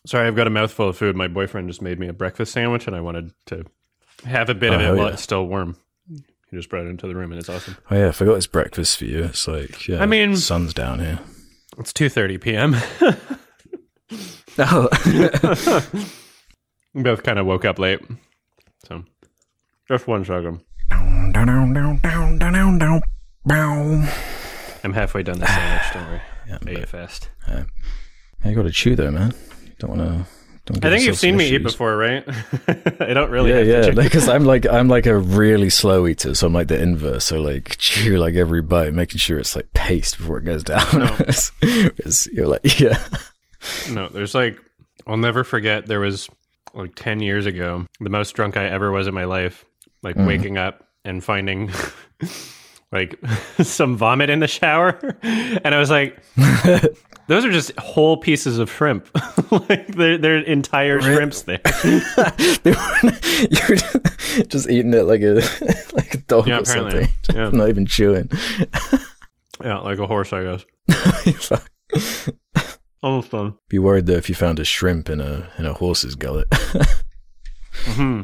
[0.07, 1.17] Sorry, I've got a mouthful of food.
[1.17, 3.65] My boyfriend just made me a breakfast sandwich, and I wanted to
[4.25, 5.13] have a bit of Oh, it while yeah.
[5.15, 5.77] it's still warm.
[6.57, 7.77] He just brought it into the room, and it's awesome.
[7.91, 9.25] Oh yeah, I forgot it's breakfast for you.
[9.25, 11.19] It's like yeah, I mean- sun's down here.
[11.79, 12.77] It's two thirty p.m.
[14.59, 14.89] Oh,
[16.95, 18.01] we both kind of woke up late,
[18.87, 19.05] so
[19.87, 20.63] just one second.
[24.83, 25.93] I'm halfway done the sandwich.
[25.93, 26.23] Don't worry.
[26.49, 27.29] Yeah, ate fast.
[28.47, 29.35] you got to chew though, man.
[29.67, 30.27] You don't want to.
[30.67, 32.25] Don't I think you've seen me eat before, right?
[33.01, 33.51] I don't really.
[33.51, 33.91] yeah, yeah.
[33.93, 37.25] Because I'm like I'm like a really slow eater, so I'm like the inverse.
[37.25, 40.85] So like chew like every bite, making sure it's like paste before it goes down.
[40.93, 41.05] No.
[41.21, 42.99] It's- it's- you're like yeah,
[43.93, 44.59] No, there's like
[45.07, 46.29] I'll never forget there was
[46.75, 49.65] like 10 years ago, the most drunk I ever was in my life,
[50.03, 50.27] like Mm.
[50.27, 51.71] waking up and finding
[52.93, 53.19] like
[53.63, 56.19] some vomit in the shower and I was like
[57.29, 59.09] those are just whole pieces of shrimp.
[59.69, 61.61] like they're, they're entire shrimps there.
[62.63, 63.13] They were-
[63.51, 65.35] you were just eating it like a
[65.95, 67.05] like a dog Yeah, or apparently.
[67.23, 67.37] something.
[67.37, 67.51] Yeah.
[67.51, 68.31] Not even chewing.
[69.63, 71.53] Yeah, like a horse, I guess.
[73.03, 73.55] Almost done.
[73.69, 76.49] Be worried though if you found a shrimp in a in a horse's gullet.
[77.85, 78.23] hmm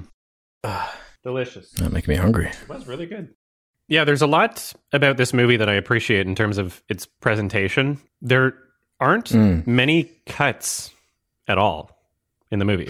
[1.22, 1.70] Delicious.
[1.72, 2.48] that make me hungry.
[2.48, 3.28] It was really good.
[3.88, 8.00] Yeah, there's a lot about this movie that I appreciate in terms of its presentation.
[8.20, 8.54] There
[9.02, 9.66] aren't Mm.
[9.66, 10.92] many cuts
[11.48, 11.90] at all
[12.50, 12.88] in the movie.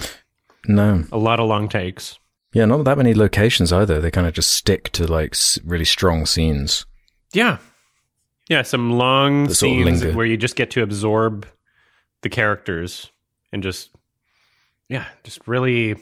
[0.68, 2.18] No, A lot of long takes.
[2.52, 4.00] yeah, not that many locations either.
[4.00, 5.34] They kind of just stick to like
[5.64, 6.86] really strong scenes.
[7.32, 7.58] Yeah.
[8.48, 11.46] Yeah, some long That sort of scenes where you just get to absorb
[12.22, 13.10] the characters
[13.52, 13.90] and just
[14.88, 15.96] yeah, just really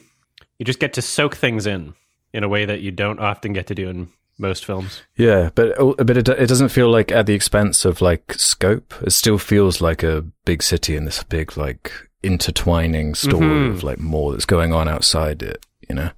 [0.59, 1.93] you just get to soak things in
[2.33, 5.01] in a way that you don't often get to do in most films.
[5.17, 8.93] Yeah, but but it it doesn't feel like at the expense of like scope.
[9.03, 11.91] It still feels like a big city and this big like
[12.23, 13.71] intertwining story Mhm.
[13.71, 15.65] of like more that's going on outside it.
[15.89, 16.11] You know?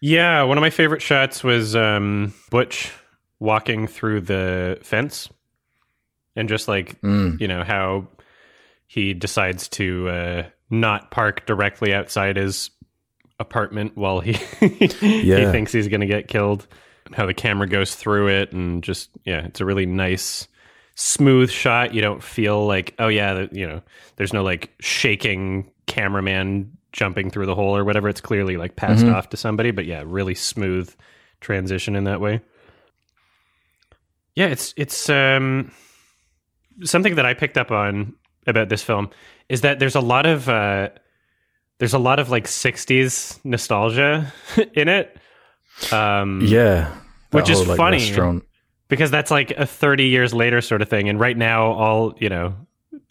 [0.00, 2.92] Yeah, one of my favorite shots was um, Butch
[3.40, 5.28] walking through the fence,
[6.36, 7.40] and just like Mm.
[7.40, 8.08] you know how
[8.86, 12.70] he decides to uh, not park directly outside his
[13.40, 16.66] apartment while he he thinks he's going to get killed.
[17.14, 20.48] How the camera goes through it, and just yeah, it's a really nice,
[20.94, 21.94] smooth shot.
[21.94, 23.82] You don't feel like oh yeah, you know,
[24.16, 28.08] there's no like shaking cameraman jumping through the hole or whatever.
[28.08, 29.14] It's clearly like passed Mhm.
[29.14, 30.92] off to somebody, but yeah, really smooth
[31.40, 32.40] transition in that way.
[34.34, 35.72] Yeah, it's it's um
[36.84, 38.14] something that I picked up on
[38.46, 39.10] about this film
[39.48, 40.90] is that there's a lot of uh
[41.78, 44.32] there's a lot of like 60s nostalgia
[44.74, 45.18] in it.
[45.92, 46.92] Um Yeah,
[47.30, 47.98] Which is like, funny.
[47.98, 48.44] restaurant.
[48.88, 52.28] because that's like a 30 years later sort of thing and right now all, you
[52.28, 52.54] know,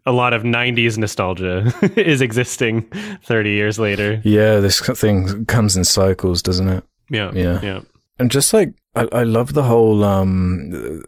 [0.05, 2.83] a lot of 90s nostalgia is existing
[3.23, 4.21] 30 years later.
[4.23, 6.83] Yeah, this thing comes in cycles, doesn't it?
[7.09, 7.31] Yeah.
[7.33, 7.59] Yeah.
[7.61, 7.79] Yeah.
[8.19, 11.03] And just like I, I love the whole um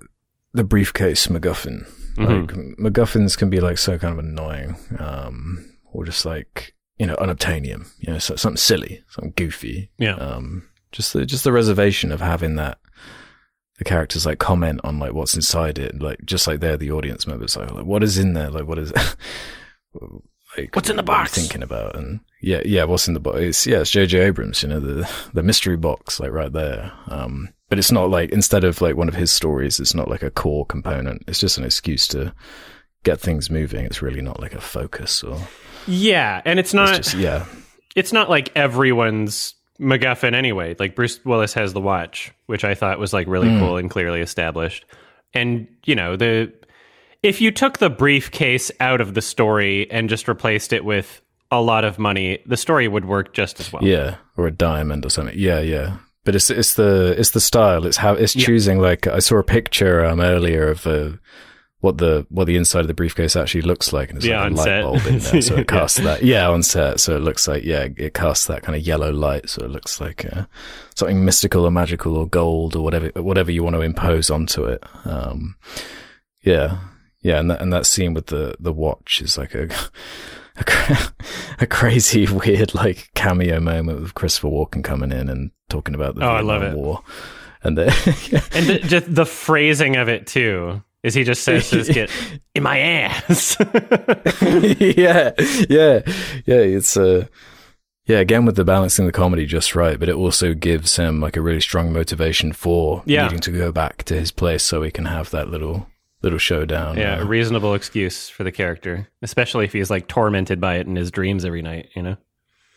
[0.53, 1.85] the briefcase MacGuffin.
[2.17, 2.27] Mhm.
[2.27, 5.63] Like MacGuffins can be like so kind of annoying, um,
[5.93, 9.91] or just like you know unobtainium, you know, so, something silly, something goofy.
[9.99, 10.15] Yeah.
[10.15, 12.79] Um, just the just the reservation of having that
[13.77, 17.27] the characters like comment on like what's inside it, like just like they're the audience
[17.27, 18.91] members, like, like what is in there, like what is
[20.57, 21.33] like What's in the box?
[21.33, 23.39] thinking about and yeah, yeah, what's in the box?
[23.39, 24.19] It's, yeah, it's J.J.
[24.19, 26.91] Abrams, you know, the the mystery box, like right there.
[27.07, 30.23] Um, but it's not like instead of like one of his stories, it's not like
[30.23, 31.23] a core component.
[31.27, 32.33] It's just an excuse to
[33.03, 33.85] get things moving.
[33.85, 35.39] It's really not like a focus or
[35.85, 37.45] Yeah, and it's it's not just yeah,
[37.95, 40.75] it's not like everyone's MacGuffin anyway.
[40.79, 43.59] Like Bruce Willis has the watch, which I thought was like really Mm.
[43.59, 44.85] cool and clearly established.
[45.33, 46.51] And you know the
[47.23, 51.21] if you took the briefcase out of the story and just replaced it with
[51.51, 53.83] a lot of money, the story would work just as well.
[53.83, 55.37] yeah, or a diamond or something.
[55.37, 55.97] Yeah, yeah.
[56.25, 57.85] But it's it's the it's the style.
[57.85, 58.45] It's how it's Yeah.
[58.45, 58.79] choosing.
[58.79, 61.11] Like I saw a picture um earlier of uh,
[61.79, 64.43] what the what the inside of the briefcase actually looks like, and there's Yeah, like
[64.43, 64.83] a on light set.
[64.83, 66.23] bulb in there, so it casts that.
[66.23, 69.49] Yeah, on set, so it looks like yeah, it casts that kind of yellow light,
[69.49, 70.45] so it looks like uh,
[70.95, 74.83] something mystical or magical or gold or whatever whatever you want to impose onto it.
[75.05, 75.55] Um,
[76.41, 76.77] yeah,
[77.21, 79.69] yeah, and that and that scene with the the watch is like a.
[80.59, 81.13] A, cra-
[81.59, 86.25] a crazy, weird, like cameo moment with Christopher Walken coming in and talking about the
[86.25, 86.83] Oh, I love Vietnam it.
[86.83, 87.03] War,
[87.61, 87.83] and the,
[88.55, 90.81] And the, just the phrasing of it too.
[91.03, 92.09] Is he just says to this kid,
[92.55, 93.55] "In my ass"?
[94.79, 95.31] yeah,
[95.69, 96.01] yeah,
[96.45, 96.55] yeah.
[96.55, 97.27] It's uh,
[98.05, 98.17] yeah.
[98.19, 101.41] Again, with the balancing the comedy just right, but it also gives him like a
[101.41, 103.23] really strong motivation for Yeah.
[103.23, 105.87] needing to go back to his place so he can have that little
[106.23, 106.97] little showdown.
[106.97, 110.87] yeah, a uh, reasonable excuse for the character, especially if he's like tormented by it
[110.87, 111.89] in his dreams every night.
[111.95, 112.17] You know?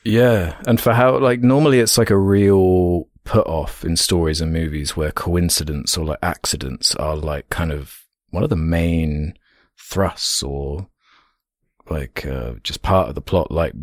[0.05, 4.53] Yeah, and for how like normally it's like a real put off in stories and
[4.53, 8.00] movies where coincidence or like accidents are like kind of
[8.31, 9.35] one of the main
[9.79, 10.89] thrusts or
[11.89, 13.51] like uh, just part of the plot.
[13.51, 13.75] Like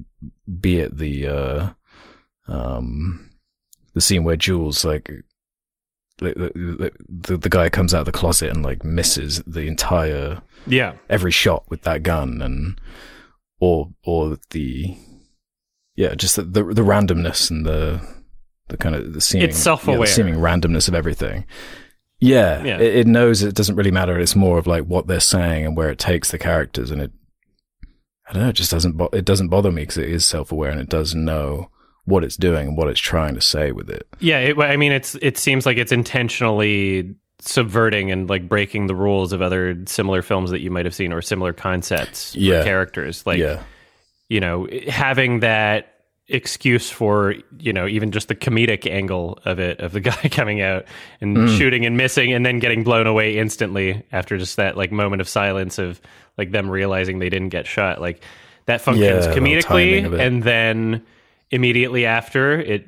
[0.60, 1.69] be it the uh,
[2.48, 3.30] um
[3.94, 5.11] the scene where Jules like.
[6.19, 10.94] The, the, the, guy comes out of the closet and like misses the entire Yeah,
[11.11, 12.82] every shot with that gun and
[13.60, 14.98] or or the
[15.95, 18.02] yeah just the the, the randomness and the
[18.69, 19.99] the kind of the seeming It's self-aware.
[19.99, 21.45] yeah, the seeming randomness of everything
[22.19, 22.77] yeah, Yeah.
[22.80, 25.77] It, it knows it doesn't really matter it's more of like what they're saying and
[25.77, 27.11] where it takes the characters and it
[28.27, 30.69] i don't know it just doesn't bo- it doesn't bother me because it is self-aware
[30.72, 31.69] and it does know
[32.06, 34.39] what it's doing and what it's trying to say with it yeah.
[34.39, 39.31] It, I mean, it's it seems like it's intentionally subverting and like breaking the rules
[39.34, 42.64] of other similar films that you might have seen or similar concepts or Yeah.
[42.64, 43.26] characters.
[43.26, 43.61] Like yeah
[44.30, 45.97] you know, having that
[46.30, 50.62] excuse for, you know, even just the comedic angle of it, of the guy coming
[50.62, 50.86] out
[51.22, 51.58] and Mm.
[51.58, 55.30] shooting and missing and then getting blown away instantly after just that like moment of
[55.30, 56.02] silence of
[56.38, 58.02] like them realizing they didn't get shot.
[58.02, 58.22] Like
[58.66, 61.06] that functions Yeah, comedically and then
[61.49, 62.86] immediately after it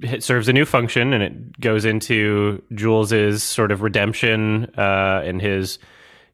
[0.00, 5.40] it serves a new function and it goes into Jules's sort of redemption uh, and
[5.40, 5.78] his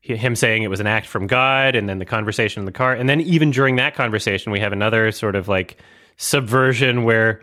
[0.01, 2.95] him saying it was an act from God, and then the conversation in the car,
[2.95, 5.77] and then even during that conversation, we have another sort of like
[6.19, 7.41] subversion where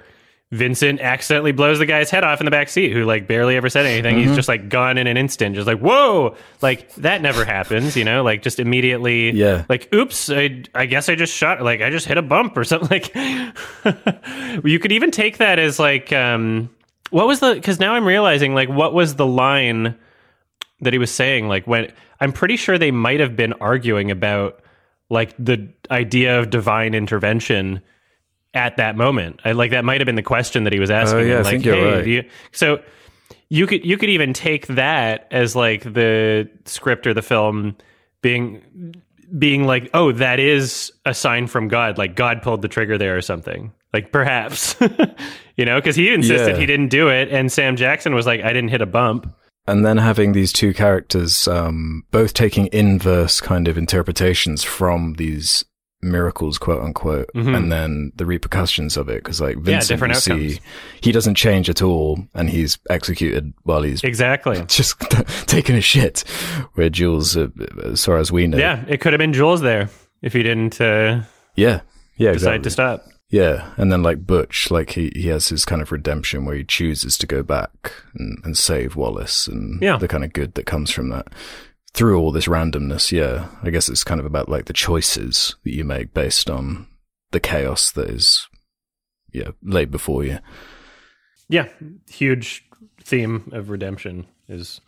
[0.51, 3.67] Vincent accidentally blows the guy's head off in the back seat, who like barely ever
[3.67, 4.15] said anything.
[4.17, 4.27] Mm-hmm.
[4.27, 8.03] He's just like gone in an instant, just like whoa, like that never happens, you
[8.05, 9.65] know, like just immediately, Yeah.
[9.67, 12.63] like oops, I I guess I just shot, like I just hit a bump or
[12.63, 13.01] something.
[13.83, 16.69] Like you could even take that as like um
[17.09, 19.95] what was the because now I'm realizing like what was the line
[20.81, 24.61] that he was saying like when I'm pretty sure they might have been arguing about
[25.09, 27.81] like the idea of divine intervention
[28.55, 29.41] at that moment.
[29.45, 31.19] I like that might have been the question that he was asking.
[31.19, 32.07] Oh, yeah, him, I like, think you're hey, right.
[32.07, 32.81] you, so
[33.49, 37.75] you could you could even take that as like the script or the film
[38.21, 38.95] being
[39.37, 43.17] being like, oh, that is a sign from God, like God pulled the trigger there
[43.17, 43.71] or something.
[43.93, 44.75] Like perhaps,
[45.57, 46.57] you know, because he insisted Yeah.
[46.57, 49.33] he didn't do it, and Sam Jackson was like, I didn't hit a bump.
[49.67, 55.63] and then having these two characters um, both taking inverse kind of interpretations from these
[56.01, 59.23] miracles, quote unquote, and then the repercussions of it.
[59.23, 60.59] Because like Vincent, different see,
[61.01, 64.63] he doesn't change at all, and he's executed while he's Exactly.
[64.67, 64.99] just
[65.47, 66.19] taking a shit.
[66.73, 67.47] Where Jules, uh,
[67.83, 69.89] as far as we know, Yeah, it could have been Jules there
[70.21, 71.21] if he didn't uh,
[71.55, 71.81] yeah,
[72.17, 72.63] yeah, decide exactly.
[72.63, 73.05] to stop.
[73.29, 76.63] Yeah, and then like Butch, like he, he has his kind of redemption where he
[76.63, 79.97] chooses to go back and, and save Wallace and Yeah.
[79.97, 81.27] the kind of good that comes from that.
[81.95, 83.47] Through all this randomness, yeah.
[83.63, 86.87] I guess it's kind of about like the choices that you make based on
[87.31, 88.49] the chaos that is
[89.31, 90.39] yeah, laid before you.
[91.47, 91.67] Yeah,
[92.09, 92.65] huge
[93.01, 94.81] theme of redemption is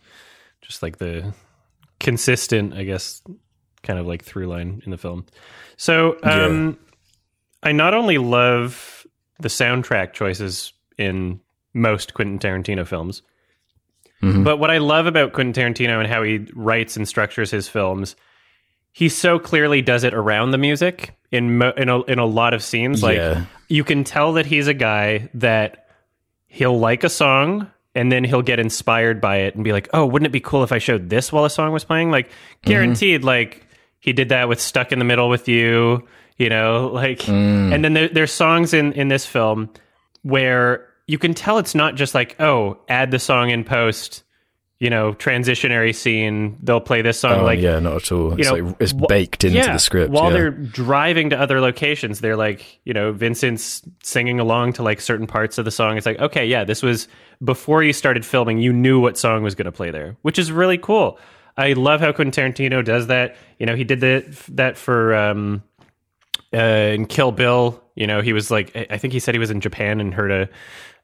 [0.62, 1.34] just like the
[2.00, 3.22] consistent, I guess,
[3.84, 5.26] kind of like through line in the film.
[5.78, 6.78] So, um,
[7.64, 9.06] I not only love
[9.40, 11.40] the soundtrack choices in
[11.74, 13.22] most Quentin Tarantino films,
[14.22, 14.44] Mhm.
[14.44, 18.16] but what I love about Quentin Tarantino and how he writes and structures his films,
[18.92, 22.54] he so clearly does it around the music in mo- in a, in a lot
[22.54, 23.04] of scenes.
[23.04, 23.46] Like Yeah.
[23.68, 25.86] you can tell that he's a guy that
[26.48, 30.06] he'll like a song and then he'll get inspired by it and be like, "Oh,
[30.06, 32.30] wouldn't it be cool if I showed this while a song was playing?" Like
[32.64, 33.66] guaranteed like
[34.00, 36.08] he did that with Stuck in the Middle with You,
[36.38, 39.70] you know, like and then there, there's songs in in this film
[40.24, 44.24] where you can tell it's not just like, "Oh, add the song in post."
[44.80, 46.56] You know, transitionary scene.
[46.62, 48.34] They'll play this song Oh, like yeah, not at all.
[48.40, 50.12] It's know, like it's wh- baked into yeah, the script.
[50.12, 50.34] While yeah.
[50.34, 55.26] they're driving to other locations, they're like, you know, Vincent's singing along to like certain
[55.26, 55.98] parts of the song.
[55.98, 57.08] It's like, okay, yeah, this was
[57.44, 60.52] before you started filming, you knew what song was going to play there, which is
[60.52, 61.18] really cool.
[61.58, 63.36] I love how Quentin Tarantino does that.
[63.58, 65.64] You know, he did that that for um,
[66.54, 67.82] uh, in Kill Bill.
[67.96, 70.14] You know, he was like, I I think he said he was in Japan and
[70.14, 70.50] heard a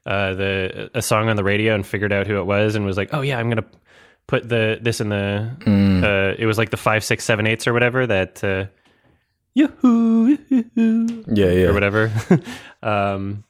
[0.06, 2.96] uh, the a song on the radio and figured out who it was and was
[2.96, 3.64] like, oh yeah, I'm gonna
[4.26, 7.72] put the this in the uh, it was like the five six seven eights or
[7.72, 8.66] whatever that uh,
[9.54, 11.66] yoo-hoo, yoo-hoo, yeah, yeah.
[11.66, 12.12] or whatever.
[12.82, 13.44] um,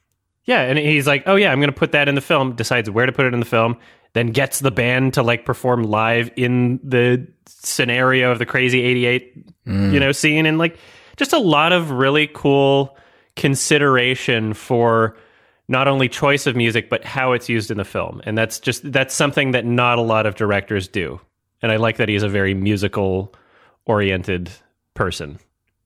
[0.45, 2.55] yeah, and he's like, oh yeah, I'm gonna put that in the film.
[2.55, 3.77] Decides where to put it in the film.
[4.13, 9.33] then gets the band to like perform live in the scenario of the crazy 88
[9.67, 10.79] you know scene and like
[11.17, 12.97] just a lot of really cool
[13.37, 15.17] consideration for
[15.69, 18.91] not only choice of music but how it's used in the film and that's just
[18.93, 21.21] that's something that not a lot of directors do
[21.63, 23.35] and i like that he's a very musical
[23.87, 24.51] oriented
[24.95, 25.39] person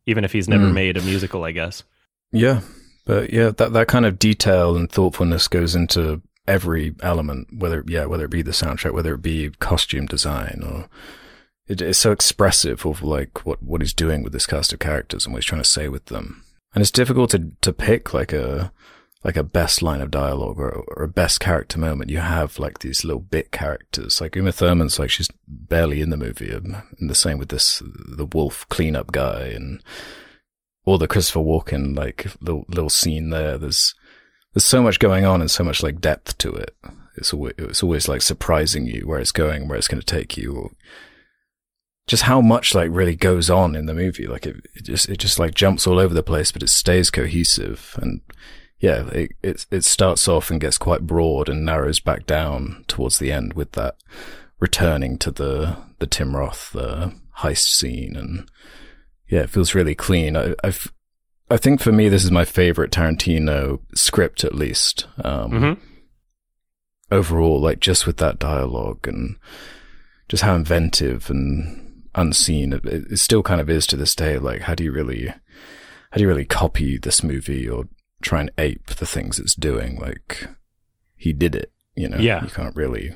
[0.07, 0.75] even if he's never hmm.
[0.75, 1.85] made a musical i guess
[2.33, 2.61] Yeah,
[3.07, 7.49] but yeah, that that kind of detail and thoughtfulness goes into every element.
[7.57, 10.89] Whether yeah, whether it be the soundtrack, whether it be costume design, or
[11.67, 15.25] it, it's so expressive of like what what he's doing with this cast of characters
[15.25, 16.45] and what he's trying to say with them.
[16.75, 18.73] And it's difficult to to pick like a
[19.25, 22.11] like a best line of dialogue or, or a best character moment.
[22.11, 24.21] You have like these little bit characters.
[24.21, 27.83] Like Uma Thurman's like she's barely in the movie, um, and the same with this
[27.85, 29.83] the wolf cleanup guy and
[30.85, 33.59] or the Christopher Walken like little little scene there.
[33.59, 33.95] There's
[34.55, 36.77] there's so much going on and so much like depth to it.
[37.17, 40.37] It's always it's always like surprising you where it's going, where it's going to take
[40.37, 40.71] you, or
[42.07, 44.29] just how much like really goes on in the movie.
[44.29, 47.11] Like it, it just it just like jumps all over the place, but it stays
[47.11, 48.21] cohesive and.
[48.81, 53.19] Yeah, it, it it starts off and gets quite broad and narrows back down towards
[53.19, 53.97] the end with that
[54.61, 58.49] returning to the the Tim Roth uh, heist scene and
[59.29, 60.37] yeah, it feels really clean.
[60.37, 60.91] I, I've,
[61.51, 65.07] I think for me, this is my favorite Tarantino script, at least.
[65.23, 65.79] Um, Mhm.
[67.11, 69.37] Overall, like just with that dialogue and
[70.29, 74.39] just how inventive and unseen it, it still kind of is to this day.
[74.39, 77.85] Like, how do you really, how do you really copy this movie or
[78.23, 79.97] try and ape the things it's doing?
[79.97, 80.49] Like,
[81.17, 82.19] he did it, you know?
[82.19, 82.43] Yeah.
[82.43, 83.15] You can't really,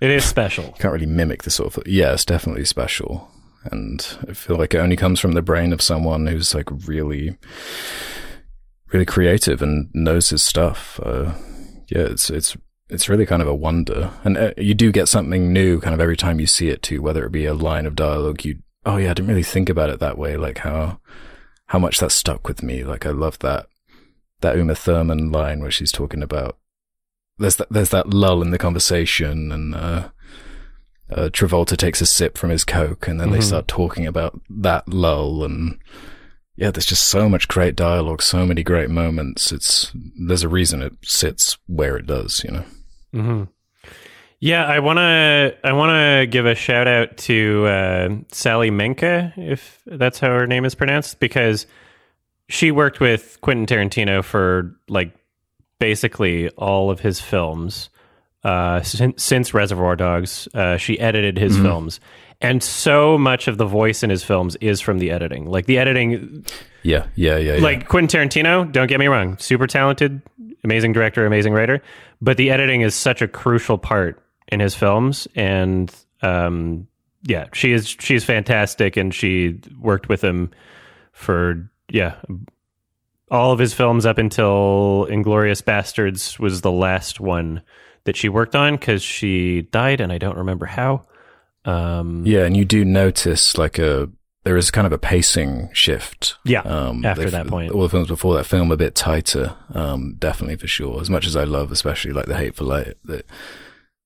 [0.00, 3.30] it is special can't really mimic the sort of yeah it's definitely special
[3.64, 7.36] and i feel like it only comes from the brain of someone who's like really
[8.92, 11.32] really creative and knows his stuff uh,
[11.88, 12.56] yeah it's it's
[12.88, 16.00] it's really kind of a wonder and uh, you do get something new kind of
[16.00, 18.96] every time you see it too whether it be a line of dialogue you oh
[18.96, 20.98] yeah i didn't really think about it that way like how
[21.66, 23.66] how much that stuck with me like i love that
[24.40, 26.58] that uma thurman line where she's talking about
[27.38, 30.08] there's that there's that lull in the conversation and uh
[31.12, 33.42] uh, Travolta takes a sip from his Coke and then they Mhm.
[33.42, 35.76] start talking about that lull and
[36.54, 39.50] yeah, there's just so much great dialogue, so many great moments.
[39.50, 39.90] It's,
[40.26, 42.64] there's a reason it sits where it does, you know?
[43.12, 43.42] hmm
[44.38, 45.56] Yeah, I want to.
[45.64, 50.46] I want to give a shout out to uh, Sally Menke, if that's how her
[50.46, 51.66] name is pronounced, because
[52.50, 55.14] she worked with Quentin Tarantino for like
[55.78, 57.88] basically all of his films
[58.44, 60.48] uh, since, since Reservoir Dogs.
[60.54, 61.62] Uh, she edited his Mhm.
[61.62, 62.00] films,
[62.40, 65.46] and so much of the voice in his films is from the editing.
[65.46, 66.44] Like the editing,
[66.82, 67.54] Yeah, yeah, yeah.
[67.56, 67.62] yeah.
[67.62, 70.22] like Quentin Tarantino, don't get me wrong, super talented,
[70.64, 71.82] amazing director, amazing writer,
[72.22, 76.86] but the editing is such a crucial part in his films and um
[77.22, 80.50] yeah, she is she's fantastic and she worked with him
[81.12, 82.16] for yeah,
[83.30, 87.62] all of his films up until Inglourious Basterds was the last one
[88.04, 91.04] that she worked on cuz she died and I don't remember how.
[91.64, 94.08] Um yeah, and you do notice like a,
[94.44, 96.36] there is kind of a pacing shift.
[96.46, 96.62] yeah.
[96.62, 97.72] Um, After that point.
[97.72, 99.54] all the films before that film a bit tighter.
[99.74, 100.98] Um, definitely for sure.
[101.00, 103.26] As much as I love, especially like the Hateful Eight, that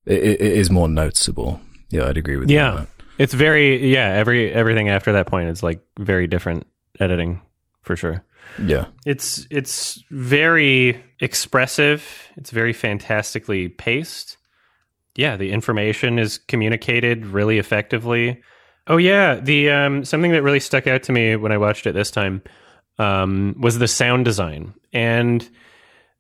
[0.06, 1.60] it, it, it is more noticeable.
[1.90, 2.56] Yeah, I'd agree with you.
[2.56, 2.86] Yeah.
[3.16, 6.66] It's very yeah, every everything after that point is like very different
[6.98, 7.40] editing
[7.84, 8.24] for sure.
[8.62, 8.86] Yeah.
[9.06, 12.28] It's it's very expressive.
[12.36, 14.36] It's very fantastically paced.
[15.16, 18.42] Yeah, the information is communicated really effectively.
[18.86, 21.92] Oh yeah, the um something that really stuck out to me when I watched it
[21.92, 22.42] this time
[22.98, 24.74] um was the sound design.
[24.92, 25.48] And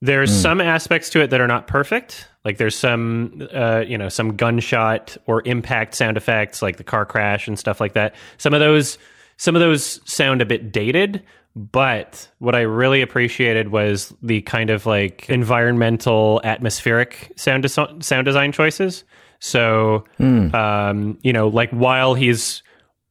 [0.00, 0.42] there's Mm.
[0.42, 2.28] some aspects to it that are not perfect.
[2.44, 7.04] Like there's some uh you know, some gunshot or impact sound effects like the car
[7.06, 8.14] crash and stuff like that.
[8.38, 8.98] Some of those
[9.36, 11.22] some of those sound a bit dated,
[11.56, 18.24] but what I really appreciated was the kind of like environmental, atmospheric sound des- sound
[18.24, 19.04] design choices.
[19.38, 20.04] So,
[20.54, 22.62] um, you know, like while he's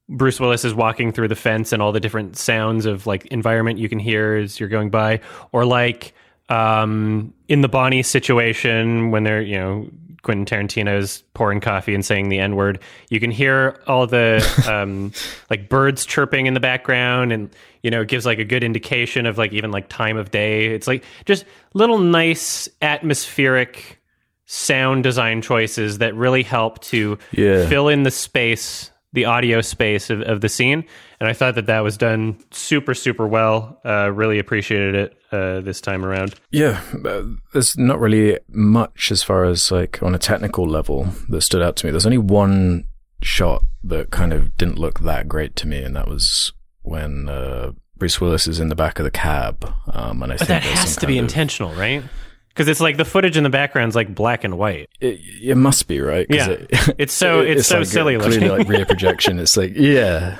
[0.09, 3.79] Bruce Willis is walking through the fence and all the different sounds of like environment
[3.79, 5.21] you can hear as you're going by,
[5.51, 6.13] or like
[6.49, 9.87] um, in the Bonnie situation when they're you know
[10.23, 12.79] Quentin Tarantino's pouring coffee and saying the N word,
[13.09, 15.11] you can hear all the um,
[15.49, 17.49] like birds chirping in the background, and
[17.83, 20.67] you know it gives like a good indication of like even like time of day.
[20.73, 23.99] It's like just little nice atmospheric
[24.45, 27.67] sound design choices that really help to Yeah.
[27.67, 30.83] fill in the space, the audio space of, of the scene.
[31.19, 33.79] And I thought that that was done super, super well.
[33.85, 35.17] Uh, really appreciated it.
[35.33, 36.35] Uh, this time around.
[36.51, 37.23] Yeah, uh,
[37.53, 41.75] there's not really much as far as like on a technical level that stood out
[41.77, 41.91] to me.
[41.91, 42.85] There's only one
[43.21, 46.53] shot that kind of didn't look that great to me, and that was
[46.83, 49.73] when uh, Bruce Willis is in the back of the cab.
[49.91, 52.03] Um, and I But think that has to be of- intentional, right?
[52.49, 54.87] Because it's like the footage in the background's like black and white.
[54.99, 56.27] It, it must be right.
[56.29, 56.49] 'cause Yeah.
[56.69, 59.39] it- It's so it's, so like a- silly Clearly, like rear projection.
[59.39, 60.37] It's like yeah.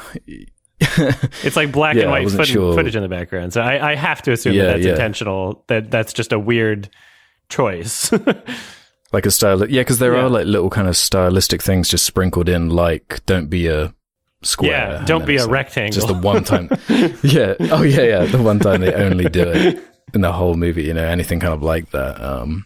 [1.43, 2.73] It's like black Yeah, and white foot- sure.
[2.75, 3.53] footage in the background.
[3.53, 4.91] So I, I have to assume Yeah, that that's yeah.
[4.91, 5.63] intentional.
[5.67, 6.89] That that's just a weird
[7.49, 8.11] choice.
[9.13, 9.59] like a style.
[9.69, 13.47] Yeah, because there are like little kind of stylistic things just sprinkled in, like don't
[13.49, 13.93] be a
[14.41, 14.69] square.
[14.99, 15.93] yeah, don't be a like, rectangle.
[15.93, 16.69] Just the one time.
[17.23, 17.55] yeah.
[17.71, 18.25] Oh yeah, yeah.
[18.25, 19.83] The one time they only do it
[20.13, 20.83] in the whole movie.
[20.83, 22.21] You know, anything kind of like that.
[22.21, 22.65] Um,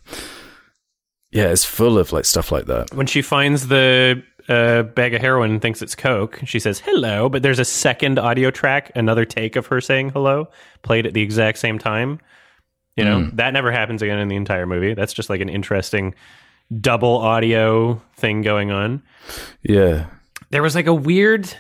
[1.32, 2.94] yeah, it's full of like stuff like that.
[2.94, 7.30] when she finds the uh, bag of heroin and thinks it's coke, she says hello.
[7.30, 10.48] But there's a second audio track, another take of her saying hello,
[10.84, 12.20] played at the exact same time.
[12.96, 13.36] You know Mm.
[13.36, 14.94] that never happens again in the entire movie.
[14.96, 16.16] That's just like an interesting
[16.82, 19.04] double audio thing going on.
[19.62, 20.06] Yeah.
[20.50, 21.54] there was like a weird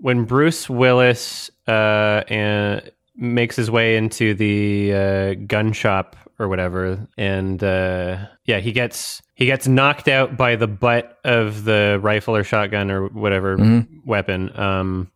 [0.00, 7.06] when Bruce Willis uh, and makes his way into the uh, gun shop or whatever,
[7.18, 12.36] and uh, yeah, he gets he gets knocked out by the butt of the rifle
[12.36, 13.56] or shotgun or whatever
[14.04, 14.58] weapon.
[14.58, 15.10] Um,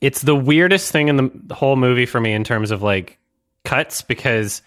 [0.00, 3.18] it's the weirdest thing in the whole movie for me in terms of like
[3.64, 4.62] cuts because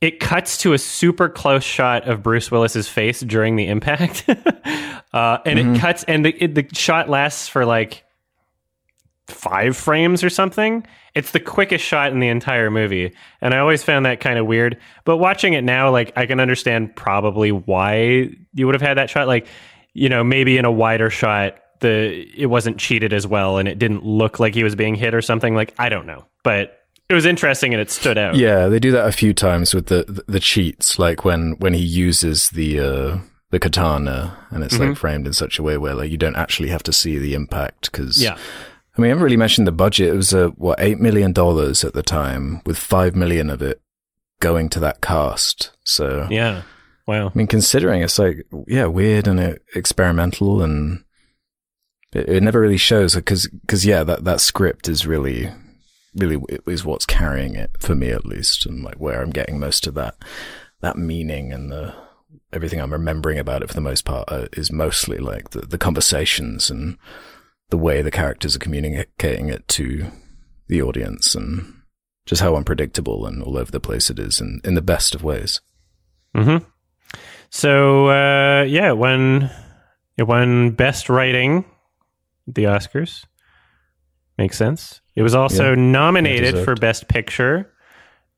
[0.00, 4.28] it cuts to a super close shot of Bruce Willis's face during the impact,
[5.12, 8.04] uh, and it cuts, and the it, the shot lasts for like
[9.28, 10.86] five frames or something.
[11.14, 14.46] It's the quickest shot in the entire movie, and I always found that kind of
[14.46, 14.78] weird.
[15.04, 19.10] But watching it now, like I can understand probably why you would have had that
[19.10, 19.26] shot.
[19.26, 19.46] Like,
[19.94, 23.78] you know, maybe in a wider shot, the it wasn't cheated as well, and it
[23.78, 25.54] didn't look like he was being hit or something.
[25.54, 26.74] Like I don't know, but
[27.08, 28.36] it was interesting and it stood out.
[28.36, 31.74] Yeah, they do that a few times with the the, the cheats, like when when
[31.74, 33.18] he uses the uh,
[33.50, 34.90] the katana, and it's Mm-hmm.
[34.90, 37.34] like framed in such a way where like you don't actually have to see the
[37.34, 38.36] impact because Yeah.
[38.98, 40.08] I mean, I haven't really mentioned the budget.
[40.08, 43.80] It was uh, what eight million dollars at the time, with five million of it
[44.40, 45.70] going to that cast.
[45.84, 46.62] So Yeah.
[47.06, 47.28] Wow.
[47.28, 51.04] I mean, considering it's like yeah, weird and uh, experimental, and
[52.12, 55.52] it, it never really shows because because yeah, that that script is really
[56.14, 59.86] really is what's carrying it for me at least, and like where I'm getting most
[59.86, 60.16] of that
[60.80, 61.94] that meaning and the
[62.52, 65.78] everything I'm remembering about it for the most part uh, is mostly like the the
[65.78, 66.98] conversations and
[67.70, 70.06] the way the characters are communicating it to
[70.68, 71.74] the audience and
[72.26, 75.22] just how unpredictable and all over the place it is in, in the best of
[75.22, 75.60] ways.
[76.36, 76.64] Mm-hmm.
[77.50, 79.50] So uh, yeah, it won
[80.16, 81.64] it won best writing
[82.46, 83.24] the Oscars.
[84.36, 85.00] Makes sense.
[85.16, 85.80] It was also Yeah.
[85.80, 87.72] nominated for best picture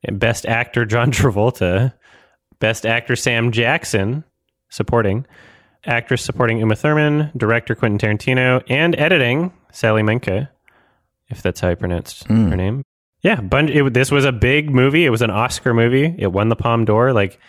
[0.03, 1.93] and best actor John Travolta,
[2.59, 4.23] best actor Sam Jackson
[4.69, 5.25] supporting,
[5.85, 10.47] actress supporting Uma Thurman, director Quentin Tarantino, and editing Sally Menke,
[11.29, 12.49] if that's how I pronounced Hmm.
[12.49, 12.83] her name.
[13.23, 15.05] Yeah, bun- it, this was a big movie.
[15.05, 16.15] It was an Oscar movie.
[16.17, 17.13] It won the Palme d'Or.
[17.13, 17.39] Like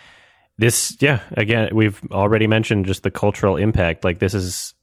[0.57, 1.19] this, yeah.
[1.31, 4.03] Again, we've already mentioned just the cultural impact.
[4.03, 4.73] Like this is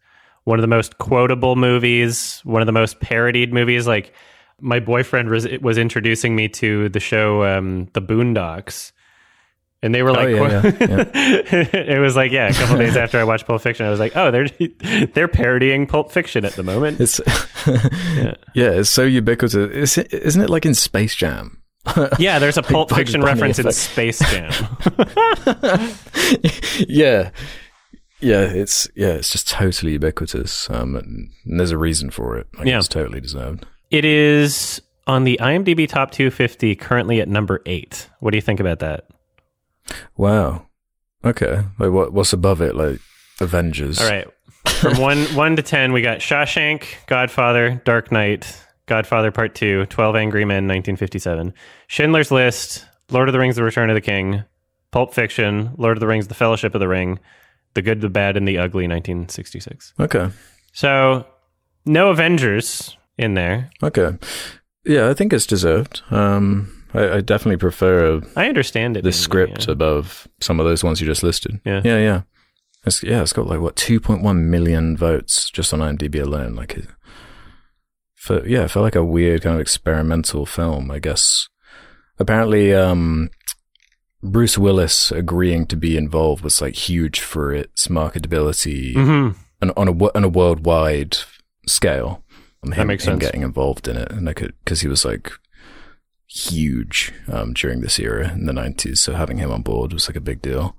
[0.44, 3.86] one of the most quotable movies, one of the most parodied movies.
[3.86, 4.12] Like
[4.60, 8.90] my boyfriend was was introducing me to the show um, The Boondocks.
[9.82, 10.62] And they were like, Oh, yeah,
[11.15, 14.15] it was like, yeah, a couple days after I watched Pulp Fiction, I was like,
[14.15, 14.48] oh, they're
[15.15, 17.01] they're parodying Pulp Fiction at the moment.
[17.01, 17.19] It's
[18.55, 18.73] yeah.
[18.73, 19.55] it's so ubiquitous.
[19.55, 21.62] Is it, isn't it like in Space Jam?
[22.19, 23.73] Yeah, there's a Pulp Fiction reference in.
[23.73, 24.52] Space Jam.
[26.86, 27.31] yeah,
[28.20, 28.40] yeah.
[28.43, 29.09] It's yeah.
[29.15, 30.69] It's just totally ubiquitous.
[30.70, 32.47] Um, and there's a reason for it.
[32.59, 32.78] Like, Yeah.
[32.78, 33.66] it's totally deserved.
[33.90, 38.09] it is on the IMDb Top 250, currently at number eight.
[38.20, 39.07] What do you think about that?
[40.17, 40.67] Wow.
[41.25, 41.65] Okay.
[41.79, 42.12] Like what?
[42.12, 42.75] What's above it?
[42.75, 43.01] Like
[43.41, 44.01] Avengers.
[44.01, 44.29] All right.
[44.81, 50.17] From one one to ten, we got Shawshank, Godfather, Dark Knight, Godfather Part Two, 12
[50.17, 51.55] Angry Men, 1957,
[51.87, 54.45] Schindler's List, Lord of the Rings: The Return of the King,
[54.91, 57.19] Pulp Fiction, Lord of the Rings: The Fellowship of the Ring,
[57.75, 59.95] The Good, the Bad, and the Ugly, 1966.
[60.01, 60.31] Okay.
[60.73, 61.27] So,
[61.85, 63.71] no Avengers in there.
[63.83, 64.17] Okay.
[64.85, 66.03] Yeah, I think it's deserved.
[66.11, 69.05] Um, I, I definitely prefer uh, I understand it.
[69.05, 69.73] the script yeah.
[69.73, 71.61] above some of those ones you just listed.
[71.65, 71.81] Yeah.
[71.85, 72.23] Yeah, yeah.
[72.87, 76.55] It's, yeah, it's got like what 2.1 million votes just on IMDb alone.
[76.55, 76.87] Like, it,
[78.15, 80.91] for yeah, it felt like a weird kind of experimental film.
[80.91, 81.49] I guess.
[82.19, 83.31] Apparently, um,
[84.23, 89.37] Bruce Willis agreeing to be involved was like huge for its marketability Mhm.
[89.62, 91.17] and on a on a worldwide
[91.67, 92.23] scale.
[92.62, 93.23] Him, makes him sense.
[93.23, 95.33] getting involved in it, and I could because he was like
[96.32, 98.98] huge um, during this era in the 90s.
[98.98, 100.77] So having him on board was like a big deal.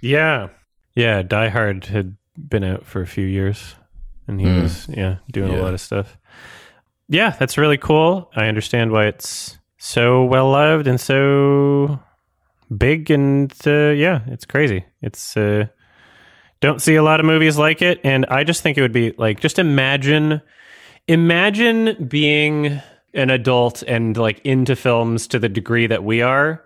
[0.00, 0.48] Yeah.
[0.94, 1.22] Yeah.
[1.22, 3.74] Die Hard had been out for a few years
[4.26, 4.62] and he Mm.
[4.62, 6.16] was, yeah, doing a lot of stuff.
[7.08, 7.30] Yeah.
[7.38, 8.30] That's really cool.
[8.34, 12.00] I understand why it's so well loved and so
[12.74, 13.10] big.
[13.10, 14.84] And uh, yeah, it's crazy.
[15.02, 15.66] It's, uh,
[16.60, 18.00] don't see a lot of movies like it.
[18.02, 20.40] And I just think it would be like, just imagine,
[21.06, 22.80] imagine being
[23.14, 26.62] an adult and like into films to the degree that we are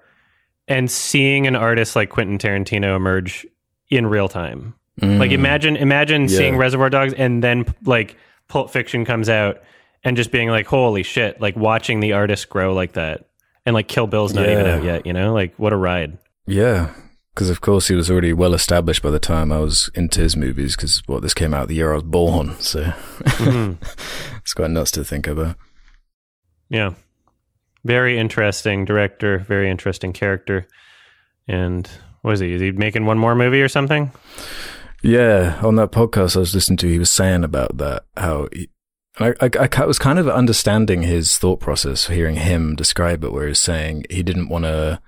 [0.66, 3.46] and seeing an artist like Quentin Tarantino emerge
[3.90, 4.74] in real time.
[5.00, 5.34] Like Mm.
[5.34, 6.28] imagine imagine Yeah.
[6.36, 8.16] seeing Reservoir Dogs and then like
[8.48, 9.60] Pulp Fiction comes out
[10.04, 13.26] and just being like holy shit, like watching the artist grow like that.
[13.64, 15.32] And like Kill Bill's not even out yet, you know?
[15.34, 16.18] Like what a ride.
[16.46, 16.90] Yeah,
[17.34, 20.36] because of course he was already well established by the time I was into his
[20.36, 20.74] movies.
[20.74, 23.76] Because what this came out the year I was born, so Mhm.
[24.38, 25.56] it's quite nuts to think about.
[26.68, 26.94] Yeah.
[27.84, 30.66] Very interesting director, very interesting character.
[31.46, 31.88] And
[32.22, 32.52] what is he?
[32.52, 34.10] Is he making one more movie or something?
[35.02, 38.68] Yeah, on that podcast I was listening to, he was saying about that how he,
[39.20, 43.48] I, I, I was kind of understanding his thought process hearing him describe it, where
[43.48, 45.00] he's saying he didn't want to.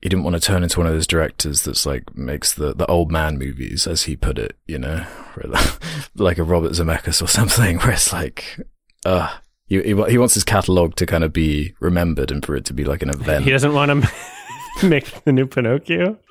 [0.00, 2.84] He didn't want to turn into one of those directors that's like makes the, the
[2.86, 5.06] old man movies, as he put it, you know,
[6.14, 8.60] like a Robert Zemeckis or something, where it's like,
[9.06, 9.34] uh,
[9.66, 12.74] he, he, he wants his catalog to kind of be remembered and for it to
[12.74, 13.44] be like an event.
[13.44, 14.10] He doesn't want to
[14.86, 16.18] make the new Pinocchio.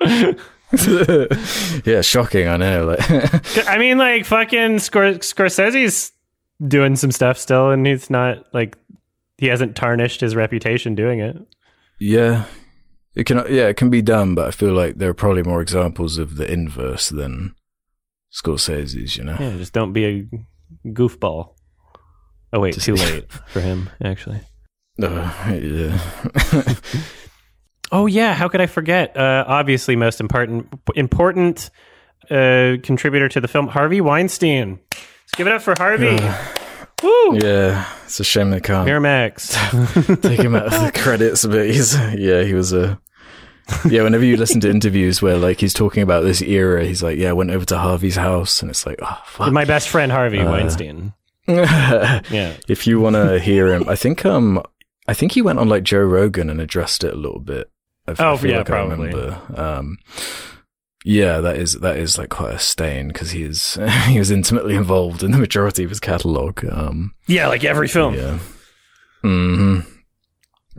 [1.84, 2.86] yeah, shocking, I know.
[2.86, 3.10] Like,
[3.68, 6.12] I mean, like fucking Scor- Scorsese's
[6.66, 8.76] doing some stuff still, and he's not like
[9.38, 11.36] he hasn't tarnished his reputation doing it.
[11.98, 12.44] Yeah,
[13.14, 13.38] it can.
[13.48, 16.36] Yeah, it can be done, but I feel like there are probably more examples of
[16.36, 17.54] the inverse than
[18.32, 19.16] Scorsese's.
[19.16, 19.36] You know.
[19.38, 21.53] Yeah, just don't be a goofball.
[22.54, 24.40] Oh wait, too late for him actually.
[25.02, 26.74] Uh, yeah.
[27.92, 29.16] Oh yeah, how could I forget?
[29.16, 30.66] Uh, obviously, most important
[30.96, 31.70] important
[32.30, 34.80] uh, contributor to the film, Harvey Weinstein.
[34.92, 36.18] Let's give it up for Harvey.
[37.02, 37.38] Woo!
[37.38, 39.52] yeah, it's a shame they can't Miramax.
[40.22, 42.98] take him out of the credits, but he's yeah, he was a.
[43.88, 47.16] Yeah, whenever you listen to interviews where like he's talking about this era, he's like,
[47.18, 50.10] "Yeah, I went over to Harvey's house," and it's like, "Oh fuck." My best friend
[50.10, 51.12] Harvey Uh, Weinstein.
[51.46, 52.20] Yeah.
[52.68, 54.62] if you want to hear him, I think um,
[55.06, 57.70] I think he went on like Joe Rogan and addressed it a little bit.
[58.06, 59.08] I f- I Oh, feel yeah, like I probably.
[59.08, 59.40] remember.
[59.54, 59.98] Um,
[61.04, 64.74] yeah, that is that is like quite a stain because he is he was intimately
[64.74, 66.64] involved in the majority of his catalog.
[66.64, 68.14] Um, Yeah, like every film.
[68.14, 68.38] yeah,
[69.22, 69.80] hmm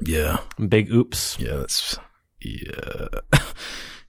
[0.05, 0.37] yeah,
[0.67, 1.37] Big oops.
[1.39, 1.55] yeah.
[1.57, 1.97] That's
[2.41, 3.07] yeah,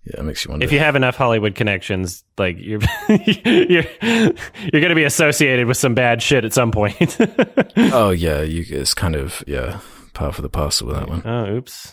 [0.06, 0.20] yeah.
[0.20, 0.64] It makes you wonder.
[0.64, 4.32] If you have enough Hollywood connections, like you're you're you're
[4.72, 7.16] going to be associated with some bad shit at some point.
[7.76, 9.80] oh yeah, you it's kind of yeah,
[10.14, 11.22] par for the parcel with that one.
[11.24, 11.92] oh, oops.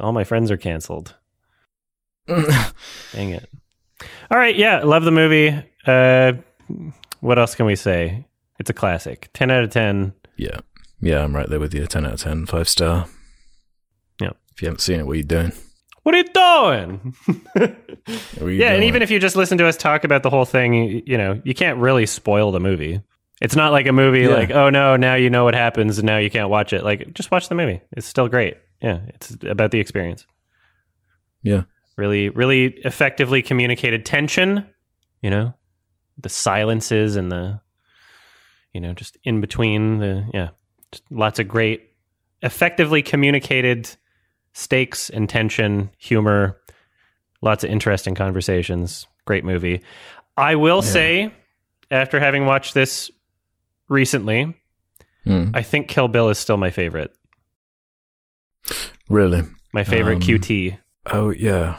[0.00, 1.14] All my friends are canceled.
[2.26, 3.48] Dang it.
[4.30, 5.54] All right, yeah, love the movie.
[5.86, 6.32] Uh
[7.20, 8.24] what else can we say?
[8.58, 9.30] It's a classic.
[9.34, 10.12] 10 out of 10.
[10.36, 10.60] Yeah.
[11.00, 11.86] Yeah, I'm right there with you.
[11.86, 13.06] 10 out of 10, five star.
[14.20, 14.30] Yeah.
[14.52, 15.52] If you haven't seen it, what are you doing?
[16.08, 17.14] What are you doing?
[18.40, 20.46] Are you yeah, and even if you just listen to us talk about the whole
[20.46, 23.02] thing, you, you know, you can't really spoil the movie.
[23.42, 24.28] It's not like a movie Yeah.
[24.28, 26.82] like, oh no, now you know what happens and now you can't watch it.
[26.82, 27.82] Like, just watch the movie.
[27.92, 28.56] It's still great.
[28.80, 30.26] Yeah, it's about the experience.
[31.42, 31.64] Yeah.
[31.98, 34.64] Really, really effectively communicated tension,
[35.20, 35.52] you know,
[36.16, 37.60] the silences and the,
[38.72, 40.48] you know, just in between the, yeah,
[40.90, 41.90] just lots of great,
[42.40, 43.94] effectively communicated
[44.58, 46.58] stakes and tension, humor,
[47.42, 49.06] lots of interesting conversations.
[49.24, 49.82] Great movie.
[50.36, 50.90] I will Yeah.
[50.90, 51.34] say,
[51.92, 53.10] after having watched this
[53.88, 54.54] recently,
[55.24, 55.50] Hmm.
[55.54, 57.12] I think Kill Bill is still my favorite.
[59.08, 59.42] Really?
[59.72, 60.78] My favorite Um, QT.
[61.06, 61.76] Oh, yeah.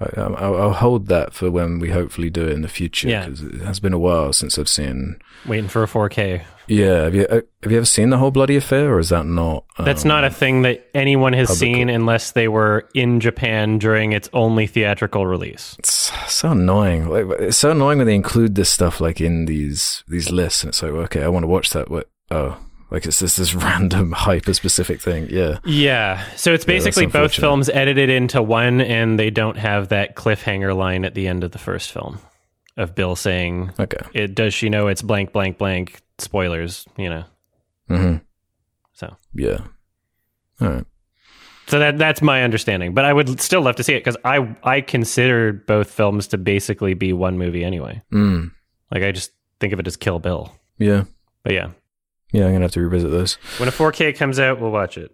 [0.00, 3.08] I, I'll, I'll hold that for when we hopefully do it in the future.
[3.08, 3.26] Yeah.
[3.26, 5.20] Because it has been a while since I've seen.
[5.46, 6.42] Waiting for a 4K.
[6.68, 7.04] Yeah.
[7.04, 9.64] Have you, uh, have you ever seen the whole bloody affair or is that not?
[9.78, 14.12] That's um, not a thing that anyone has seen unless they were in Japan during
[14.12, 15.76] its only theatrical release.
[15.78, 17.08] It's so annoying.
[17.08, 20.68] Like, it's so annoying when they include this stuff like in these these lists, and
[20.70, 21.90] it's like, okay, I want to watch that.
[21.90, 22.08] What?
[22.30, 22.56] Oh,
[22.90, 25.28] like it's just this random hyper specific thing.
[25.30, 26.24] Yeah, Yeah.
[26.36, 30.76] So it's Yeah, basically both films edited into one, and they don't have that cliffhanger
[30.76, 32.18] line at the end of the first film
[32.76, 34.00] of Bill saying, okay.
[34.14, 36.00] it, Does she know it's blank, blank, blank?
[36.18, 37.24] Spoilers, you know.
[37.88, 38.16] hmm
[38.92, 39.16] So.
[39.34, 39.58] yeah.
[40.60, 40.84] All right.
[41.66, 44.56] So that that's my understanding, but I would still love to see it because I
[44.64, 48.02] I consider both films to basically be one movie anyway.
[48.12, 48.50] Mm.
[48.92, 49.30] Like I just
[49.60, 50.52] think of it as Kill Bill.
[50.78, 51.04] Yeah.
[51.44, 51.70] But yeah,
[52.32, 52.46] Yeah.
[52.46, 53.34] I'm gonna have to revisit those.
[53.58, 55.10] when a 4K comes out, we'll watch it.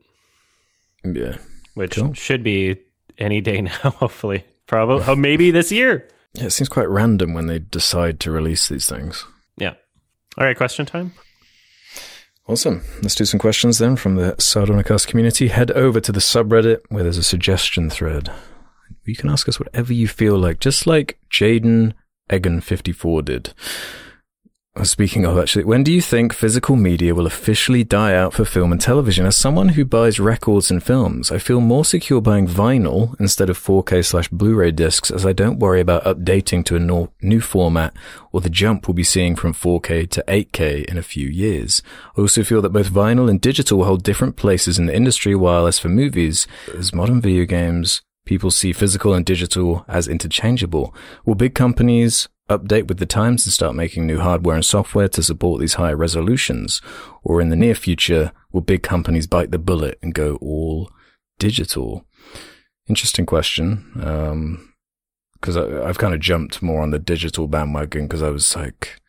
[1.05, 1.37] Yeah.
[1.75, 2.13] which Cool.
[2.15, 2.77] should be
[3.19, 3.71] any day now.
[3.73, 6.09] Hopefully, probably, oh, maybe this year.
[6.35, 9.25] Yeah, it seems quite random when they decide to release these things.
[9.57, 9.75] Yeah.
[10.37, 11.13] All right, question time.
[12.49, 12.83] Awesome.
[13.03, 15.49] Let's do some questions then from the Sardonicast community.
[15.49, 18.31] Head over to the subreddit where there's a suggestion thread.
[19.05, 21.95] You can ask us whatever you feel like, just like Jaden
[22.31, 23.55] Egan54 did.
[24.77, 28.45] Uh, Speaking of actually, when do you think physical media will officially die out for
[28.45, 29.25] film and television?
[29.25, 33.59] As someone who buys records and films, I feel more secure buying vinyl instead of
[33.59, 37.97] 4K slash Blu-ray discs as I don't worry about updating to a no- new format
[38.33, 41.83] or the jump we'll be seeing from 4K to 8K in a few years.
[42.15, 45.67] I also feel that both vinyl and digital hold different places in the industry while
[45.67, 46.47] as for movies,
[46.77, 50.95] as modern video games, people see physical and digital as interchangeable.
[51.25, 55.23] Will big companies update with the times and start making new hardware and software to
[55.23, 56.81] support these higher resolutions?
[57.23, 60.91] Or in the near future, will big companies bite the bullet and go all
[61.39, 62.07] digital?
[62.89, 63.85] Interesting question.
[64.01, 64.73] Um,
[65.41, 69.01] cause I, I've kind of jumped more on the digital bandwagon because I was like,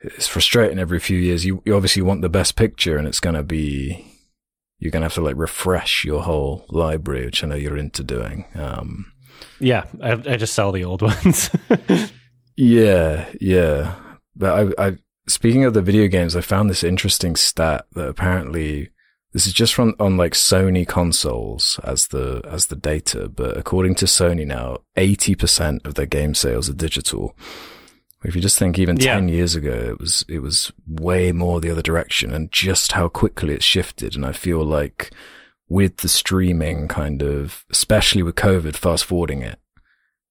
[0.00, 1.44] it's frustrating every few years.
[1.44, 4.06] You, you obviously want the best picture and it's going to be,
[4.78, 8.04] you're going to have to like refresh your whole library, which I know you're into
[8.04, 8.44] doing.
[8.54, 9.12] Um,
[9.60, 11.50] Yeah, I, I just sell the old ones.
[12.58, 13.94] Yeah, yeah.
[14.34, 14.96] But I, I,
[15.28, 18.90] speaking of the video games, I found this interesting stat that apparently
[19.32, 23.94] this is just from on like Sony consoles as the as the data, but according
[23.96, 27.36] to Sony now, eighty percent of their game sales are digital.
[28.24, 29.14] If you just think even Yeah.
[29.14, 33.06] ten years ago, it was it was way more the other direction, and just how
[33.08, 34.16] quickly it shifted.
[34.16, 35.12] And I feel like
[35.68, 39.60] with the streaming kind of, especially with COVID, fast forwarding it,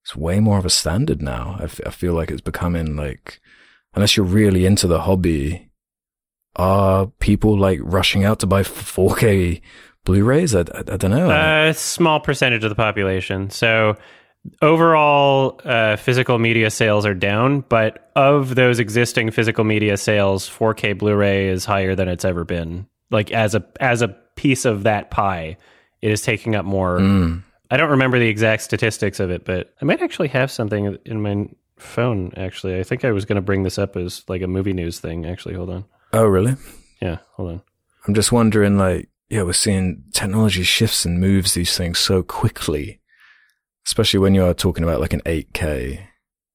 [0.08, 1.58] it's way more of a standard now.
[1.60, 3.42] I, f- I feel like it's becoming like,
[3.94, 5.70] unless you're really into the hobby,
[6.56, 9.60] are people like rushing out to buy 4K
[10.06, 10.56] Blu-rays?
[10.56, 11.30] I, I, I don't know.
[11.30, 13.50] A small percentage of the population.
[13.50, 13.98] So
[14.62, 20.98] overall, uh, physical media sales are down, but of those existing physical media sales, 4K
[20.98, 22.88] Blu-ray is higher than it's ever been.
[23.12, 25.58] Like as a as a piece of that pie,
[26.02, 26.98] it is taking up more.
[26.98, 27.44] Mm.
[27.70, 31.22] I don't remember the exact statistics of it, but I might actually have something in
[31.22, 32.32] my phone.
[32.38, 35.00] Actually, I think I was going to bring this up as like a movie news
[35.00, 35.26] thing.
[35.26, 35.86] Actually, hold on.
[36.14, 36.56] Oh, really?
[37.02, 37.62] Yeah, hold on.
[38.08, 43.02] I'm just wondering, like, yeah, we're seeing technology shifts and moves these things so quickly,
[43.86, 46.02] especially when you are talking about like an 8K.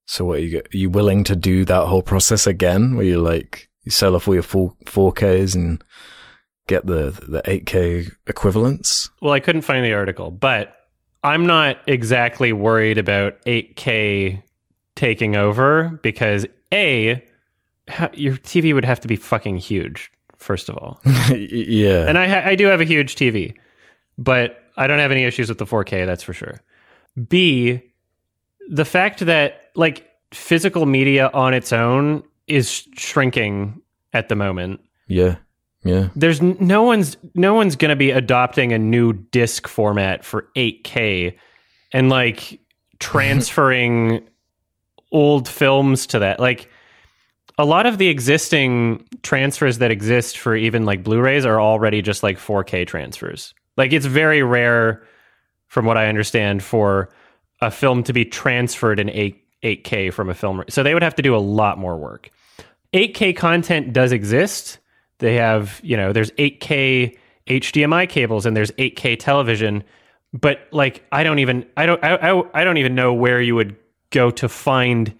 [0.06, 3.68] So what, you, are you willing to do that whole process again where you like,
[3.84, 5.84] you sell off all your full 4Ks and
[6.66, 9.10] get the, the 8K equivalents?
[9.20, 10.74] Well, I couldn't find the article, but
[11.24, 14.42] I'm not exactly worried about 8K
[14.96, 17.24] taking over because A,
[18.14, 21.00] your TV would have to be fucking huge, first of all.
[21.30, 22.06] yeah.
[22.06, 23.56] And I, ha- I do have a huge TV,
[24.18, 26.60] but I don't have any issues with the 4K, that's for sure.
[27.28, 27.82] B,
[28.68, 33.80] the fact that like physical media on its own is shrinking
[34.12, 34.80] at the moment
[35.12, 35.36] yeah.
[35.84, 36.08] Yeah.
[36.14, 41.36] there's no one's no one's going to be adopting a new disc format for 8K
[41.92, 42.60] and like
[43.00, 44.22] transferring
[45.12, 46.40] old films to that.
[46.40, 46.70] Like
[47.58, 52.22] a lot of the existing transfers that exist for even like Blu-rays are already just
[52.22, 53.52] like 4K transfers.
[53.76, 55.02] Like it's very rare
[55.68, 57.10] from what I understand for
[57.60, 60.64] a film to be transferred in 8 8K from a film.
[60.68, 62.30] So they would have to do a lot more work.
[62.92, 64.78] 8K content does exist.
[65.22, 67.16] They have, you know, there's 8K
[67.48, 69.82] HDMI cables and there's 8K television,
[70.32, 73.54] but like I don't even I don't I, I, I don't even know where you
[73.54, 73.76] would
[74.10, 75.14] go to find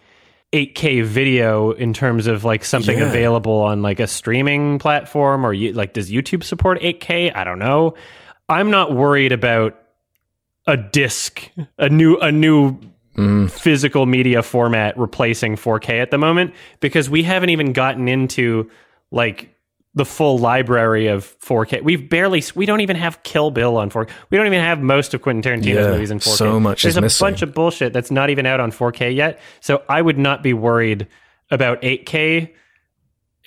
[0.53, 3.07] 8K video in terms of like something Yeah.
[3.09, 7.35] available on like a streaming platform or you, like does YouTube support 8K?
[7.35, 7.95] I don't know.
[8.49, 9.79] I'm not worried about
[10.67, 11.49] a disc,
[11.79, 12.79] a new a new
[13.15, 13.51] Mm.
[13.51, 18.71] physical media format replacing 4K at the moment because we haven't even gotten into
[19.11, 19.52] like
[19.95, 21.83] the full library of 4K.
[21.83, 24.09] We've barely we don't even have Kill Bill on 4K.
[24.31, 26.37] We don't even have most of Quentin Tarantino's Yeah, movies in 4K.
[26.37, 27.27] so much There's is a missing.
[27.27, 29.39] bunch of bullshit that's not even out on 4K yet.
[29.61, 31.09] So I would not be worried
[31.51, 32.53] about 8K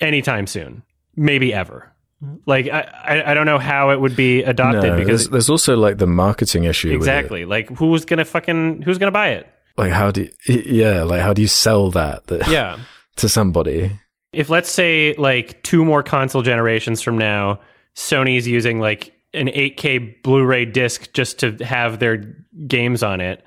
[0.00, 0.82] anytime soon.
[1.16, 1.92] Maybe ever.
[2.22, 2.36] Mm-hmm.
[2.46, 5.50] Like I, I, I don't know how it would be adopted No, because there's, there's
[5.50, 6.88] also like the marketing issue.
[6.88, 6.96] with it.
[6.98, 9.46] exactly like who's gonna fucking who's gonna buy it?
[9.76, 12.78] Like how do you, yeah, like how do you sell that, that Yeah.
[13.16, 13.90] to somebody?
[14.36, 17.60] If let's say like two more console generations from now,
[17.94, 22.36] Sony's using like an 8K Blu-ray disc just to have their
[22.66, 23.42] games on it.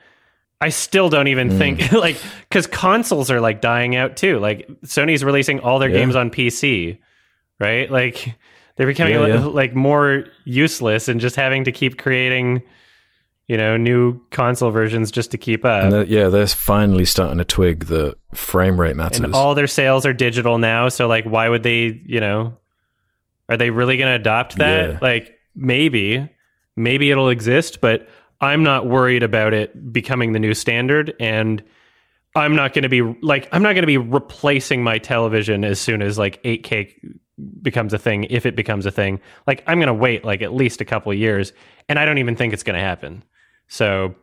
[0.61, 1.57] I still don't even hmm.
[1.57, 2.17] think like
[2.49, 4.39] because consoles are like dying out too.
[4.39, 5.99] Like Sony's releasing all their Yeah.
[5.99, 6.97] games on PC.
[7.59, 7.89] right?
[7.91, 8.35] Like
[8.75, 9.45] they're becoming Yeah, yeah.
[9.45, 12.61] like more useless and just having to keep creating,
[13.49, 16.07] you know, new console versions just to keep up.
[16.07, 19.19] Yeah, they're finally starting to twig the frame rate matters.
[19.19, 22.55] and all their sales are digital now so like why would they you know
[23.49, 24.99] are they really going to adopt that Yeah.
[25.01, 26.29] like maybe
[26.75, 28.07] maybe it'll exist but
[28.39, 31.63] i'm not worried about it becoming the new standard and
[32.35, 35.81] i'm not going to be like i'm not going to be replacing my television as
[35.81, 36.93] soon as like 8k
[37.63, 40.53] becomes a thing if it becomes a thing like i'm going to wait like at
[40.53, 41.51] least a couple of years
[41.89, 43.23] and i don't even think it's going to happen
[43.69, 44.15] so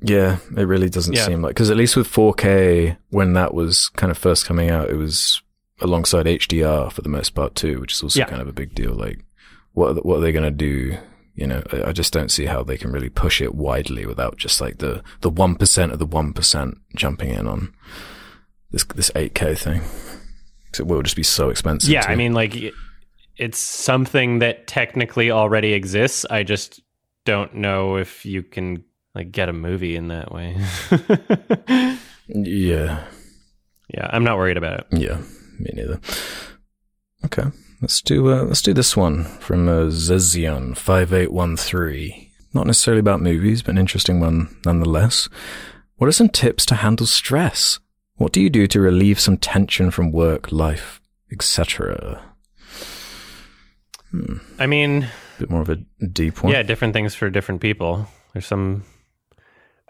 [0.00, 1.24] Yeah, it really doesn't Yeah.
[1.26, 4.90] seem like because at least with 4K, when that was kind of first coming out,
[4.90, 5.40] it was
[5.80, 8.26] alongside HDR for the most part too, which is also Yeah.
[8.26, 8.92] kind of a big deal.
[8.92, 9.20] Like,
[9.72, 10.98] what are, what are they going to do?
[11.36, 14.36] You know, I, I just don't see how they can really push it widely without
[14.36, 17.72] just like the the one percent of the one percent jumping in on
[18.70, 19.82] this this 8K thing.
[20.78, 21.90] it will just be so expensive.
[21.90, 22.12] Yeah, too.
[22.12, 22.54] I mean, like
[23.36, 26.24] it's something that technically already exists.
[26.30, 26.80] I just
[27.24, 28.84] don't know if you can
[29.14, 30.56] like get a movie in that way.
[32.28, 33.04] yeah,
[33.88, 34.86] yeah, I'm not worried about it.
[34.92, 35.20] Yeah,
[35.58, 36.00] me neither.
[37.24, 37.44] Okay,
[37.80, 42.30] let's do uh, let's do this one from uh, Zezion five eight one three.
[42.52, 45.28] Not necessarily about movies, but an interesting one nonetheless.
[45.96, 47.78] What are some tips to handle stress?
[48.16, 51.00] What do you do to relieve some tension from work, life,
[51.32, 52.22] etc.?
[54.10, 55.76] Hmm, I mean, a bit more of a
[56.06, 56.52] deep one.
[56.52, 58.06] yeah, different things for different people.
[58.32, 58.84] There's some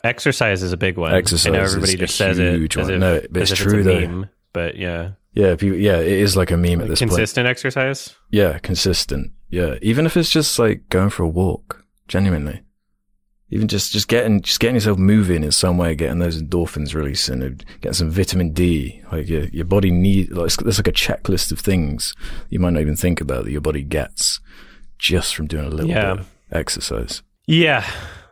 [0.04, 1.14] exercise is a big one.
[1.14, 3.52] Exercise I know is everybody a just says it huge as if, No, but as
[3.52, 4.00] it's true, it's though.
[4.00, 4.30] meme.
[4.52, 5.98] But yeah, yeah, people, yeah.
[5.98, 7.10] It is like a meme at this point.
[7.10, 8.14] consistent exercise.
[8.30, 9.32] Yeah, consistent.
[9.48, 12.60] Yeah, even if it's just like going for a walk, genuinely.
[13.50, 17.42] Even just just getting just getting yourself moving in some way, getting those endorphins releasing,
[17.42, 19.02] and getting some vitamin D.
[19.12, 22.14] Like your your body needs, like it's- there's like a checklist of things
[22.48, 24.40] you might not even think about that your body gets
[24.98, 26.14] just from doing a little Yeah.
[26.14, 27.22] bit of exercise.
[27.46, 27.84] Yeah,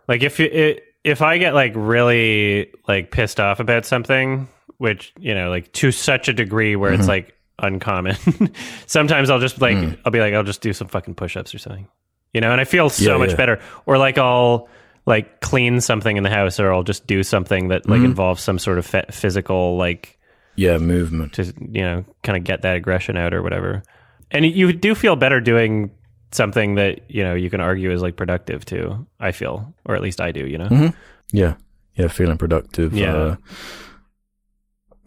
[0.09, 4.49] like if you, it, if I get like really like pissed off about something,
[4.79, 7.01] which you know, like to such a degree where Mm-hmm.
[7.01, 8.17] it's like uncommon,
[8.87, 9.99] sometimes I'll just like Mm.
[10.05, 11.89] I'll be like I'll just do some fucking push-ups or something,
[12.33, 13.37] you know, and I feel so Yeah, much yeah.
[13.37, 13.61] better.
[13.87, 14.69] Or like I'll
[15.07, 18.05] like clean something in the house, or I'll just do something that like Mhm.
[18.07, 20.19] involves some sort of fe- physical like
[20.57, 21.33] Yeah, movement.
[21.35, 23.83] to you know kind of get that aggression out or whatever.
[24.31, 25.91] And you do feel better doing
[26.33, 29.07] something that you know you can argue is like productive too.
[29.21, 30.47] I feel, or at least I do.
[30.47, 30.69] You know.
[30.69, 30.95] Mhm.
[31.33, 31.55] Yeah,
[31.95, 32.93] yeah, feeling productive.
[32.95, 33.15] Yeah.
[33.15, 33.37] Uh,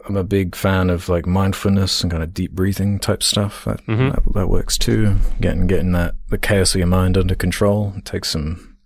[0.08, 3.64] I'm a big fan of like mindfulness and kind of deep breathing type stuff.
[3.64, 4.12] That, Mhm.
[4.14, 5.16] that, that works too.
[5.40, 8.76] Getting getting that the chaos of your mind under control it takes some.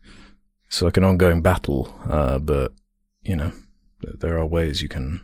[0.67, 2.73] It's like an ongoing battle, uh, but
[3.23, 3.53] you know,
[4.21, 5.21] there are ways you can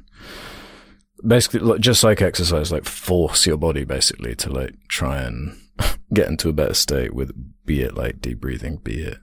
[1.27, 5.57] basically just like exercise, like force your body basically to like try and
[6.15, 7.33] get into a better state with,
[7.65, 9.19] be it like deep breathing, be it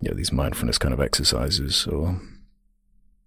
[0.00, 2.20] you know, these mindfulness kind of exercises or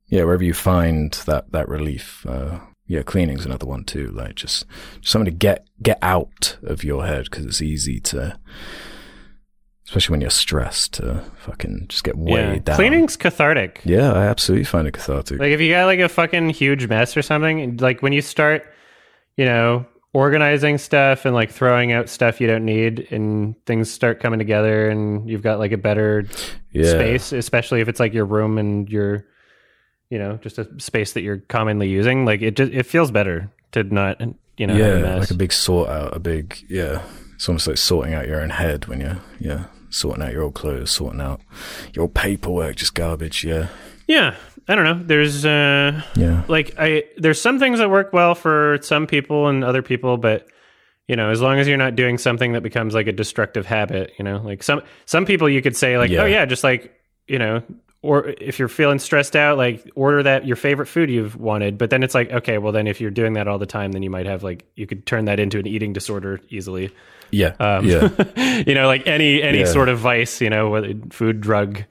[0.07, 2.25] yeah, wherever you find that, that relief.
[2.27, 4.07] Uh, yeah, cleaning's another one too.
[4.07, 4.65] Like just,
[5.01, 8.37] just something to get, get out of your head because it's easy to,
[9.85, 12.57] especially when you're stressed to fucking just get Yeah.
[12.59, 12.75] down.
[12.75, 13.81] Cleaning's cathartic.
[13.83, 15.39] Yeah, I absolutely find it cathartic.
[15.39, 18.65] Like if you got like a fucking huge mess or something, like when you start,
[19.37, 24.19] you know, organizing stuff and like throwing out stuff you don't need and things start
[24.19, 26.25] coming together and you've got like a better
[26.71, 26.89] yeah.
[26.89, 29.25] space, especially if it's like your room and your
[30.09, 33.49] you know, just a space that you're commonly using, like it just it feels better
[33.71, 34.19] to not
[34.57, 37.01] you know, a yeah, like a big sort out, a big, yeah.
[37.33, 40.53] It's almost like sorting out your own head when you're, yeah, sorting out your old
[40.53, 41.41] clothes, sorting out
[41.93, 43.43] your paperwork, just garbage.
[43.43, 43.69] Yeah.
[44.05, 44.35] yeah.
[44.71, 45.03] I don't know.
[45.05, 46.43] There's uh Yeah.
[46.47, 50.47] like I there's some things that work well for some people and other people, but
[51.07, 54.13] you know, as long as you're not doing something that becomes like a destructive habit,
[54.17, 56.21] you know, like some some people you could say like, Yeah.
[56.21, 56.93] oh yeah, just like
[57.27, 57.61] you know,
[58.01, 61.77] or if you're feeling stressed out, like order that your favorite food you've wanted.
[61.77, 64.03] But then it's like, okay, well then if you're doing that all the time, then
[64.03, 66.91] you might have like you could turn that into an eating disorder easily.
[67.29, 67.55] Yeah.
[67.59, 68.09] Um, yeah.
[68.65, 69.65] you know, like any any Yeah.
[69.65, 71.83] sort of vice, you know, whether food, drug,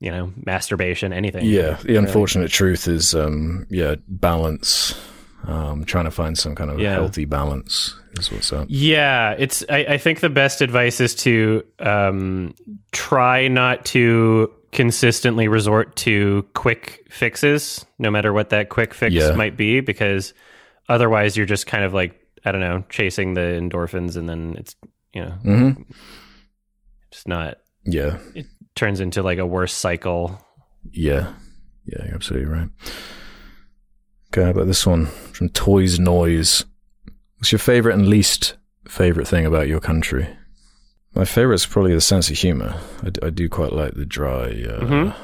[0.00, 1.44] you know, masturbation, anything.
[1.44, 1.76] Yeah.
[1.82, 4.98] The unfortunate truth is, um, yeah, balance.
[5.46, 6.92] Um, trying to find some kind of Yeah.
[6.92, 8.66] healthy balance is what's up.
[8.68, 9.64] Yeah, it's.
[9.70, 12.54] I, I think the best advice is to um,
[12.92, 19.32] try not to consistently resort to quick fixes, no matter what that quick fix Yeah.
[19.32, 20.34] might be, because
[20.90, 24.76] otherwise you're just kind of like I don't know, chasing the endorphins, and then it's
[25.14, 25.82] you know mm-hmm.
[27.10, 28.18] just not Yeah.
[28.80, 30.42] Turns into like a worse cycle.
[30.90, 31.32] Yeah.
[31.86, 32.68] Yeah, you're absolutely right.
[34.32, 36.64] Okay, how about this one from Toys Noise?
[37.36, 38.54] What's your favorite and least
[38.88, 40.28] favorite thing about your country?
[41.14, 42.74] My favorite is probably the sense of humor.
[43.02, 45.14] I, d- I do quite like the dry, uh, Mhm.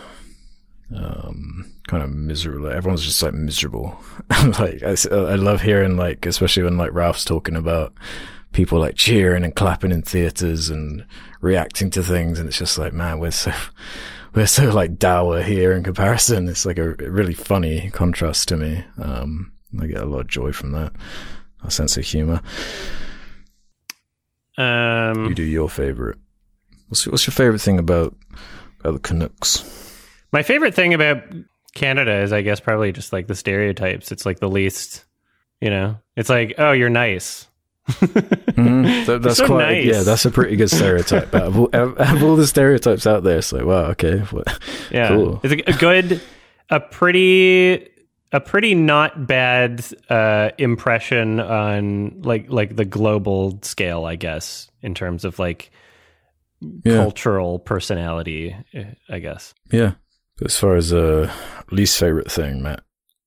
[0.95, 2.69] um, kind of miserable.
[2.70, 3.97] Everyone's just like miserable.
[4.59, 7.95] like I, I love hearing like, especially when like Ralph's talking about
[8.57, 11.05] people like cheering and clapping in theaters and
[11.43, 13.53] reacting to things, and it's just like, man, we're so
[14.35, 16.49] we're so like dour here in comparison.
[16.49, 18.83] It's like a really funny contrast to me.
[18.99, 20.93] Um, I get a lot of joy from that.
[21.65, 22.41] A sense of humor.
[24.57, 26.16] Um, You do your favorite.
[26.89, 28.16] What's what's your favorite thing about
[28.81, 29.65] about the Canucks?
[30.33, 31.19] My favorite thing about
[31.74, 34.12] Canada is, I guess, probably just like the stereotypes.
[34.12, 35.05] It's like the least,
[35.61, 37.45] you know, it's like, oh, you're nice.
[37.89, 39.07] Mhm.
[39.07, 39.85] That- that's so quite nice.
[39.85, 40.03] yeah.
[40.03, 41.35] That's a pretty good stereotype.
[41.35, 44.47] out, of all, out of all the stereotypes out there, it's like wow, okay, what,
[44.91, 45.41] Yeah, Cool.
[45.43, 46.21] it's a, a good,
[46.71, 47.89] a pretty,
[48.33, 54.95] a pretty not bad uh, impression on like like the global scale, I guess, in
[54.95, 55.71] terms of like
[56.61, 58.57] yeah, cultural personality.
[58.75, 59.55] eh, I guess.
[59.71, 59.93] yeah.
[60.39, 61.33] But as far as uh,
[61.71, 62.81] least favorite thing, Matt,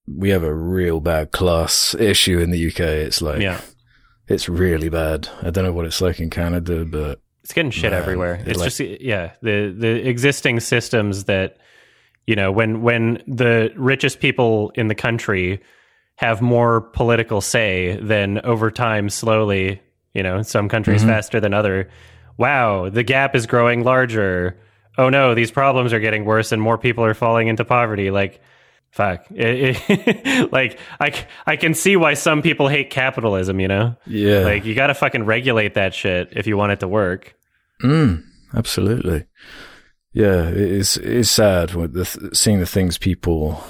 [0.07, 2.80] we have a real bad class issue in the UK.
[2.81, 3.61] It's like Yeah,
[4.30, 5.27] it's really bad.
[5.41, 8.35] I don't know what it's like in Canada, but it's getting shit Man, everywhere.
[8.35, 11.57] it It's like- just yeah, the the existing systems that
[12.27, 15.61] you know when when the richest people in the country
[16.15, 19.81] have more political say than over time slowly
[20.14, 21.07] you know some countries Mhm.
[21.07, 21.89] faster than other
[22.38, 24.57] wow the gap is growing larger
[24.97, 28.41] oh no these problems are getting worse and more people are falling into poverty like
[28.91, 31.14] fuck It- it- like I,
[31.45, 35.26] I can see why some people hate capitalism you know yeah, like you gotta fucking
[35.26, 37.36] regulate that shit if you want it to work
[37.82, 39.26] Mm, absolutely.
[40.11, 40.98] Yeah, it is.
[40.98, 42.03] It is sad with the
[42.34, 43.64] seeing the things people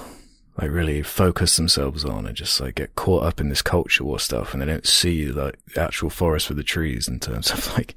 [0.57, 4.19] like really focus themselves on and just like get caught up in this culture war
[4.19, 7.71] stuff, and they don't see like the actual forest for the trees in terms of
[7.77, 7.93] like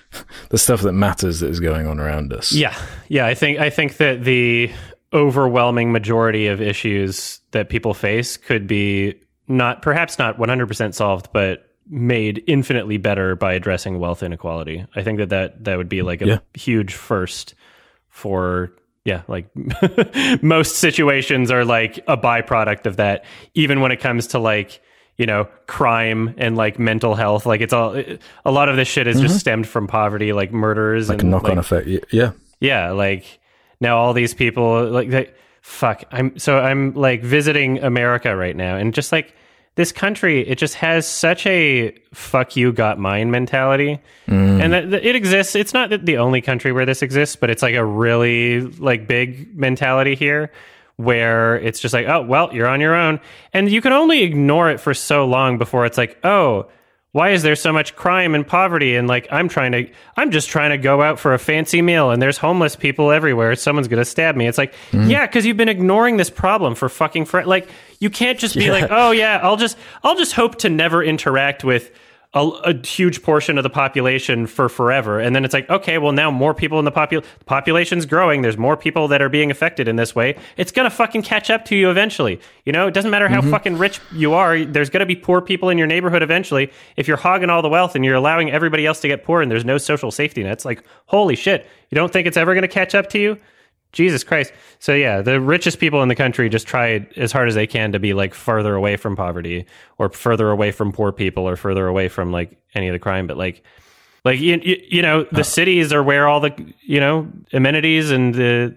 [0.50, 2.52] the stuff that matters that is going on around us.
[2.52, 2.76] Yeah,
[3.08, 3.26] yeah.
[3.26, 4.70] I think I think that the
[5.14, 9.14] overwhelming majority of issues that people face could be
[9.46, 14.84] not perhaps not 100% solved, but made infinitely better by addressing wealth inequality.
[14.96, 16.38] I think that that, that would be like a Yeah.
[16.54, 17.54] huge first
[18.08, 18.72] for
[19.04, 19.50] yeah, like
[20.42, 23.24] most situations are like a byproduct of that.
[23.52, 24.80] Even when it comes to like
[25.18, 27.94] you know crime and like mental health, like it's all
[28.44, 29.26] a lot of this shit is mm-hmm.
[29.26, 32.12] just stemmed from poverty, like murders like a and knock-on like, effect.
[32.12, 33.40] Yeah, yeah, like
[33.84, 35.30] now all these people like they
[35.62, 36.02] fuck.
[36.10, 39.34] I'm so I'm like visiting America right now and just like
[39.76, 43.98] this country, it just has such a fuck you got mine mentality.
[44.28, 44.62] Mm.
[44.62, 45.56] And that, that it exists.
[45.56, 49.56] It's not the only country where this exists, but it's like a really like big
[49.56, 50.52] mentality here
[50.96, 53.18] where it's just like, oh, well, you're on your own.
[53.52, 56.68] And you can only ignore it for so long before it's like, oh,
[57.14, 58.96] why is there so much crime and poverty?
[58.96, 62.10] And like i'm trying to i'm just trying to go out for a fancy meal
[62.10, 63.54] and there's homeless people everywhere.
[63.54, 64.48] Someone's gonna stab me.
[64.48, 65.08] It's like mm-hmm.
[65.08, 67.68] yeah because you've been ignoring this problem for fucking for like
[68.00, 71.62] you can't just be like oh yeah i'll just i'll just hope to never interact
[71.62, 71.92] with
[72.34, 75.20] a, a huge portion of the population for forever.
[75.20, 78.42] And then it's like okay well now more people in the popul- population's growing.
[78.42, 80.36] There's more people that are being affected in this way.
[80.56, 82.40] It's gonna fucking catch up to you eventually.
[82.64, 83.50] You know it doesn't matter how mm-hmm.
[83.50, 86.70] fucking rich you are there's gonna be poor people in your neighborhood eventually.
[86.96, 89.50] If you're hogging all the wealth and you're allowing everybody else to get poor and
[89.50, 92.94] there's no social safety nets like holy shit you don't think it's ever gonna catch
[92.94, 93.38] up to you
[93.94, 94.52] Jesus Christ.
[94.80, 97.92] So yeah, the richest people in the country just try as hard as they can
[97.92, 99.64] to be like further away from poverty
[99.96, 103.26] or further away from poor people or further away from like any of the crime.
[103.26, 103.62] But like,
[104.24, 108.34] like you, you, you know, the cities are where all the you know amenities and
[108.34, 108.74] the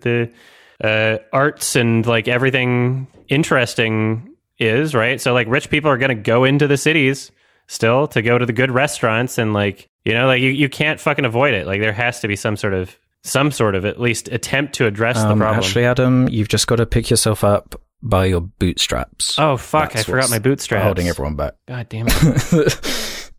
[0.80, 5.19] the uh, arts and like everything interesting is right.
[5.19, 7.31] So like, rich people are going to go into the cities
[7.68, 10.99] still to go to the good restaurants and like you know like you, you can't
[10.99, 11.68] fucking avoid it.
[11.68, 14.85] Like there has to be some sort of some sort of at least attempt to
[14.85, 15.59] address the Um, problem.
[15.59, 19.37] actually, Adam, you've just got to pick yourself up by your bootstraps.
[19.39, 19.91] oh fuck!
[19.93, 20.83] That's I forgot my bootstraps.
[20.83, 21.55] holding everyone back.
[21.67, 23.31] God damn it!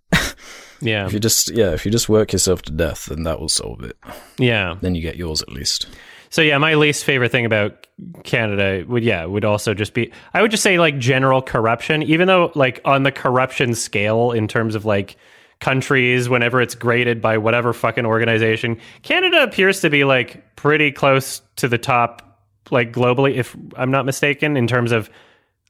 [0.80, 3.48] Yeah, If you just yeah, if you just work yourself to death, then that will
[3.48, 3.96] solve it.
[4.38, 4.76] yeah.
[4.80, 5.88] Then you get yours at least.
[6.30, 7.86] So yeah, my least favorite thing about
[8.22, 12.02] Canada would yeah would also just be I would just say like general corruption.
[12.04, 15.16] Even though like on the corruption scale in terms of like
[15.60, 21.42] countries, whenever it's graded by whatever fucking organization, Canada appears to be like pretty close
[21.56, 22.24] to the top
[22.70, 25.08] like globally, if I'm not mistaken, in terms of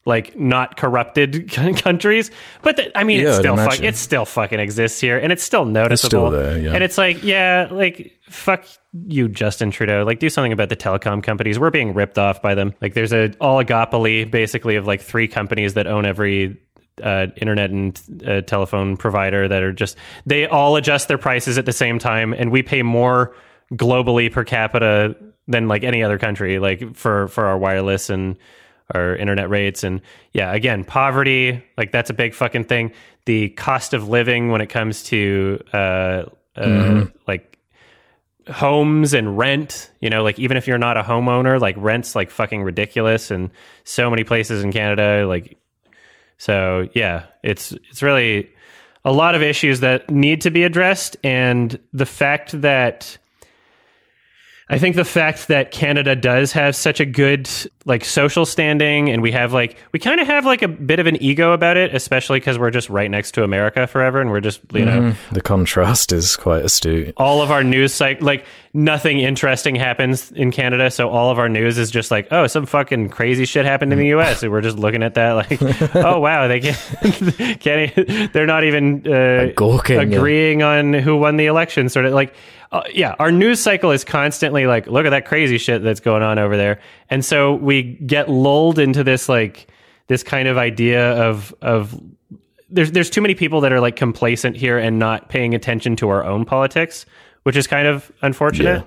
[0.04, 1.50] like not corrupted
[1.82, 2.30] countries.
[2.62, 5.42] But th- I mean, Yeah, it's still fuck, it still fucking exists here, and it's
[5.42, 6.30] still noticeable.
[6.30, 6.72] there, yeah.
[6.72, 8.64] And it's like, yeah, like fuck
[9.06, 10.04] you, Justin Trudeau.
[10.04, 11.58] Like, do something about the telecom companies.
[11.58, 12.74] We're being ripped off by them.
[12.80, 16.58] Like, there's a oligopoly basically of like three companies that own every
[17.02, 19.96] uh, internet and uh, telephone provider that are just
[20.26, 23.34] they all adjust their prices at the same time, and we pay more
[23.72, 25.16] globally per capita
[25.46, 28.36] than like any other country, like for for our wireless and
[28.94, 29.84] our internet rates.
[29.84, 30.00] And
[30.32, 32.92] yeah, again, poverty, like that's a big fucking thing.
[33.26, 36.26] The cost of living when it comes to uh, uh,
[36.56, 37.16] Mm-hmm.
[37.26, 37.58] like
[38.48, 42.30] homes and rent, you know, like even if you're not a homeowner, like rent's like
[42.30, 43.50] fucking ridiculous and
[43.84, 45.58] so many places in Canada, like
[46.38, 48.50] so yeah, it's it's really
[49.04, 53.18] a lot of issues that need to be addressed and the fact that
[54.70, 57.48] I think the fact that Canada does have such a good
[57.86, 61.06] like social standing and we have like we kind of have like a bit of
[61.06, 64.40] an ego about it especially cuz we're just right next to America forever and we're
[64.40, 65.34] just you know mm-hmm.
[65.34, 67.14] The contrast is quite astute.
[67.16, 71.48] all of our news site like nothing interesting happens in Canada so all of our
[71.48, 74.60] news is just like oh some fucking crazy shit happened in the US and we're
[74.60, 75.58] just looking at that like
[75.96, 80.16] oh wow they can't, can't they're not even uh, gawking, yeah.
[80.18, 82.34] agreeing on who won the election sort of like
[82.70, 86.22] uh, yeah our news cycle is constantly like look at that crazy shit that's going
[86.22, 86.80] on over there.
[87.10, 89.68] And so we get lulled into this like
[90.08, 91.98] this kind of idea of of
[92.70, 96.08] there's there's too many people that are like complacent here and not paying attention to
[96.10, 97.06] our own politics,
[97.48, 98.84] which is kind of unfortunate.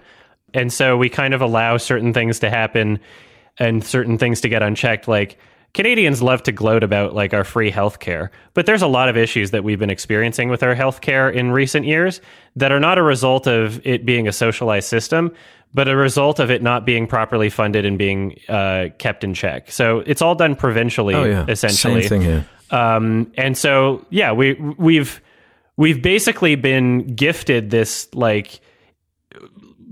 [0.54, 3.00] And so we kind of allow certain things to happen
[3.58, 5.08] and certain things to get unchecked.
[5.08, 5.40] Like
[5.74, 9.50] Canadians love to gloat about like our free healthcare, but there's a lot of issues
[9.50, 12.22] that we've been experiencing with our healthcare in recent years
[12.56, 15.34] that are not a result of it being a socialized system,
[15.74, 19.72] but a result of it not being properly funded and being uh, kept in check.
[19.72, 22.04] So it's all done provincially, Oh yeah, essentially.
[22.04, 22.46] Same thing here.
[22.70, 25.20] Um, and so yeah, we we've
[25.82, 28.62] we've basically been gifted this like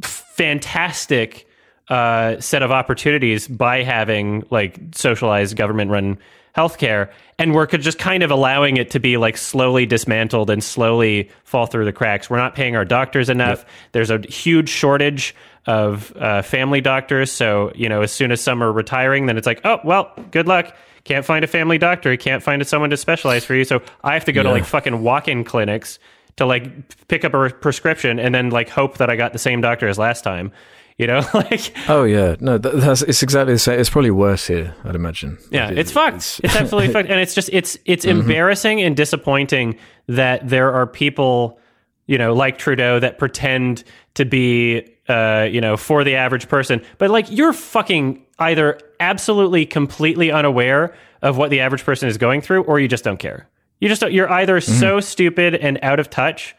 [0.03, 1.47] fantastic
[1.87, 6.19] uh, set of opportunities by having like socialized government run
[6.55, 7.09] healthcare
[7.39, 11.65] and we're just kind of allowing it to be like slowly dismantled and slowly fall
[11.65, 12.29] through the cracks.
[12.29, 13.65] We're not paying our doctors enough.
[13.91, 15.33] There's a huge shortage
[15.65, 19.47] of uh, family doctors so you know as soon as some are retiring then it's
[19.47, 20.75] like oh well good luck
[21.10, 24.26] can't find a family doctor can't find someone to specialize for you so i have
[24.26, 25.99] to go to like fucking walk-in clinics
[26.40, 29.40] to like pick up a re- prescription and then like hope that I got the
[29.40, 30.52] same doctor as last time.
[30.98, 33.80] You know, like Oh yeah, no, that, that's it's exactly the same.
[33.80, 35.38] It's probably worse here, I'd imagine.
[35.52, 36.41] yeah, Like, it's fucked.
[36.44, 38.22] It's, absolutely fucked, and it's just it's it's mm-hmm.
[38.22, 39.77] embarrassing and disappointing
[40.07, 41.60] that there are people,
[42.07, 43.84] you know, like Trudeau that pretend
[44.15, 49.65] to be, uh, you know, for the average person, but like you're fucking either absolutely
[49.65, 53.49] completely unaware of what the average person is going through, or you just don't care.
[53.81, 56.56] You just don't, you're either so stupid and out of touch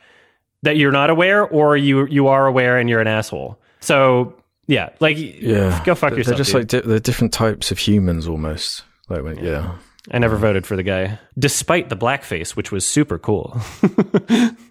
[0.63, 3.59] that you're not aware, or you you are aware and you're an asshole.
[3.81, 4.35] So
[4.67, 6.37] yeah, like Yeah, go fuck They're- yourself.
[6.37, 6.61] They're just dude.
[6.61, 8.85] like di- they're different types of humans almost.
[9.09, 9.77] Like when, yeah.
[10.11, 13.61] I never voted for the guy, despite the blackface, which was super cool.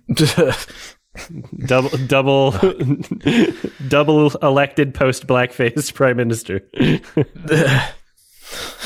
[1.65, 2.51] double, double,
[3.87, 6.61] double elected post blackface prime minister.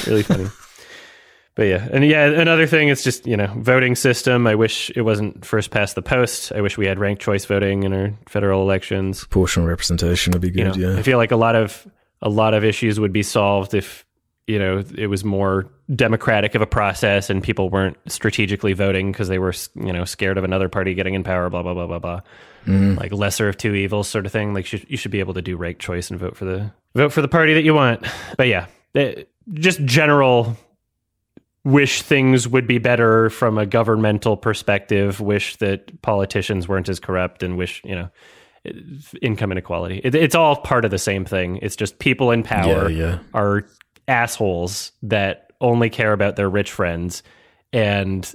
[0.08, 0.48] really funny.
[1.56, 4.48] But yeah, and yeah, another thing is just you know voting system.
[4.48, 6.52] I wish it wasn't first past the post.
[6.52, 9.20] I wish we had ranked choice voting in our federal elections.
[9.20, 10.78] Proportional representation would be You good.
[10.78, 10.98] know, yeah.
[10.98, 11.86] I feel like a lot of
[12.24, 14.04] a lot of issues would be solved if
[14.48, 19.28] you know it was more democratic of a process and people weren't strategically voting because
[19.28, 21.50] they were you know scared of another party getting in power.
[21.50, 22.22] Blah blah blah blah blah.
[22.66, 24.54] Like lesser of two evils sort of thing.
[24.54, 26.72] Like you should, you should be able to do ranked choice and vote for the
[26.96, 28.06] vote for the party that you want.
[28.38, 30.56] But yeah, eh, just general
[31.66, 35.20] wish things would be better from a governmental perspective.
[35.20, 38.10] Wish that politicians weren't as corrupt, and wish you know
[39.22, 40.00] income inequality.
[40.04, 41.58] It, it's all part of the same thing.
[41.62, 43.20] It's just people in power Yeah, yeah.
[43.34, 43.66] are
[44.08, 47.24] assholes that only care about their rich friends,
[47.72, 48.34] and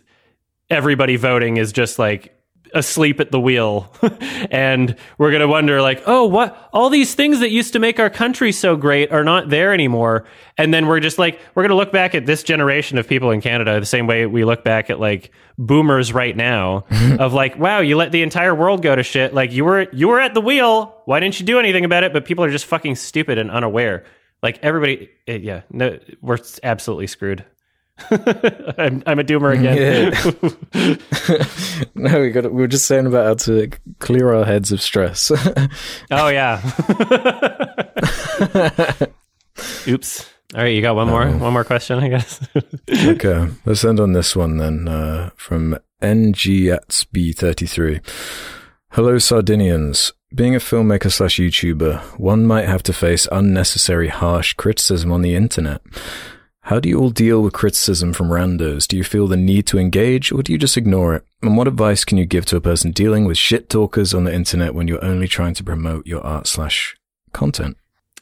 [0.70, 2.38] everybody voting is just like
[2.74, 3.92] asleep at the wheel.
[4.50, 6.70] And we're going to wonder like oh what?
[6.72, 10.24] All these things that used to make our country so great are not there anymore.
[10.56, 13.30] And then we're just like we're going to look back at this generation of people
[13.30, 16.84] in Canada the same way we look back at like boomers right now
[17.18, 19.34] of like wow you let the entire world go to shit.
[19.34, 21.02] Like you were you were at the wheel.
[21.04, 22.12] Why didn't you do anything about it?
[22.12, 24.04] But people are just fucking stupid and unaware
[24.42, 27.44] like everybody eh, yeah no we're absolutely screwed
[28.10, 30.12] I'm, I'm a doomer again
[31.94, 32.44] no, we got.
[32.44, 35.30] We were just saying about how to clear our heads of stress.
[36.10, 36.60] Oh yeah.
[39.86, 40.30] Oops.
[40.54, 42.40] All right, you got one more one more question, I guess.
[42.90, 44.88] okay, let's end on this one then.
[44.88, 48.57] Uh, from NGAtsB33.
[48.92, 50.12] Hello, Sardinians.
[50.34, 55.34] Being a filmmaker slash YouTuber, one might have to face unnecessary harsh criticism on the
[55.34, 55.82] internet.
[56.62, 58.86] How do you all deal with criticism from randos?
[58.88, 61.24] Do you feel the need to engage or do you just ignore it?
[61.42, 64.34] And what advice can you give to a person dealing with shit talkers on the
[64.34, 66.96] internet when you're only trying to promote your art slash
[67.32, 67.76] content?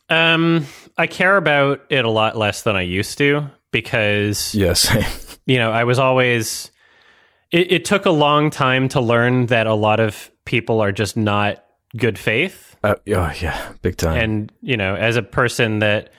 [0.08, 0.66] Um,
[0.96, 5.38] I care about it a lot less than I used to because Yes.
[5.46, 6.70] you know I was always.
[7.50, 11.16] It, it took a long time to learn that a lot of people are just
[11.16, 11.62] not
[11.94, 13.72] good faith, uh, oh, yeah.
[13.82, 14.18] Big time.
[14.18, 16.10] and you know, as a person that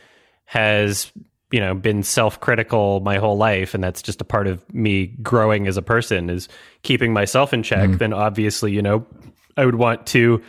[0.45, 1.11] has
[1.51, 5.67] you know been self-critical my whole life and that's just a part of me growing
[5.67, 6.49] as a person is
[6.83, 9.05] keeping myself in check then obviously you know
[9.55, 10.41] i would want to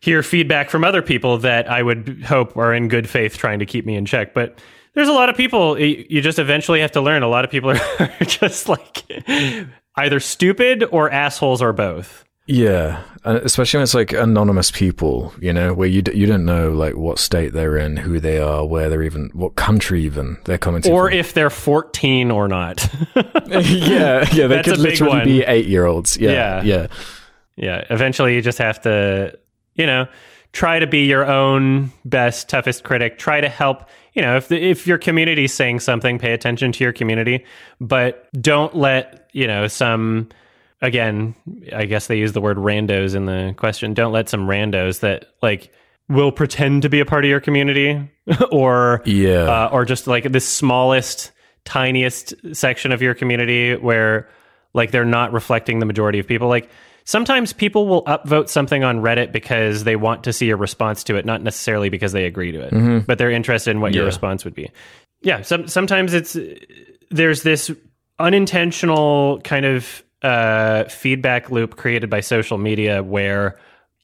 [0.00, 3.66] hear feedback from other people that i would hope are in good faith trying to
[3.66, 4.58] keep me in check but
[4.94, 7.70] there's a lot of people you just eventually have to learn a lot of people
[8.00, 9.04] are just like
[9.96, 15.50] either stupid or assholes or both Yeah, and especially when it's like anonymous people, you
[15.52, 18.66] know, where you d- you don't know like what state they're in, who they are,
[18.66, 20.92] where they're even, what country even they're coming commenting.
[20.92, 21.18] or from.
[21.18, 25.24] if they're 14 or not yeah, yeah, they That's could literally one.
[25.24, 26.18] be eight year olds.
[26.18, 26.62] Yeah, Yeah.
[26.64, 26.86] yeah,
[27.56, 29.38] Yeah, eventually you just have to,
[29.74, 30.06] you know,
[30.52, 33.16] try to be your own best, toughest critic.
[33.18, 36.84] Try to help, you know, if the, if your community's saying something, pay attention to
[36.84, 37.42] your community,
[37.80, 40.28] but don't let, you know, some
[40.84, 41.34] again,
[41.74, 43.94] I guess they use the word randos in the question.
[43.94, 45.72] Don't let some randos that like
[46.08, 48.10] will pretend to be a part of your community
[48.52, 49.66] or yeah.
[49.66, 51.32] uh, or just like the smallest,
[51.64, 54.28] tiniest section of your community where
[54.74, 56.48] like they're not reflecting the majority of people.
[56.48, 56.68] Like
[57.04, 61.16] sometimes people will upvote something on Reddit because they want to see a response to
[61.16, 64.44] it, not necessarily because they agree to it, but they're interested in what your response
[64.44, 64.70] would be.
[65.22, 66.36] Yeah, some, sometimes it's
[67.10, 67.70] there's this
[68.18, 73.58] unintentional kind of uh, feedback loop created by social media where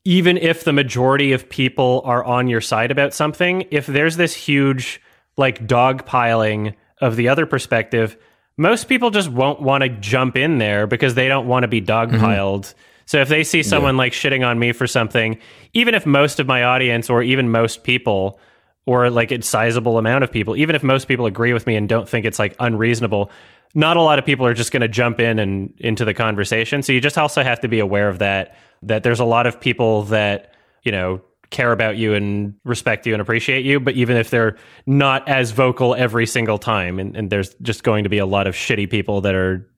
[0.04, 4.34] even if the majority of people are on your side about something, if there's this
[4.34, 5.00] huge
[5.36, 8.18] like dogpiling of the other perspective,
[8.58, 11.80] most people just won't want to jump in there because they don't want to be
[11.80, 12.74] dogpiled.
[13.06, 15.38] So if they see someone like shitting on me for something,
[15.72, 18.38] even if most of my audience or even most people
[18.86, 21.88] or like a sizable amount of people, even if most people agree with me and
[21.88, 23.30] don't think it's like unreasonable,
[23.74, 26.82] not a lot of people are just going to jump in and into the conversation.
[26.82, 28.56] So you just also have to be aware of that.
[28.82, 31.20] That there's a lot of people that you know
[31.50, 34.56] care about you and respect you and appreciate you, but even if they're
[34.86, 38.46] not as vocal every single time, and, and there's just going to be a lot
[38.46, 39.68] of shitty people that are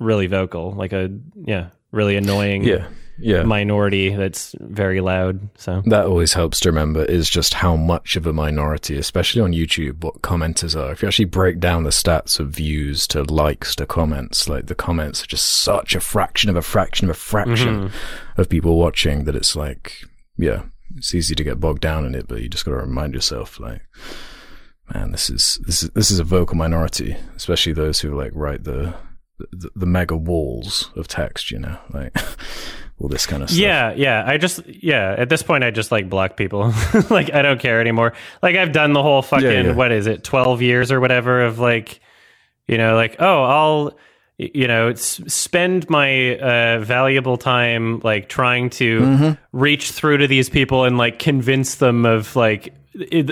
[0.00, 1.10] really vocal, like a
[1.44, 2.86] yeah, really annoying yeah,
[3.18, 3.42] yeah.
[3.42, 5.48] minority that's very loud.
[5.56, 9.52] So that always helps to remember is just how much of a minority, especially on
[9.52, 10.92] YouTube, what commenters are.
[10.92, 14.74] If you actually break down the stats of views to likes to comments, like the
[14.74, 18.40] comments are just such a fraction of a fraction of a fraction mm-hmm.
[18.40, 20.04] of people watching that it's like,
[20.36, 20.62] yeah,
[20.96, 23.58] it's easy to get bogged down in it, but you just got to remind yourself,
[23.58, 23.82] like,
[24.92, 28.64] man, this is this is this is a vocal minority, especially those who like write
[28.64, 28.94] the
[29.50, 32.16] the, the mega walls of text, you know, like
[33.02, 33.58] all this kind of stuff.
[33.60, 34.22] Yeah, yeah.
[34.24, 36.72] I just yeah, at this point I just like block people.
[37.10, 38.12] like I don't care anymore.
[38.42, 39.72] Like I've done the whole fucking Yeah, yeah.
[39.74, 42.00] what is it, 12 years or whatever of like
[42.68, 43.98] you know, like oh, I'll
[44.38, 49.30] you know, spend my uh, valuable time like trying to Mm-hmm.
[49.52, 52.72] reach through to these people and like convince them of like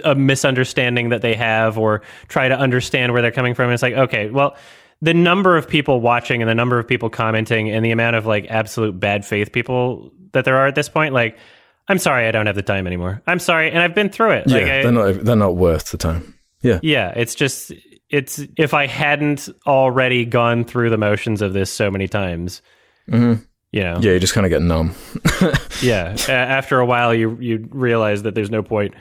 [0.05, 3.66] a misunderstanding that they have or try to understand where they're coming from.
[3.66, 4.56] And It's like, okay, well,
[5.02, 8.27] the number of people watching and the number of people commenting and the amount of
[8.27, 11.39] like absolute bad faith people that there are at this point, like,
[11.89, 13.20] I'm sorry, I don't have the time anymore.
[13.27, 14.44] I'm sorry, and I've been through it.
[14.47, 16.35] Yeah, like, I, they're not they're not worth the time.
[16.62, 16.78] Yeah.
[16.82, 17.72] yeah, it's just
[18.10, 22.60] it's if I hadn't already gone through the motions of this so many times,
[23.09, 23.44] Mhm.
[23.72, 24.94] you know, Yeah, you just kind of get numb.
[25.82, 26.14] yeah.
[26.28, 28.94] after a while, you you realize that there's no point,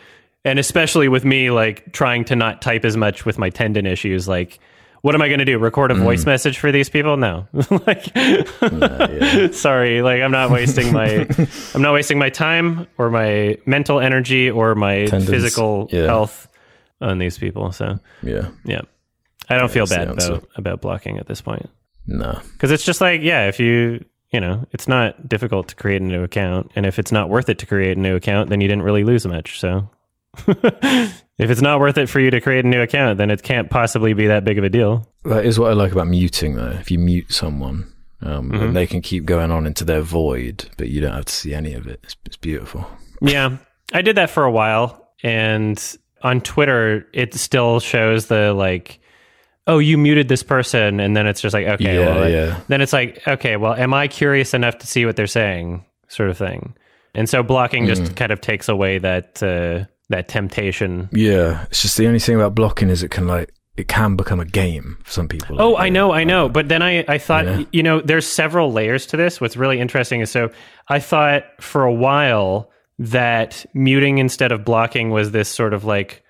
[0.45, 4.27] and especially with me, like trying to not type as much with my tendon issues,
[4.27, 4.59] like.
[5.01, 5.57] What am I going to do?
[5.57, 6.03] Record a mm.
[6.03, 7.15] voice message for these people?
[7.15, 7.47] No,
[7.87, 8.03] like,
[9.53, 11.27] sorry, like I'm not wasting my,
[11.73, 16.05] I'm not wasting my time or my mental energy or my Tendons, physical yeah.
[16.05, 16.47] health
[17.01, 17.71] on these people.
[17.71, 18.49] So Yeah.
[18.65, 18.81] yeah,
[19.49, 21.69] I don't feel bad about about blocking at this point
[22.05, 22.39] No.
[22.53, 26.05] because it's just like yeah, if you you know, it's not difficult to create a
[26.05, 28.67] new account, and if it's not worth it to create a new account, then you
[28.67, 29.59] didn't really lose much.
[29.59, 29.89] So.
[31.39, 33.69] If it's not worth it for you to create a new account, then it can't
[33.69, 35.09] possibly be that big of a deal.
[35.25, 36.75] That is what I like about muting, though.
[36.79, 37.87] If you mute someone,
[38.21, 38.59] um, Mhm.
[38.59, 41.53] then they can keep going on into their void, but you don't have to see
[41.53, 41.99] any of it.
[42.03, 42.85] It's, it's beautiful.
[43.21, 43.57] Yeah,
[43.93, 45.81] I did that for a while, and
[46.21, 48.99] on Twitter, it still shows the like,
[49.67, 52.59] oh, you muted this person, and then it's just like, okay, yeah, well, yeah.
[52.69, 56.29] then it's like, okay, well, am I curious enough to see what they're saying, sort
[56.29, 56.73] of thing.
[57.15, 57.87] And so blocking Mm.
[57.87, 61.09] just kind of takes away that uh, that temptation.
[61.11, 64.39] Yeah, it's just the only thing about blocking is it can like it can become
[64.41, 65.55] a game for some people.
[65.61, 66.49] Oh, I know, I know.
[66.49, 67.63] But then I, I thought, Yeah.
[67.71, 69.39] you know, there's several layers to this.
[69.39, 70.51] What's really interesting is so
[70.89, 76.23] I thought for a while that muting instead of blocking was this sort of like,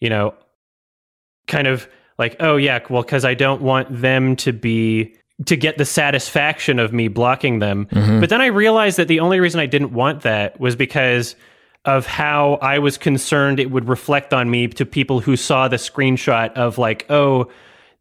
[0.00, 0.34] you know,
[1.46, 1.88] kind of
[2.18, 5.14] like, oh, yeah, well, because I don't want them to be,
[5.46, 7.86] to get the satisfaction of me blocking them.
[7.86, 8.20] Mm-hmm.
[8.20, 11.34] But then I realized that the only reason I didn't want that was because
[11.84, 15.76] of how I was concerned it would reflect on me to people who saw the
[15.76, 17.50] screenshot of like, oh,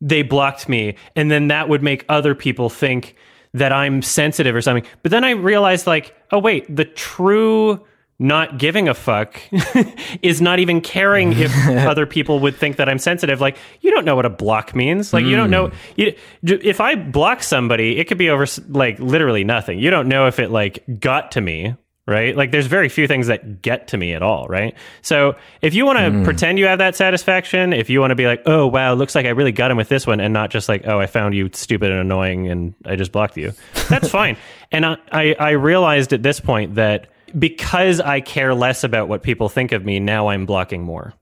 [0.01, 0.95] they blocked me.
[1.15, 3.15] And then that would make other people think
[3.53, 4.89] that I'm sensitive or something.
[5.01, 7.85] But then I realized like, oh wait, the true
[8.21, 9.41] not giving a fuck
[10.21, 13.39] is not even caring if other people would think that I'm sensitive.
[13.39, 15.13] Like, you don't know what a block means.
[15.13, 15.67] Like, you don't know.
[15.69, 15.75] Hmm.
[15.95, 19.79] You, if I block somebody, it could be over like literally nothing.
[19.79, 21.75] You don't know if it like got to me,
[22.09, 22.35] right?
[22.35, 24.75] Like, there's very few things that get to me at all, right?
[25.01, 26.23] So, if you want to hmm.
[26.23, 29.25] pretend you have that satisfaction, if you want to be like, oh wow, looks like
[29.25, 31.49] I really got him with this one, and not just like, oh, I found you
[31.53, 33.53] stupid and annoying, and I just blocked you,
[33.87, 34.35] that's fine.
[34.71, 37.07] And I, I, I realized at this point that
[37.37, 41.13] because I care less about what people think of me, now I'm blocking more.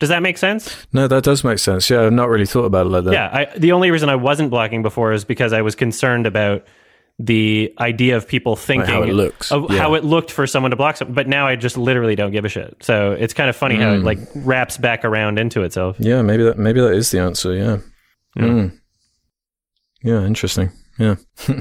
[0.00, 0.86] Does that make sense?
[0.92, 1.88] No, that does make sense.
[1.88, 3.12] Yeah, I've not really thought about it like that.
[3.12, 3.30] Yeah.
[3.32, 6.66] I, the only reason I wasn't blocking before is because I was concerned about
[7.18, 9.52] the idea of people thinking how it looks.
[9.52, 9.78] of Yeah.
[9.78, 11.14] how it looked for someone to block something.
[11.14, 12.76] But now I just literally don't give a shit.
[12.80, 14.04] So it's kind of funny how it Mm.
[14.04, 15.96] like wraps back around into itself.
[16.00, 17.54] Yeah, maybe that maybe that is the answer.
[17.54, 17.76] Yeah.
[18.36, 18.72] Mm.
[20.02, 20.70] Yeah, interesting.
[20.98, 21.16] Yeah.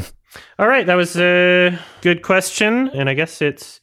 [0.60, 3.80] All right, that was a good question, and I guess it's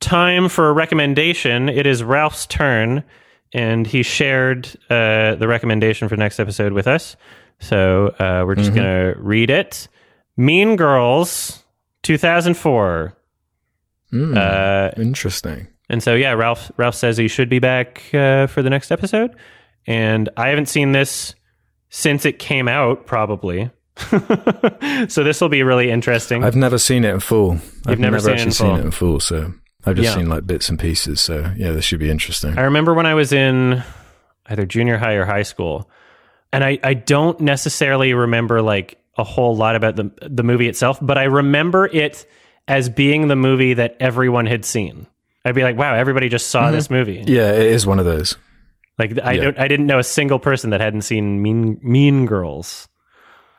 [0.00, 1.68] time for a recommendation.
[1.68, 3.04] It is Ralph's turn,
[3.52, 7.16] and he shared uh, the recommendation for next episode with us.
[7.60, 8.76] So uh, we're just Mhm.
[8.76, 9.88] gonna read it.
[10.36, 11.62] Mean Girls,
[12.02, 13.16] two thousand four.
[14.12, 14.36] Mm.
[14.36, 15.66] Uh, interesting.
[15.88, 19.34] and so yeah, Ralph Ralph says he should be back uh, for the next episode,
[19.86, 21.34] and I haven't seen this
[21.90, 23.70] since it came out, probably.
[25.08, 26.42] so this will be really interesting.
[26.44, 27.58] I've never seen it in full.
[27.86, 29.52] I've never seen actually in seen it in full, so
[29.86, 30.14] I've just Yeah.
[30.14, 31.20] seen like bits and pieces.
[31.20, 32.58] So yeah, this should be interesting.
[32.58, 33.82] I remember when I was in
[34.46, 35.88] either junior high or high school,
[36.52, 40.98] and I, I don't necessarily remember like a whole lot about the the movie itself,
[41.00, 42.26] but I remember it
[42.68, 45.06] as being the movie that everyone had seen.
[45.44, 47.22] I'd be like, wow, everybody just saw this movie.
[47.26, 48.36] Yeah, it is one of those.
[48.98, 49.42] Like I Yeah.
[49.44, 52.88] don't I didn't know a single person that hadn't seen Mean Mean Girls.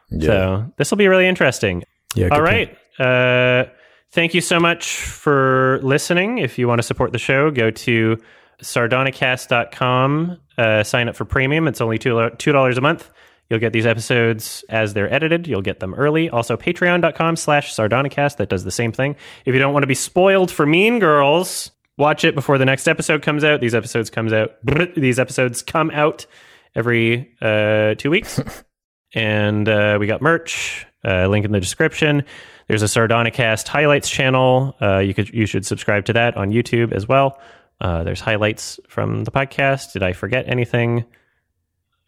[0.10, 0.28] Yeah.
[0.28, 1.84] So this will be really interesting.
[2.16, 2.30] yeah.
[2.32, 2.76] All good.
[3.00, 3.66] Uh,
[4.12, 6.38] thank you so much for listening.
[6.40, 8.18] If you want to support the show, go to
[8.62, 11.68] sardonicast.com, uh, sign up for premium.
[11.68, 13.10] It's only 2, $2 a month.
[13.50, 15.48] You'll get these episodes as they're edited.
[15.48, 16.30] You'll get them early.
[16.30, 18.38] Also, patreon.com slash sardonicast.
[18.38, 19.16] That does the same thing.
[19.46, 22.88] If you don't want to be spoiled for Mean Girls, watch it before the next
[22.88, 23.62] episode comes out.
[23.62, 24.56] These episodes comes out.
[24.96, 26.26] These episodes come out
[26.74, 28.42] every uh, two weeks.
[29.14, 30.88] and uh, we got merch.
[31.04, 32.24] Uh, link in the description.
[32.68, 34.76] There's a Sardonicast highlights channel.
[34.82, 37.40] Uh, you could you should subscribe to that on YouTube as well.
[37.80, 39.94] Uh, there's highlights from the podcast.
[39.94, 41.06] Did I forget anything?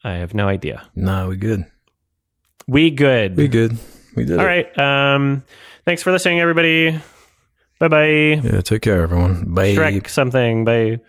[0.04, 0.88] I have no idea.
[0.96, 1.66] No, we good.
[2.68, 3.36] We good.
[3.38, 3.78] We good.
[4.16, 4.48] We did All it.
[4.78, 4.80] right.
[5.16, 5.44] Um,
[5.86, 7.00] thanks for listening, everybody.
[7.80, 8.08] Bye bye.
[8.08, 8.62] Yeah.
[8.62, 9.54] Take care, everyone.
[9.54, 9.76] Bye.
[9.76, 10.66] Shrek something.
[10.66, 11.00] Bye.